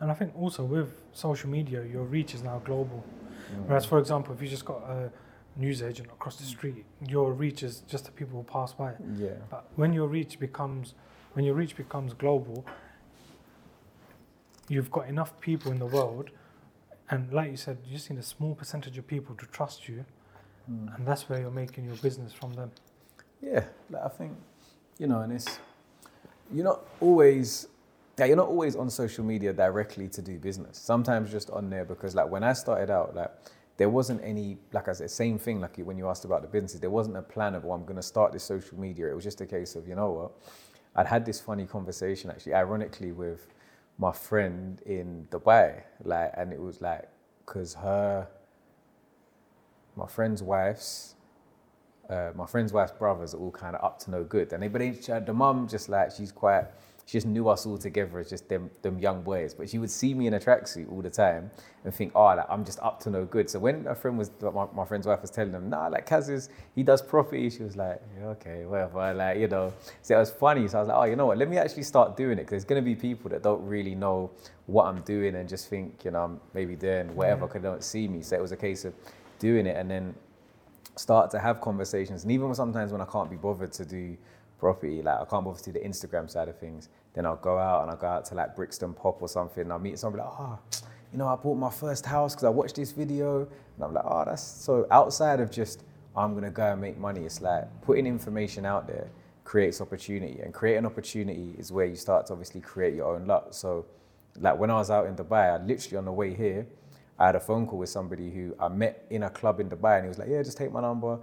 And 0.00 0.10
I 0.10 0.14
think 0.14 0.36
also 0.36 0.62
with 0.64 1.00
social 1.12 1.48
media, 1.48 1.84
your 1.84 2.02
reach 2.04 2.34
is 2.34 2.42
now 2.42 2.58
global. 2.64 3.02
Mm. 3.54 3.66
Whereas, 3.66 3.86
for 3.86 3.98
example, 3.98 4.34
if 4.34 4.42
you 4.42 4.48
just 4.48 4.64
got 4.64 4.82
a 4.82 5.10
news 5.56 5.82
agent 5.82 6.08
across 6.08 6.36
the 6.36 6.44
street, 6.44 6.84
your 7.08 7.32
reach 7.32 7.62
is 7.62 7.80
just 7.88 8.04
the 8.04 8.10
people 8.12 8.38
who 8.38 8.44
pass 8.44 8.74
by. 8.74 8.92
yeah, 9.16 9.30
But 9.50 9.66
when 9.76 9.92
your 9.92 10.06
reach 10.06 10.38
becomes 10.38 10.94
when 11.32 11.44
your 11.44 11.54
reach 11.54 11.76
becomes 11.76 12.14
global, 12.14 12.64
you've 14.68 14.90
got 14.90 15.06
enough 15.06 15.38
people 15.40 15.70
in 15.70 15.78
the 15.78 15.86
world, 15.86 16.30
and 17.10 17.30
like 17.30 17.50
you 17.50 17.58
said, 17.58 17.76
you 17.84 17.92
just 17.94 18.10
need 18.10 18.18
a 18.18 18.22
small 18.22 18.54
percentage 18.54 18.96
of 18.96 19.06
people 19.06 19.34
to 19.34 19.44
trust 19.46 19.86
you, 19.86 20.06
Mm. 20.70 20.96
and 20.96 21.06
that's 21.06 21.28
where 21.28 21.40
you're 21.40 21.50
making 21.50 21.84
your 21.84 21.96
business 21.96 22.32
from 22.32 22.52
them. 22.54 22.70
yeah. 23.40 23.64
Like 23.90 24.04
I 24.04 24.08
think, 24.08 24.32
you 24.98 25.06
know, 25.06 25.20
and 25.20 25.32
it's 25.32 25.58
you're 26.52 26.64
not 26.64 26.84
always. 27.00 27.68
Yeah, 28.18 28.24
you're 28.24 28.36
not 28.36 28.48
always 28.48 28.76
on 28.76 28.88
social 28.88 29.24
media 29.24 29.52
directly 29.52 30.08
to 30.08 30.22
do 30.22 30.38
business. 30.38 30.78
Sometimes 30.78 31.30
just 31.30 31.50
on 31.50 31.68
there 31.68 31.84
because, 31.84 32.14
like, 32.14 32.30
when 32.30 32.42
I 32.42 32.54
started 32.54 32.88
out, 32.90 33.14
like, 33.14 33.30
there 33.76 33.90
wasn't 33.90 34.22
any, 34.24 34.56
like 34.72 34.88
I 34.88 34.92
said, 34.92 35.10
same 35.10 35.38
thing. 35.38 35.60
Like 35.60 35.76
when 35.76 35.98
you 35.98 36.08
asked 36.08 36.24
about 36.24 36.42
the 36.42 36.48
businesses, 36.48 36.80
there 36.80 36.90
wasn't 36.90 37.16
a 37.16 37.22
plan 37.22 37.54
of, 37.54 37.64
oh, 37.64 37.72
I'm 37.72 37.84
going 37.84 37.96
to 37.96 38.02
start 38.02 38.32
this 38.32 38.44
social 38.44 38.78
media. 38.78 39.08
It 39.10 39.14
was 39.14 39.24
just 39.24 39.40
a 39.40 39.46
case 39.46 39.76
of, 39.76 39.86
you 39.86 39.94
know 39.94 40.10
what, 40.10 40.32
I'd 40.94 41.06
had 41.06 41.26
this 41.26 41.40
funny 41.40 41.66
conversation 41.66 42.30
actually, 42.30 42.54
ironically, 42.54 43.12
with 43.12 43.48
my 43.98 44.12
friend 44.12 44.80
in 44.86 45.26
Dubai, 45.30 45.82
like, 46.04 46.32
and 46.36 46.52
it 46.52 46.60
was 46.60 46.80
like, 46.80 47.08
cause 47.44 47.74
her, 47.74 48.26
my 49.96 50.06
friend's 50.06 50.42
wife's, 50.42 51.14
uh, 52.08 52.30
my 52.34 52.46
friend's 52.46 52.72
wife's 52.72 52.92
brothers 52.92 53.34
are 53.34 53.38
all 53.38 53.50
kind 53.50 53.74
of 53.74 53.84
up 53.84 53.98
to 54.00 54.10
no 54.10 54.22
good, 54.22 54.52
and 54.52 54.62
they, 54.62 54.68
but 54.68 54.78
they, 54.78 54.90
the 54.90 55.32
mum 55.32 55.66
just 55.66 55.88
like 55.88 56.12
she's 56.12 56.30
quite, 56.30 56.66
she 57.06 57.18
just 57.18 57.26
knew 57.26 57.48
us 57.48 57.66
all 57.66 57.78
together 57.78 58.18
as 58.18 58.28
just 58.28 58.48
them, 58.48 58.68
them 58.82 58.98
young 58.98 59.22
boys. 59.22 59.54
But 59.54 59.70
she 59.70 59.78
would 59.78 59.92
see 59.92 60.12
me 60.12 60.26
in 60.26 60.34
a 60.34 60.40
tracksuit 60.40 60.90
all 60.90 61.02
the 61.02 61.10
time 61.10 61.52
and 61.84 61.94
think, 61.94 62.10
oh, 62.16 62.24
like, 62.24 62.46
I'm 62.48 62.64
just 62.64 62.80
up 62.80 62.98
to 63.02 63.10
no 63.10 63.24
good. 63.24 63.48
So 63.48 63.60
when 63.60 63.86
a 63.86 63.94
friend 63.94 64.18
was, 64.18 64.32
like, 64.40 64.52
my, 64.52 64.66
my 64.74 64.84
friend's 64.84 65.06
wife 65.06 65.22
was 65.22 65.30
telling 65.30 65.52
them, 65.52 65.70
nah, 65.70 65.86
like 65.86 66.08
Kaz 66.08 66.28
is, 66.28 66.48
he 66.74 66.82
does 66.82 67.00
property. 67.00 67.48
She 67.48 67.62
was 67.62 67.76
like, 67.76 68.02
yeah, 68.18 68.26
okay, 68.30 68.64
whatever. 68.66 69.14
Like, 69.14 69.38
you 69.38 69.46
know, 69.46 69.72
so 70.02 70.16
it 70.16 70.18
was 70.18 70.32
funny. 70.32 70.66
So 70.66 70.78
I 70.78 70.80
was 70.80 70.88
like, 70.88 70.96
oh, 70.96 71.04
you 71.04 71.14
know 71.14 71.26
what? 71.26 71.38
Let 71.38 71.48
me 71.48 71.58
actually 71.58 71.84
start 71.84 72.16
doing 72.16 72.38
it 72.38 72.42
because 72.42 72.64
there's 72.64 72.80
to 72.80 72.84
be 72.84 72.96
people 72.96 73.30
that 73.30 73.40
don't 73.40 73.64
really 73.64 73.94
know 73.94 74.32
what 74.66 74.86
I'm 74.86 75.00
doing 75.02 75.36
and 75.36 75.48
just 75.48 75.68
think, 75.68 76.04
you 76.04 76.10
know, 76.10 76.24
I'm 76.24 76.40
maybe 76.54 76.74
doing 76.74 77.14
whatever 77.14 77.46
because 77.46 77.62
they 77.62 77.68
don't 77.68 77.84
see 77.84 78.08
me. 78.08 78.22
So 78.22 78.34
it 78.34 78.42
was 78.42 78.50
a 78.50 78.56
case 78.56 78.84
of 78.84 78.94
doing 79.38 79.66
it 79.66 79.76
and 79.76 79.90
then 79.90 80.14
start 80.96 81.30
to 81.30 81.38
have 81.38 81.60
conversations. 81.60 82.22
And 82.22 82.32
even 82.32 82.54
sometimes 82.54 82.92
when 82.92 83.00
I 83.00 83.04
can't 83.04 83.30
be 83.30 83.36
bothered 83.36 83.72
to 83.72 83.84
do 83.84 84.16
property, 84.58 85.02
like 85.02 85.20
I 85.20 85.24
can't 85.24 85.44
bother 85.44 85.58
to 85.58 85.72
do 85.72 85.72
the 85.72 85.86
Instagram 85.86 86.30
side 86.30 86.48
of 86.48 86.58
things, 86.58 86.88
then 87.14 87.26
I'll 87.26 87.36
go 87.36 87.58
out 87.58 87.82
and 87.82 87.90
I'll 87.90 87.96
go 87.96 88.06
out 88.06 88.24
to 88.26 88.34
like 88.34 88.56
Brixton 88.56 88.94
Pop 88.94 89.20
or 89.20 89.28
something 89.28 89.62
and 89.62 89.72
I'll 89.72 89.78
meet 89.78 89.98
somebody 89.98 90.24
like, 90.24 90.32
oh, 90.38 90.58
you 91.12 91.18
know, 91.18 91.28
I 91.28 91.36
bought 91.36 91.56
my 91.56 91.70
first 91.70 92.04
house 92.06 92.34
because 92.34 92.44
I 92.44 92.50
watched 92.50 92.76
this 92.76 92.92
video. 92.92 93.40
And 93.40 93.84
I'm 93.84 93.94
like, 93.94 94.04
oh, 94.06 94.24
that's 94.26 94.42
so 94.42 94.86
outside 94.90 95.40
of 95.40 95.50
just, 95.50 95.84
I'm 96.16 96.32
going 96.32 96.44
to 96.44 96.50
go 96.50 96.72
and 96.72 96.80
make 96.80 96.98
money. 96.98 97.20
It's 97.20 97.40
like 97.40 97.64
putting 97.82 98.06
information 98.06 98.64
out 98.64 98.86
there 98.86 99.08
creates 99.44 99.80
opportunity 99.80 100.40
and 100.42 100.52
creating 100.52 100.84
opportunity 100.84 101.54
is 101.56 101.70
where 101.70 101.86
you 101.86 101.94
start 101.94 102.26
to 102.26 102.32
obviously 102.32 102.60
create 102.60 102.94
your 102.94 103.14
own 103.14 103.26
luck. 103.26 103.48
So 103.50 103.86
like 104.40 104.58
when 104.58 104.70
I 104.70 104.74
was 104.74 104.90
out 104.90 105.06
in 105.06 105.14
Dubai, 105.14 105.54
I 105.54 105.64
literally 105.64 105.96
on 105.96 106.04
the 106.04 106.12
way 106.12 106.34
here, 106.34 106.66
I 107.18 107.26
had 107.26 107.36
a 107.36 107.40
phone 107.40 107.66
call 107.66 107.78
with 107.78 107.88
somebody 107.88 108.30
who 108.30 108.54
I 108.60 108.68
met 108.68 109.06
in 109.10 109.22
a 109.22 109.30
club 109.30 109.60
in 109.60 109.70
Dubai 109.70 109.96
and 109.96 110.04
he 110.04 110.08
was 110.08 110.18
like, 110.18 110.28
yeah, 110.28 110.42
just 110.42 110.58
take 110.58 110.70
my 110.70 110.80
number. 110.80 111.18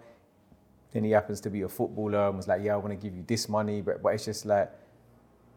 Then 0.92 1.04
he 1.04 1.12
happens 1.12 1.40
to 1.42 1.50
be 1.50 1.62
a 1.62 1.70
footballer 1.70 2.28
and 2.28 2.38
was 2.38 2.48
like, 2.48 2.62
yeah, 2.64 2.74
I 2.74 2.78
want 2.78 2.90
to 2.90 2.96
give 2.96 3.16
you 3.16 3.24
this 3.28 3.48
money. 3.48 3.82
But, 3.82 4.02
but 4.02 4.14
it's 4.14 4.26
just 4.26 4.46
like, 4.46 4.72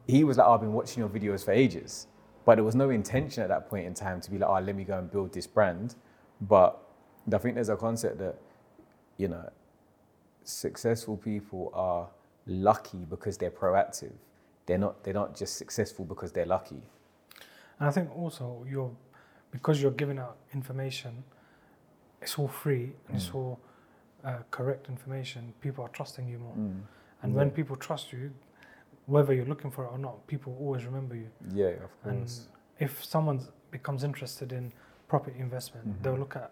he 0.06 0.24
was 0.24 0.38
like, 0.38 0.46
oh, 0.46 0.54
I've 0.54 0.60
been 0.60 0.72
watching 0.72 1.00
your 1.00 1.08
videos 1.08 1.44
for 1.44 1.52
ages. 1.52 2.06
But 2.44 2.56
there 2.56 2.64
was 2.64 2.74
no 2.74 2.90
intention 2.90 3.42
at 3.42 3.48
that 3.48 3.68
point 3.68 3.86
in 3.86 3.94
time 3.94 4.20
to 4.20 4.30
be 4.30 4.38
like, 4.38 4.48
oh, 4.48 4.60
let 4.60 4.76
me 4.76 4.84
go 4.84 4.98
and 4.98 5.10
build 5.10 5.32
this 5.32 5.46
brand. 5.46 5.96
But 6.40 6.78
I 7.32 7.38
think 7.38 7.54
there's 7.54 7.70
a 7.70 7.76
concept 7.76 8.18
that, 8.18 8.36
you 9.16 9.28
know, 9.28 9.50
successful 10.44 11.16
people 11.16 11.70
are 11.74 12.08
lucky 12.46 13.04
because 13.10 13.36
they're 13.36 13.50
proactive. 13.50 14.12
They're 14.66 14.78
not, 14.78 15.02
they're 15.02 15.14
not 15.14 15.36
just 15.36 15.56
successful 15.56 16.04
because 16.04 16.32
they're 16.32 16.46
lucky. 16.46 16.82
And 17.78 17.88
I 17.88 17.90
think 17.90 18.16
also 18.16 18.64
you're 18.68 18.90
because 19.56 19.80
you're 19.82 19.98
giving 20.02 20.18
out 20.18 20.36
information, 20.52 21.24
it's 22.22 22.38
all 22.38 22.48
free 22.48 22.86
and 23.08 23.16
it's 23.16 23.28
Mm. 23.30 23.34
all 23.36 23.60
uh, 24.24 24.42
correct 24.50 24.88
information. 24.88 25.42
People 25.60 25.84
are 25.84 25.92
trusting 25.98 26.26
you 26.32 26.38
more, 26.46 26.54
Mm. 26.56 26.80
and 27.22 27.34
when 27.38 27.48
people 27.58 27.76
trust 27.76 28.12
you, 28.12 28.32
whether 29.06 29.32
you're 29.36 29.46
looking 29.54 29.70
for 29.70 29.84
it 29.86 29.90
or 29.92 29.98
not, 29.98 30.26
people 30.26 30.50
always 30.58 30.84
remember 30.84 31.14
you. 31.14 31.30
Yeah, 31.62 31.66
of 31.86 31.92
course. 32.02 32.12
And 32.12 32.26
if 32.86 32.92
someone 33.04 33.38
becomes 33.70 34.02
interested 34.02 34.52
in 34.52 34.72
property 35.06 35.38
investment, 35.38 35.86
Mhm. 35.86 36.02
they'll 36.02 36.18
look 36.24 36.34
at 36.36 36.50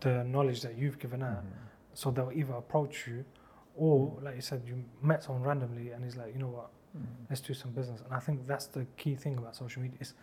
the 0.00 0.22
knowledge 0.34 0.60
that 0.62 0.74
you've 0.76 0.98
given 1.04 1.22
out. 1.22 1.42
Mhm. 1.44 1.50
So 1.94 2.10
they'll 2.12 2.30
either 2.40 2.54
approach 2.54 3.06
you, 3.08 3.24
or 3.74 4.16
like 4.22 4.36
you 4.36 4.40
said, 4.50 4.60
you 4.64 4.84
met 5.02 5.22
someone 5.24 5.42
randomly 5.42 5.90
and 5.92 6.04
he's 6.04 6.16
like, 6.16 6.32
you 6.34 6.38
know 6.44 6.50
what, 6.58 6.70
Mhm. 6.96 7.06
let's 7.28 7.40
do 7.40 7.52
some 7.54 7.72
business. 7.72 8.00
And 8.02 8.12
I 8.14 8.20
think 8.20 8.46
that's 8.46 8.66
the 8.76 8.84
key 8.96 9.16
thing 9.16 9.36
about 9.38 9.56
social 9.56 9.82
media. 9.82 9.98
It's 10.00 10.14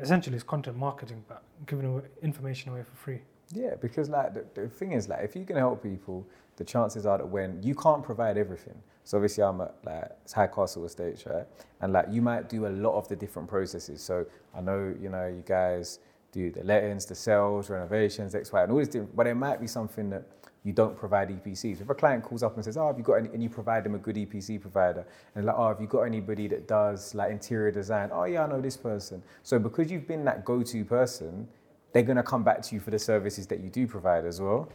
essentially 0.00 0.36
it's 0.36 0.44
content 0.44 0.76
marketing, 0.76 1.24
but 1.28 1.42
giving 1.66 1.86
away 1.86 2.02
information 2.22 2.72
away 2.72 2.82
for 2.82 2.96
free. 2.96 3.20
Yeah, 3.52 3.74
because 3.80 4.08
like 4.08 4.34
the, 4.34 4.44
the 4.54 4.68
thing 4.68 4.92
is 4.92 5.08
like 5.08 5.24
if 5.24 5.34
you 5.34 5.44
can 5.44 5.56
help 5.56 5.82
people, 5.82 6.26
the 6.56 6.64
chances 6.64 7.06
are 7.06 7.18
that 7.18 7.26
when 7.26 7.62
you 7.62 7.74
can't 7.74 8.02
provide 8.02 8.36
everything. 8.36 8.74
So 9.04 9.16
obviously 9.16 9.44
I'm 9.44 9.60
at 9.60 9.74
like 9.84 10.26
Highcastle 10.26 10.84
Estates, 10.84 11.24
right? 11.26 11.46
And 11.80 11.92
like 11.92 12.06
you 12.10 12.20
might 12.20 12.48
do 12.48 12.66
a 12.66 12.68
lot 12.68 12.98
of 12.98 13.08
the 13.08 13.16
different 13.16 13.48
processes. 13.48 14.02
So 14.02 14.26
I 14.54 14.60
know 14.60 14.94
you 15.00 15.08
know 15.08 15.26
you 15.28 15.42
guys 15.46 16.00
do 16.30 16.50
the 16.50 16.62
lettings, 16.62 17.06
the 17.06 17.14
sales, 17.14 17.70
renovations, 17.70 18.34
X, 18.34 18.52
Y, 18.52 18.62
and 18.62 18.72
all 18.72 18.78
these 18.78 18.88
different. 18.88 19.16
But 19.16 19.26
it 19.26 19.34
might 19.34 19.60
be 19.60 19.66
something 19.66 20.10
that 20.10 20.37
you 20.68 20.74
don't 20.74 20.94
provide 20.94 21.30
EPCs. 21.30 21.80
If 21.80 21.88
a 21.88 21.94
client 21.94 22.22
calls 22.22 22.42
up 22.42 22.54
and 22.56 22.62
says, 22.62 22.76
"Oh, 22.76 22.88
have 22.88 22.98
you 22.98 23.02
got 23.02 23.14
any?" 23.14 23.30
and 23.30 23.42
you 23.42 23.48
provide 23.48 23.84
them 23.84 23.94
a 23.94 23.98
good 23.98 24.16
EPC 24.16 24.60
provider, 24.60 25.06
and 25.34 25.46
like, 25.46 25.56
"Oh, 25.56 25.68
have 25.68 25.80
you 25.80 25.86
got 25.86 26.02
anybody 26.02 26.46
that 26.48 26.68
does 26.68 27.14
like 27.14 27.30
interior 27.30 27.70
design?" 27.70 28.10
Oh, 28.12 28.24
yeah, 28.24 28.44
I 28.44 28.46
know 28.46 28.60
this 28.60 28.76
person. 28.76 29.22
So 29.42 29.58
because 29.58 29.90
you've 29.90 30.06
been 30.06 30.26
that 30.26 30.44
go-to 30.44 30.84
person, 30.84 31.48
they're 31.92 32.02
gonna 32.02 32.22
come 32.22 32.44
back 32.44 32.60
to 32.64 32.74
you 32.74 32.80
for 32.80 32.90
the 32.90 32.98
services 32.98 33.46
that 33.46 33.60
you 33.60 33.70
do 33.70 33.86
provide 33.86 34.26
as 34.26 34.42
well. 34.42 34.68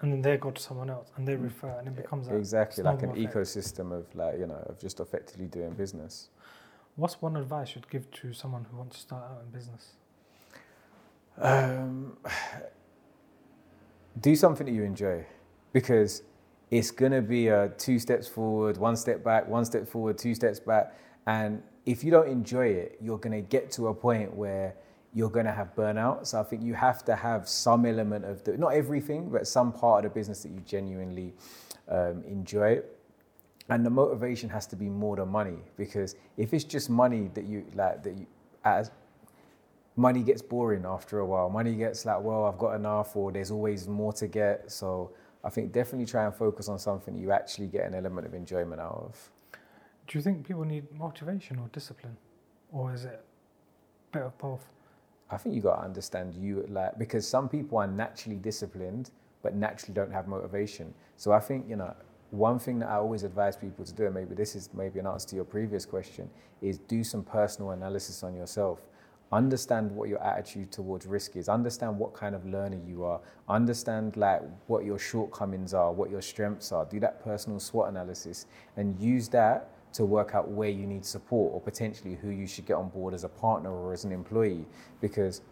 And 0.00 0.12
then 0.12 0.20
they 0.20 0.36
go 0.36 0.50
to 0.50 0.60
someone 0.60 0.90
else 0.90 1.08
and 1.16 1.28
they 1.28 1.36
refer, 1.36 1.78
and 1.78 1.86
it 1.86 1.94
becomes 1.94 2.26
a 2.26 2.34
exactly 2.34 2.82
like 2.82 3.04
an 3.04 3.10
effect. 3.10 3.32
ecosystem 3.32 3.92
of 3.92 4.12
like 4.16 4.36
you 4.36 4.48
know 4.48 4.64
of 4.68 4.80
just 4.80 4.98
effectively 4.98 5.46
doing 5.46 5.70
business. 5.74 6.30
What's 6.96 7.22
one 7.22 7.36
advice 7.36 7.76
you'd 7.76 7.88
give 7.88 8.10
to 8.22 8.32
someone 8.32 8.66
who 8.68 8.78
wants 8.78 8.96
to 8.96 9.02
start 9.02 9.24
out 9.30 9.42
in 9.44 9.50
business? 9.52 9.92
Um, 11.38 12.16
do 14.18 14.34
something 14.34 14.66
that 14.66 14.72
you 14.72 14.82
enjoy 14.82 15.24
because 15.72 16.22
it's 16.70 16.90
going 16.90 17.12
to 17.12 17.22
be 17.22 17.48
a 17.48 17.68
two 17.78 17.98
steps 17.98 18.28
forward, 18.28 18.76
one 18.76 18.96
step 18.96 19.24
back, 19.24 19.48
one 19.48 19.64
step 19.64 19.88
forward, 19.88 20.18
two 20.18 20.34
steps 20.34 20.60
back. 20.60 20.94
And 21.26 21.62
if 21.86 22.04
you 22.04 22.10
don't 22.10 22.28
enjoy 22.28 22.66
it, 22.66 22.98
you're 23.00 23.18
going 23.18 23.32
to 23.32 23.46
get 23.46 23.70
to 23.72 23.88
a 23.88 23.94
point 23.94 24.34
where 24.34 24.74
you're 25.12 25.30
going 25.30 25.46
to 25.46 25.52
have 25.52 25.74
burnout. 25.74 26.26
So 26.26 26.40
I 26.40 26.44
think 26.44 26.62
you 26.62 26.74
have 26.74 27.04
to 27.06 27.16
have 27.16 27.48
some 27.48 27.84
element 27.84 28.24
of 28.24 28.44
the, 28.44 28.56
not 28.56 28.74
everything, 28.74 29.30
but 29.30 29.46
some 29.46 29.72
part 29.72 30.04
of 30.04 30.12
the 30.12 30.14
business 30.14 30.42
that 30.44 30.50
you 30.50 30.60
genuinely 30.60 31.34
um, 31.88 32.22
enjoy. 32.26 32.80
And 33.68 33.84
the 33.84 33.90
motivation 33.90 34.48
has 34.50 34.66
to 34.68 34.76
be 34.76 34.88
more 34.88 35.16
than 35.16 35.28
money 35.28 35.58
because 35.76 36.16
if 36.36 36.54
it's 36.54 36.64
just 36.64 36.90
money 36.90 37.30
that 37.34 37.44
you 37.44 37.64
like, 37.74 38.02
that 38.04 38.16
you, 38.16 38.26
as 38.64 38.90
money 40.00 40.22
gets 40.22 40.42
boring 40.42 40.84
after 40.86 41.18
a 41.18 41.26
while. 41.26 41.50
Money 41.50 41.74
gets 41.74 42.06
like, 42.06 42.20
well, 42.22 42.44
I've 42.44 42.58
got 42.58 42.74
enough, 42.74 43.14
or 43.14 43.30
there's 43.30 43.50
always 43.50 43.86
more 43.86 44.12
to 44.14 44.26
get. 44.26 44.70
So 44.70 45.12
I 45.44 45.50
think 45.50 45.72
definitely 45.72 46.06
try 46.06 46.24
and 46.24 46.34
focus 46.34 46.68
on 46.68 46.78
something 46.78 47.16
you 47.16 47.32
actually 47.32 47.66
get 47.66 47.84
an 47.86 47.94
element 47.94 48.26
of 48.26 48.34
enjoyment 48.34 48.80
out 48.80 49.04
of. 49.08 49.30
Do 50.06 50.18
you 50.18 50.22
think 50.22 50.46
people 50.46 50.64
need 50.64 50.90
motivation 50.98 51.58
or 51.58 51.68
discipline, 51.68 52.16
or 52.72 52.92
is 52.92 53.04
it 53.04 53.24
a 54.12 54.18
bit 54.18 54.22
of 54.22 54.36
both? 54.38 54.64
I 55.30 55.36
think 55.36 55.54
you 55.54 55.60
got 55.60 55.76
to 55.76 55.82
understand 55.82 56.34
you 56.34 56.66
like 56.68 56.98
because 56.98 57.28
some 57.28 57.48
people 57.48 57.78
are 57.78 57.86
naturally 57.86 58.36
disciplined 58.36 59.12
but 59.42 59.54
naturally 59.54 59.94
don't 59.94 60.12
have 60.12 60.26
motivation. 60.26 60.92
So 61.16 61.30
I 61.32 61.38
think 61.38 61.68
you 61.68 61.76
know 61.76 61.94
one 62.30 62.58
thing 62.58 62.78
that 62.80 62.88
I 62.88 62.96
always 62.96 63.22
advise 63.22 63.56
people 63.56 63.84
to 63.84 63.92
do, 63.92 64.06
and 64.06 64.14
maybe 64.14 64.34
this 64.34 64.54
is 64.56 64.70
maybe 64.74 64.98
an 64.98 65.06
answer 65.06 65.28
to 65.28 65.36
your 65.36 65.44
previous 65.44 65.84
question, 65.84 66.28
is 66.60 66.78
do 66.78 67.04
some 67.04 67.22
personal 67.22 67.70
analysis 67.70 68.22
on 68.22 68.34
yourself. 68.34 68.80
Understand 69.32 69.92
what 69.92 70.08
your 70.08 70.22
attitude 70.24 70.72
towards 70.72 71.06
risk 71.06 71.36
is. 71.36 71.48
Understand 71.48 71.96
what 71.96 72.14
kind 72.14 72.34
of 72.34 72.44
learner 72.44 72.80
you 72.84 73.04
are. 73.04 73.20
Understand 73.48 74.16
like 74.16 74.42
what 74.66 74.84
your 74.84 74.98
shortcomings 74.98 75.72
are, 75.72 75.92
what 75.92 76.10
your 76.10 76.22
strengths 76.22 76.72
are. 76.72 76.84
Do 76.84 76.98
that 77.00 77.22
personal 77.22 77.60
SWOT 77.60 77.88
analysis 77.88 78.46
and 78.76 78.98
use 79.00 79.28
that 79.28 79.70
to 79.92 80.04
work 80.04 80.34
out 80.34 80.48
where 80.48 80.68
you 80.68 80.86
need 80.86 81.04
support 81.04 81.52
or 81.54 81.60
potentially 81.60 82.16
who 82.16 82.30
you 82.30 82.46
should 82.46 82.66
get 82.66 82.74
on 82.74 82.88
board 82.88 83.14
as 83.14 83.24
a 83.24 83.28
partner 83.28 83.72
or 83.72 83.92
as 83.92 84.04
an 84.04 84.12
employee 84.12 84.66
because 85.00 85.42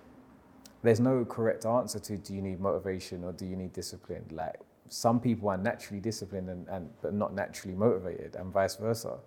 there's 0.83 1.01
no 1.01 1.25
correct 1.25 1.67
answer 1.67 1.99
to 1.99 2.17
do 2.17 2.35
you 2.35 2.43
need 2.43 2.61
motivation 2.61 3.25
or 3.25 3.33
do 3.33 3.45
you 3.45 3.57
need 3.57 3.73
discipline 3.73 4.25
like 4.31 4.55
some 4.89 5.19
people 5.19 5.49
are 5.49 5.57
naturally 5.57 6.01
disciplined 6.01 6.49
and, 6.49 6.69
and 6.69 6.89
but 7.03 7.13
not 7.13 7.35
naturally 7.35 7.77
motivated 7.77 8.37
and 8.37 8.53
vice 8.53 8.77
versa 8.77 9.19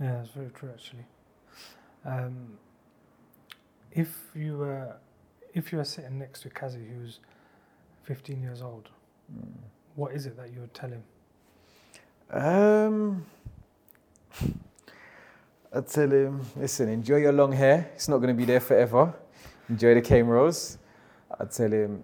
Yeah, 0.00 0.12
that's 0.16 0.30
very 0.30 0.50
true 0.50 0.70
actually. 0.72 1.04
Um, 2.04 2.58
If 3.94 4.30
you 4.34 4.56
were, 4.58 4.96
if 5.52 5.70
you 5.70 5.78
were 5.78 5.84
sitting 5.84 6.18
next 6.18 6.42
to 6.42 6.50
Kazi, 6.50 6.80
who's 6.96 7.20
15 8.04 8.42
years 8.42 8.62
old, 8.62 8.88
what 9.94 10.12
is 10.12 10.26
it 10.26 10.36
that 10.36 10.52
you 10.52 10.60
would 10.60 10.74
tell 10.74 10.90
him? 10.90 11.02
Um, 12.30 13.26
I'd 15.74 15.86
tell 15.88 16.10
him, 16.10 16.40
listen, 16.56 16.88
enjoy 16.88 17.16
your 17.16 17.32
long 17.32 17.52
hair. 17.52 17.90
It's 17.94 18.08
not 18.08 18.18
going 18.18 18.28
to 18.28 18.34
be 18.34 18.46
there 18.46 18.60
forever. 18.60 19.14
Enjoy 19.68 19.94
the 19.94 20.00
cane 20.00 20.26
rolls. 20.26 20.78
I'd 21.38 21.50
tell 21.50 21.70
him, 21.70 22.02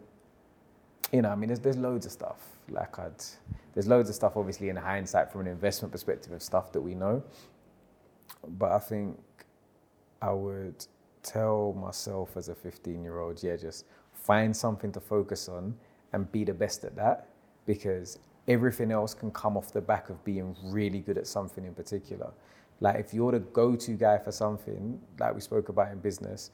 you 1.12 1.22
know, 1.22 1.30
I 1.30 1.34
mean, 1.34 1.48
there's, 1.48 1.60
there's 1.60 1.76
loads 1.76 2.04
of 2.04 2.12
stuff. 2.12 2.36
Like 2.68 2.98
I'd, 2.98 3.12
there's 3.72 3.86
loads 3.86 4.10
of 4.10 4.14
stuff, 4.14 4.36
obviously, 4.36 4.68
in 4.68 4.76
hindsight 4.76 5.32
from 5.32 5.42
an 5.42 5.46
investment 5.46 5.92
perspective 5.92 6.32
of 6.32 6.42
stuff 6.42 6.72
that 6.72 6.80
we 6.80 6.94
know. 6.94 7.22
But 8.46 8.72
I 8.72 8.78
think 8.78 9.18
I 10.20 10.32
would 10.32 10.86
tell 11.28 11.74
myself 11.74 12.36
as 12.36 12.48
a 12.48 12.54
15 12.54 13.02
year 13.02 13.20
old, 13.20 13.42
yeah, 13.42 13.56
just 13.56 13.84
find 14.12 14.56
something 14.56 14.92
to 14.92 15.00
focus 15.00 15.48
on 15.48 15.74
and 16.12 16.30
be 16.32 16.44
the 16.44 16.54
best 16.54 16.84
at 16.84 16.96
that 16.96 17.28
because 17.66 18.18
everything 18.46 18.90
else 18.90 19.14
can 19.14 19.30
come 19.30 19.56
off 19.56 19.72
the 19.72 19.80
back 19.80 20.08
of 20.08 20.24
being 20.24 20.56
really 20.64 21.00
good 21.00 21.18
at 21.18 21.26
something 21.26 21.64
in 21.64 21.74
particular. 21.74 22.32
Like 22.80 22.96
if 22.96 23.12
you're 23.12 23.32
the 23.32 23.40
go-to 23.40 23.92
guy 23.92 24.18
for 24.18 24.32
something, 24.32 25.00
like 25.18 25.34
we 25.34 25.40
spoke 25.40 25.68
about 25.68 25.92
in 25.92 25.98
business, 25.98 26.50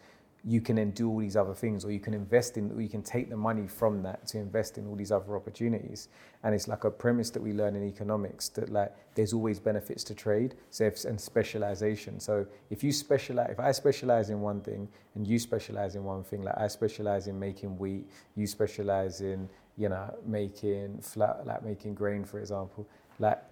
you 0.46 0.60
can 0.60 0.76
then 0.76 0.90
do 0.90 1.08
all 1.08 1.18
these 1.18 1.36
other 1.36 1.54
things, 1.54 1.84
or 1.84 1.90
you 1.90 2.00
can 2.00 2.12
invest 2.12 2.58
in, 2.58 2.70
or 2.72 2.80
you 2.80 2.88
can 2.88 3.02
take 3.02 3.30
the 3.30 3.36
money 3.36 3.66
from 3.66 4.02
that 4.02 4.26
to 4.26 4.38
invest 4.38 4.76
in 4.76 4.86
all 4.86 4.94
these 4.94 5.10
other 5.10 5.36
opportunities. 5.36 6.08
And 6.42 6.54
it's 6.54 6.68
like 6.68 6.84
a 6.84 6.90
premise 6.90 7.30
that 7.30 7.42
we 7.42 7.54
learn 7.54 7.74
in 7.74 7.82
economics 7.84 8.48
that 8.50 8.68
like 8.68 8.94
there's 9.14 9.32
always 9.32 9.58
benefits 9.58 10.04
to 10.04 10.14
trade, 10.14 10.54
so 10.70 10.84
if, 10.84 11.04
and 11.04 11.18
specialization. 11.18 12.20
So 12.20 12.46
if 12.68 12.84
you 12.84 12.92
specialize, 12.92 13.50
if 13.50 13.60
I 13.60 13.72
specialize 13.72 14.28
in 14.28 14.40
one 14.42 14.60
thing 14.60 14.88
and 15.14 15.26
you 15.26 15.38
specialize 15.38 15.94
in 15.94 16.04
one 16.04 16.22
thing, 16.22 16.42
like 16.42 16.58
I 16.58 16.68
specialize 16.68 17.26
in 17.26 17.38
making 17.38 17.78
wheat, 17.78 18.10
you 18.36 18.46
specialize 18.46 19.22
in 19.22 19.48
you 19.78 19.88
know 19.88 20.14
making 20.26 21.00
flat, 21.00 21.46
like 21.46 21.64
making 21.64 21.94
grain, 21.94 22.22
for 22.22 22.38
example, 22.38 22.86
like 23.18 23.42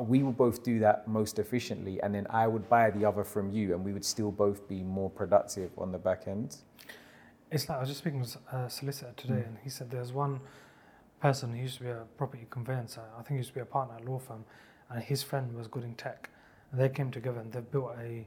we 0.00 0.22
will 0.22 0.32
both 0.32 0.62
do 0.64 0.78
that 0.80 1.06
most 1.06 1.38
efficiently 1.38 2.00
and 2.02 2.12
then 2.14 2.26
I 2.30 2.46
would 2.48 2.68
buy 2.68 2.90
the 2.90 3.04
other 3.04 3.22
from 3.24 3.50
you 3.50 3.72
and 3.74 3.84
we 3.84 3.92
would 3.92 4.04
still 4.04 4.32
both 4.32 4.66
be 4.68 4.82
more 4.82 5.08
productive 5.10 5.70
on 5.78 5.92
the 5.92 5.98
back 5.98 6.26
end. 6.26 6.56
It's 7.52 7.68
like 7.68 7.78
I 7.78 7.80
was 7.80 7.88
just 7.88 8.00
speaking 8.00 8.24
to 8.24 8.38
a 8.56 8.70
solicitor 8.70 9.12
today, 9.16 9.34
Mm. 9.42 9.46
and 9.46 9.58
he 9.62 9.70
said 9.70 9.90
there's 9.90 10.12
one 10.12 10.40
person 11.20 11.52
who 11.52 11.60
used 11.60 11.78
to 11.78 11.84
be 11.84 11.90
a 11.90 12.04
property 12.16 12.46
conveyancer. 12.50 13.02
I 13.16 13.22
think 13.22 13.30
he 13.30 13.36
used 13.38 13.50
to 13.50 13.54
be 13.54 13.60
a 13.60 13.64
partner 13.66 13.96
at 13.96 14.02
a 14.02 14.10
law 14.10 14.18
firm, 14.18 14.44
and 14.88 15.02
his 15.02 15.22
friend 15.22 15.52
was 15.56 15.66
good 15.68 15.84
in 15.84 15.94
tech. 15.94 16.30
And 16.70 16.80
they 16.80 16.88
came 16.88 17.10
together 17.10 17.40
and 17.40 17.52
they 17.52 17.60
built 17.60 17.92
a 17.98 18.26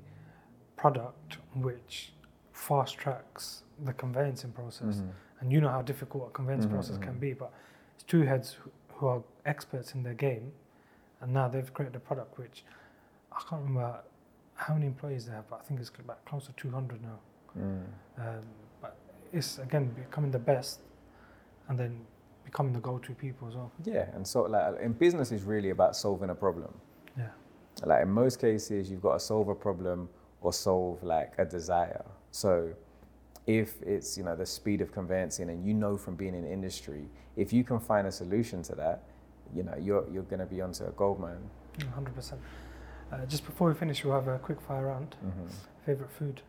product 0.76 1.38
which 1.56 2.14
fast 2.52 2.98
tracks 2.98 3.64
the 3.84 3.94
conveyancing 3.94 4.52
process. 4.52 4.98
Mhm. 5.02 5.12
And 5.40 5.52
you 5.52 5.60
know 5.62 5.70
how 5.70 5.82
difficult 5.82 6.28
a 6.28 6.32
conveyancing 6.32 6.70
Mhm, 6.70 6.74
process 6.74 6.98
can 6.98 7.18
be, 7.20 7.34
but 7.34 7.52
it's 7.96 8.04
two 8.04 8.24
heads 8.24 8.58
who 8.96 9.08
are 9.08 9.24
experts 9.46 9.94
in 9.96 10.04
their 10.04 10.14
game, 10.14 10.52
and 11.24 11.34
now 11.34 11.48
they've 11.48 11.74
created 11.74 11.96
a 11.96 12.00
product 12.00 12.38
which 12.38 12.64
I 13.32 13.42
can't 13.50 13.64
remember 13.64 14.02
how 14.56 14.74
many 14.74 14.86
employees 14.86 15.26
they 15.26 15.32
have, 15.32 15.50
but 15.50 15.62
I 15.62 15.64
think 15.64 15.80
it's 15.80 15.92
about 15.98 16.24
close 16.26 16.46
to 16.46 16.52
200 16.54 17.02
now. 17.02 17.20
Mm. 17.58 17.84
Um, 18.20 18.44
but 18.82 18.98
it's 19.32 19.58
again 19.58 19.86
becoming 19.96 20.32
the 20.32 20.40
best, 20.40 20.82
and 21.70 21.80
then 21.80 22.02
becoming 22.44 22.74
the 22.74 22.80
go-to 22.80 23.14
people 23.14 23.48
as 23.48 23.56
well. 23.56 23.72
Yeah, 23.84 24.08
and 24.14 24.28
so 24.28 24.44
like 24.44 24.80
in 24.82 24.94
business 24.94 25.32
is 25.32 25.44
really 25.44 25.70
about 25.70 25.96
solving 25.96 26.30
a 26.30 26.36
problem. 26.36 26.74
Yeah. 27.18 27.30
Like 27.84 28.04
in 28.04 28.12
most 28.12 28.40
cases, 28.40 28.92
you've 28.92 29.02
got 29.02 29.14
to 29.14 29.20
solve 29.20 29.48
a 29.48 29.56
problem 29.56 30.10
or 30.42 30.52
solve 30.52 31.02
like 31.04 31.34
a 31.38 31.46
desire. 31.46 32.06
So 32.32 32.74
if 33.48 33.82
it's 33.82 34.18
you 34.18 34.24
know 34.24 34.36
the 34.36 34.46
speed 34.46 34.82
of 34.82 34.92
conveyancing, 34.92 35.50
and 35.50 35.66
you 35.66 35.74
know 35.74 35.96
from 35.98 36.16
being 36.16 36.36
in 36.36 36.46
industry, 36.46 37.08
if 37.38 37.54
you 37.54 37.64
can 37.64 37.80
find 37.80 38.08
a 38.08 38.12
solution 38.12 38.62
to 38.64 38.76
that, 38.76 39.04
you 39.56 39.64
know 39.64 39.76
you're 39.80 40.06
you're 40.12 40.24
going 40.24 40.40
to 40.40 40.46
be 40.46 40.62
onto 40.62 40.86
a 40.86 40.92
gold 40.92 41.20
mine. 41.20 41.38
Hundred 41.94 42.16
percent. 42.16 42.42
Uh, 43.12 43.26
just 43.26 43.46
before 43.46 43.70
we 43.70 43.76
finish, 43.76 44.04
we'll 44.04 44.14
have 44.14 44.28
a 44.28 44.40
quick 44.40 44.60
fire 44.62 44.88
round. 44.88 45.16
Mm-hmm. 45.26 45.48
Favorite 45.86 46.12
food? 46.12 46.42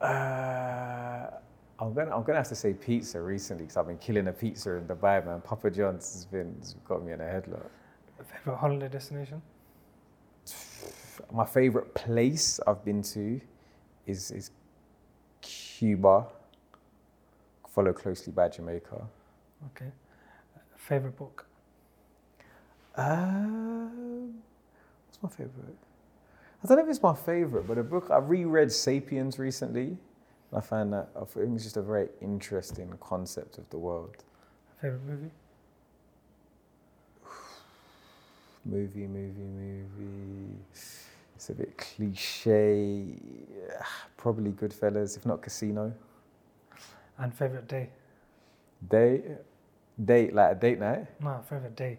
Uh, 0.00 1.30
I'm 1.78 1.94
gonna 1.94 2.14
I'm 2.16 2.22
gonna 2.22 2.38
have 2.38 2.48
to 2.48 2.54
say 2.54 2.72
pizza 2.72 3.20
recently 3.20 3.64
because 3.64 3.76
I've 3.76 3.86
been 3.86 3.98
killing 3.98 4.28
a 4.28 4.32
pizza 4.32 4.72
in 4.72 4.86
Dubai, 4.86 5.24
man. 5.24 5.40
Papa 5.40 5.70
John's 5.70 6.12
has 6.14 6.24
been 6.24 6.54
has 6.58 6.74
got 6.88 7.04
me 7.04 7.12
in 7.12 7.20
a 7.20 7.24
headlock. 7.24 7.68
Favorite 8.24 8.56
holiday 8.56 8.88
destination? 8.88 9.42
My 11.32 11.44
favorite 11.44 11.94
place 11.94 12.60
I've 12.66 12.84
been 12.84 13.02
to 13.02 13.40
is 14.06 14.30
is 14.30 14.50
Cuba, 15.40 16.26
followed 17.68 17.96
closely 17.96 18.32
by 18.32 18.48
Jamaica. 18.48 19.02
Okay. 19.66 19.90
Favorite 20.76 21.16
book? 21.16 21.46
Um, 22.94 24.34
what's 25.08 25.22
my 25.22 25.28
favorite? 25.28 25.76
I 26.62 26.66
don't 26.68 26.76
know 26.76 26.84
if 26.84 26.90
it's 26.90 27.02
my 27.02 27.14
favorite, 27.14 27.66
but 27.66 27.78
a 27.78 27.82
book 27.82 28.08
I 28.10 28.18
reread 28.18 28.70
*Sapiens* 28.70 29.38
recently. 29.38 29.96
and 30.50 30.58
I 30.58 30.60
found 30.60 30.92
that 30.92 31.08
I 31.16 31.24
think 31.24 31.54
it's 31.54 31.64
just 31.64 31.76
a 31.76 31.82
very 31.82 32.08
interesting 32.20 32.92
concept 33.00 33.58
of 33.58 33.68
the 33.70 33.78
world. 33.78 34.16
Favorite 34.80 35.02
movie? 35.04 35.30
Movie, 38.64 39.06
movie, 39.08 39.42
movie. 39.42 40.56
It's 41.34 41.50
a 41.50 41.54
bit 41.54 41.76
cliche. 41.76 43.16
Probably 44.16 44.52
Goodfellas, 44.52 45.16
if 45.16 45.26
not 45.26 45.42
Casino. 45.42 45.92
And 47.18 47.34
favorite 47.34 47.66
day? 47.66 47.90
Day, 48.88 49.22
date 50.04 50.32
like 50.34 50.52
a 50.52 50.54
date 50.54 50.78
night. 50.78 51.06
No, 51.20 51.40
favorite 51.48 51.74
day. 51.74 51.98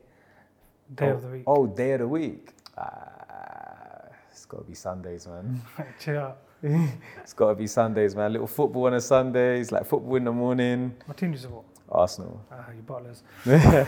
Day 0.96 1.06
oh, 1.08 1.14
of 1.14 1.22
the 1.22 1.28
week. 1.28 1.44
Oh, 1.48 1.68
day 1.68 1.92
of 1.94 2.00
the 2.00 2.08
week. 2.08 2.50
Ah, 2.78 4.06
it's 4.32 4.46
got 4.46 4.58
to 4.60 4.64
be 4.64 4.74
Sundays, 4.74 5.28
man. 5.28 5.62
Chill 6.00 6.20
out. 6.20 6.38
it's 6.64 7.34
got 7.34 7.50
to 7.50 7.56
be 7.56 7.68
Sundays, 7.68 8.16
man. 8.16 8.32
Little 8.32 8.48
football 8.48 8.88
on 8.88 8.94
a 8.94 9.02
Sunday. 9.02 9.60
It's 9.60 9.72
like 9.72 9.86
football 9.86 10.16
in 10.16 10.24
the 10.26 10.32
morning. 10.32 10.96
What 11.06 11.18
team 11.18 11.32
do 11.32 11.38
you 11.38 11.42
support? 11.42 11.66
Arsenal. 11.90 12.42
Ah, 12.52 12.66
you 12.76 12.82
butlers. 12.82 13.24
uh, 13.48 13.86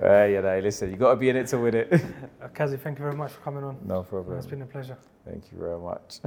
yeah, 0.02 0.40
no, 0.40 0.60
listen, 0.62 0.90
you 0.90 0.96
got 0.96 1.10
to 1.10 1.16
be 1.16 1.28
in 1.28 1.36
it 1.36 1.46
to 1.48 1.58
win 1.58 1.74
it. 1.74 1.92
Uh, 1.92 2.48
Kazi, 2.48 2.76
thank 2.76 2.98
you 2.98 3.04
very 3.04 3.16
much 3.16 3.32
for 3.32 3.40
coming 3.40 3.64
on. 3.64 3.78
no 3.84 4.02
problem. 4.02 4.36
It's 4.36 4.46
been 4.46 4.62
a 4.62 4.66
pleasure. 4.66 4.98
Thank 5.24 5.50
you 5.52 5.58
very 5.58 5.78
much. 5.78 6.20